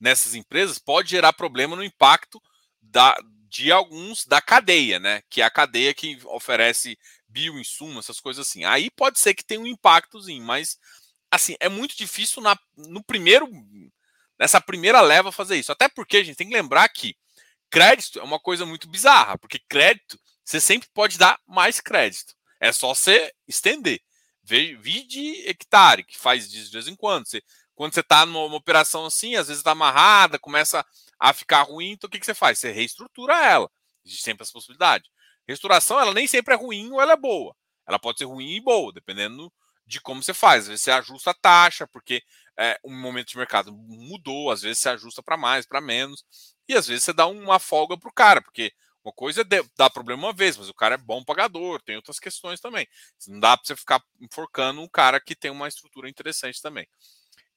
nessas 0.00 0.34
empresas 0.34 0.78
pode 0.78 1.10
gerar 1.10 1.32
problema 1.32 1.76
no 1.76 1.84
impacto 1.84 2.42
da, 2.80 3.14
de 3.48 3.70
alguns 3.70 4.24
da 4.24 4.40
cadeia, 4.40 4.98
né? 4.98 5.22
Que 5.28 5.42
é 5.42 5.44
a 5.44 5.50
cadeia 5.50 5.92
que 5.92 6.18
oferece 6.24 6.98
bioinsumos, 7.28 8.04
essas 8.04 8.20
coisas 8.20 8.46
assim. 8.46 8.64
Aí 8.64 8.90
pode 8.90 9.20
ser 9.20 9.34
que 9.34 9.44
tenha 9.44 9.60
um 9.60 9.66
impactozinho, 9.66 10.42
mas 10.42 10.78
assim, 11.30 11.54
é 11.60 11.68
muito 11.68 11.96
difícil 11.96 12.42
na, 12.42 12.58
no 12.76 13.02
primeiro 13.04 13.48
nessa 14.38 14.60
primeira 14.60 15.00
leva 15.02 15.30
fazer 15.30 15.56
isso. 15.56 15.70
Até 15.70 15.88
porque 15.88 16.16
a 16.16 16.24
gente 16.24 16.36
tem 16.36 16.48
que 16.48 16.54
lembrar 16.54 16.88
que 16.88 17.14
crédito 17.68 18.18
é 18.18 18.22
uma 18.22 18.40
coisa 18.40 18.64
muito 18.64 18.88
bizarra, 18.88 19.38
porque 19.38 19.60
crédito 19.68 20.18
você 20.44 20.60
sempre 20.60 20.88
pode 20.92 21.18
dar 21.18 21.38
mais 21.46 21.80
crédito. 21.80 22.34
É 22.58 22.72
só 22.72 22.94
você 22.94 23.32
estender. 23.46 24.00
Vide 24.42 25.48
hectare, 25.48 26.02
que 26.02 26.18
faz 26.18 26.50
de 26.50 26.70
vez 26.70 26.88
em 26.88 26.96
quando. 26.96 27.28
Você 27.28 27.40
quando 27.80 27.94
você 27.94 28.00
está 28.00 28.26
numa 28.26 28.54
operação 28.54 29.06
assim, 29.06 29.36
às 29.36 29.48
vezes 29.48 29.60
está 29.60 29.70
amarrada, 29.70 30.38
começa 30.38 30.84
a 31.18 31.32
ficar 31.32 31.62
ruim, 31.62 31.92
então 31.92 32.08
o 32.08 32.10
que, 32.10 32.20
que 32.20 32.26
você 32.26 32.34
faz? 32.34 32.58
Você 32.58 32.70
reestrutura 32.70 33.34
ela. 33.42 33.70
Existe 34.04 34.22
sempre 34.22 34.42
essa 34.42 34.52
possibilidade. 34.52 35.08
Restauração, 35.48 35.98
ela 35.98 36.12
nem 36.12 36.26
sempre 36.26 36.52
é 36.52 36.58
ruim 36.58 36.92
ou 36.92 37.00
ela 37.00 37.14
é 37.14 37.16
boa. 37.16 37.56
Ela 37.88 37.98
pode 37.98 38.18
ser 38.18 38.26
ruim 38.26 38.54
e 38.54 38.60
boa, 38.60 38.92
dependendo 38.92 39.50
de 39.86 39.98
como 39.98 40.22
você 40.22 40.34
faz. 40.34 40.64
Às 40.64 40.68
vezes 40.68 40.82
você 40.82 40.90
ajusta 40.90 41.30
a 41.30 41.34
taxa, 41.34 41.86
porque 41.86 42.22
é, 42.58 42.78
um 42.84 42.94
momento 43.00 43.28
de 43.28 43.38
mercado 43.38 43.72
mudou, 43.72 44.50
às 44.50 44.60
vezes 44.60 44.80
você 44.80 44.90
ajusta 44.90 45.22
para 45.22 45.38
mais, 45.38 45.64
para 45.64 45.80
menos, 45.80 46.22
e 46.68 46.74
às 46.74 46.86
vezes 46.86 47.04
você 47.04 47.14
dá 47.14 47.26
uma 47.28 47.58
folga 47.58 47.96
para 47.96 48.10
o 48.10 48.12
cara, 48.12 48.42
porque 48.42 48.74
uma 49.02 49.12
coisa 49.14 49.40
é 49.40 49.62
dar 49.78 49.88
problema 49.88 50.26
uma 50.26 50.34
vez, 50.34 50.58
mas 50.58 50.68
o 50.68 50.74
cara 50.74 50.96
é 50.96 50.98
bom 50.98 51.24
pagador, 51.24 51.80
tem 51.80 51.96
outras 51.96 52.18
questões 52.18 52.60
também. 52.60 52.86
Não 53.26 53.40
dá 53.40 53.56
para 53.56 53.66
você 53.66 53.74
ficar 53.74 54.02
enforcando 54.20 54.82
um 54.82 54.88
cara 54.88 55.18
que 55.18 55.34
tem 55.34 55.50
uma 55.50 55.66
estrutura 55.66 56.10
interessante 56.10 56.60
também. 56.60 56.86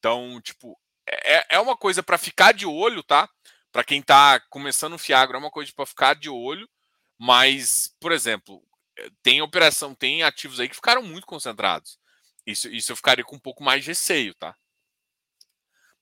Então, 0.03 0.41
tipo, 0.41 0.77
é, 1.07 1.55
é 1.55 1.59
uma 1.61 1.77
coisa 1.77 2.03
para 2.03 2.17
ficar 2.17 2.51
de 2.53 2.65
olho, 2.65 3.01
tá? 3.01 3.29
Para 3.71 3.85
quem 3.85 4.01
está 4.01 4.37
começando 4.49 4.95
o 4.95 4.99
Fiagro, 4.99 5.37
é 5.37 5.39
uma 5.39 5.49
coisa 5.49 5.71
para 5.73 5.85
ficar 5.85 6.13
de 6.13 6.29
olho, 6.29 6.69
mas, 7.17 7.95
por 8.01 8.11
exemplo, 8.11 8.61
eh, 8.99 9.09
tem 9.23 9.41
operação, 9.41 9.95
tem 9.95 10.21
ativos 10.21 10.59
aí 10.59 10.67
que 10.67 10.75
ficaram 10.75 11.01
muito 11.01 11.25
concentrados. 11.25 11.97
Isso, 12.45 12.67
isso 12.67 12.91
eu 12.91 12.97
ficaria 12.97 13.23
com 13.23 13.37
um 13.37 13.39
pouco 13.39 13.63
mais 13.63 13.81
de 13.85 13.91
receio, 13.91 14.35
tá? 14.35 14.53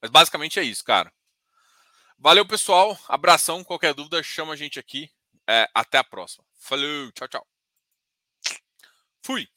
Mas 0.01 0.09
basicamente 0.09 0.59
é 0.59 0.63
isso, 0.63 0.83
cara. 0.83 1.13
Valeu, 2.17 2.45
pessoal. 2.45 2.97
Abração. 3.07 3.63
Qualquer 3.63 3.93
dúvida, 3.93 4.23
chama 4.23 4.53
a 4.53 4.57
gente 4.57 4.79
aqui. 4.79 5.11
É, 5.47 5.69
até 5.75 5.99
a 5.99 6.03
próxima. 6.03 6.43
Falou. 6.59 7.11
Tchau, 7.11 7.27
tchau. 7.27 7.47
Fui. 9.23 9.47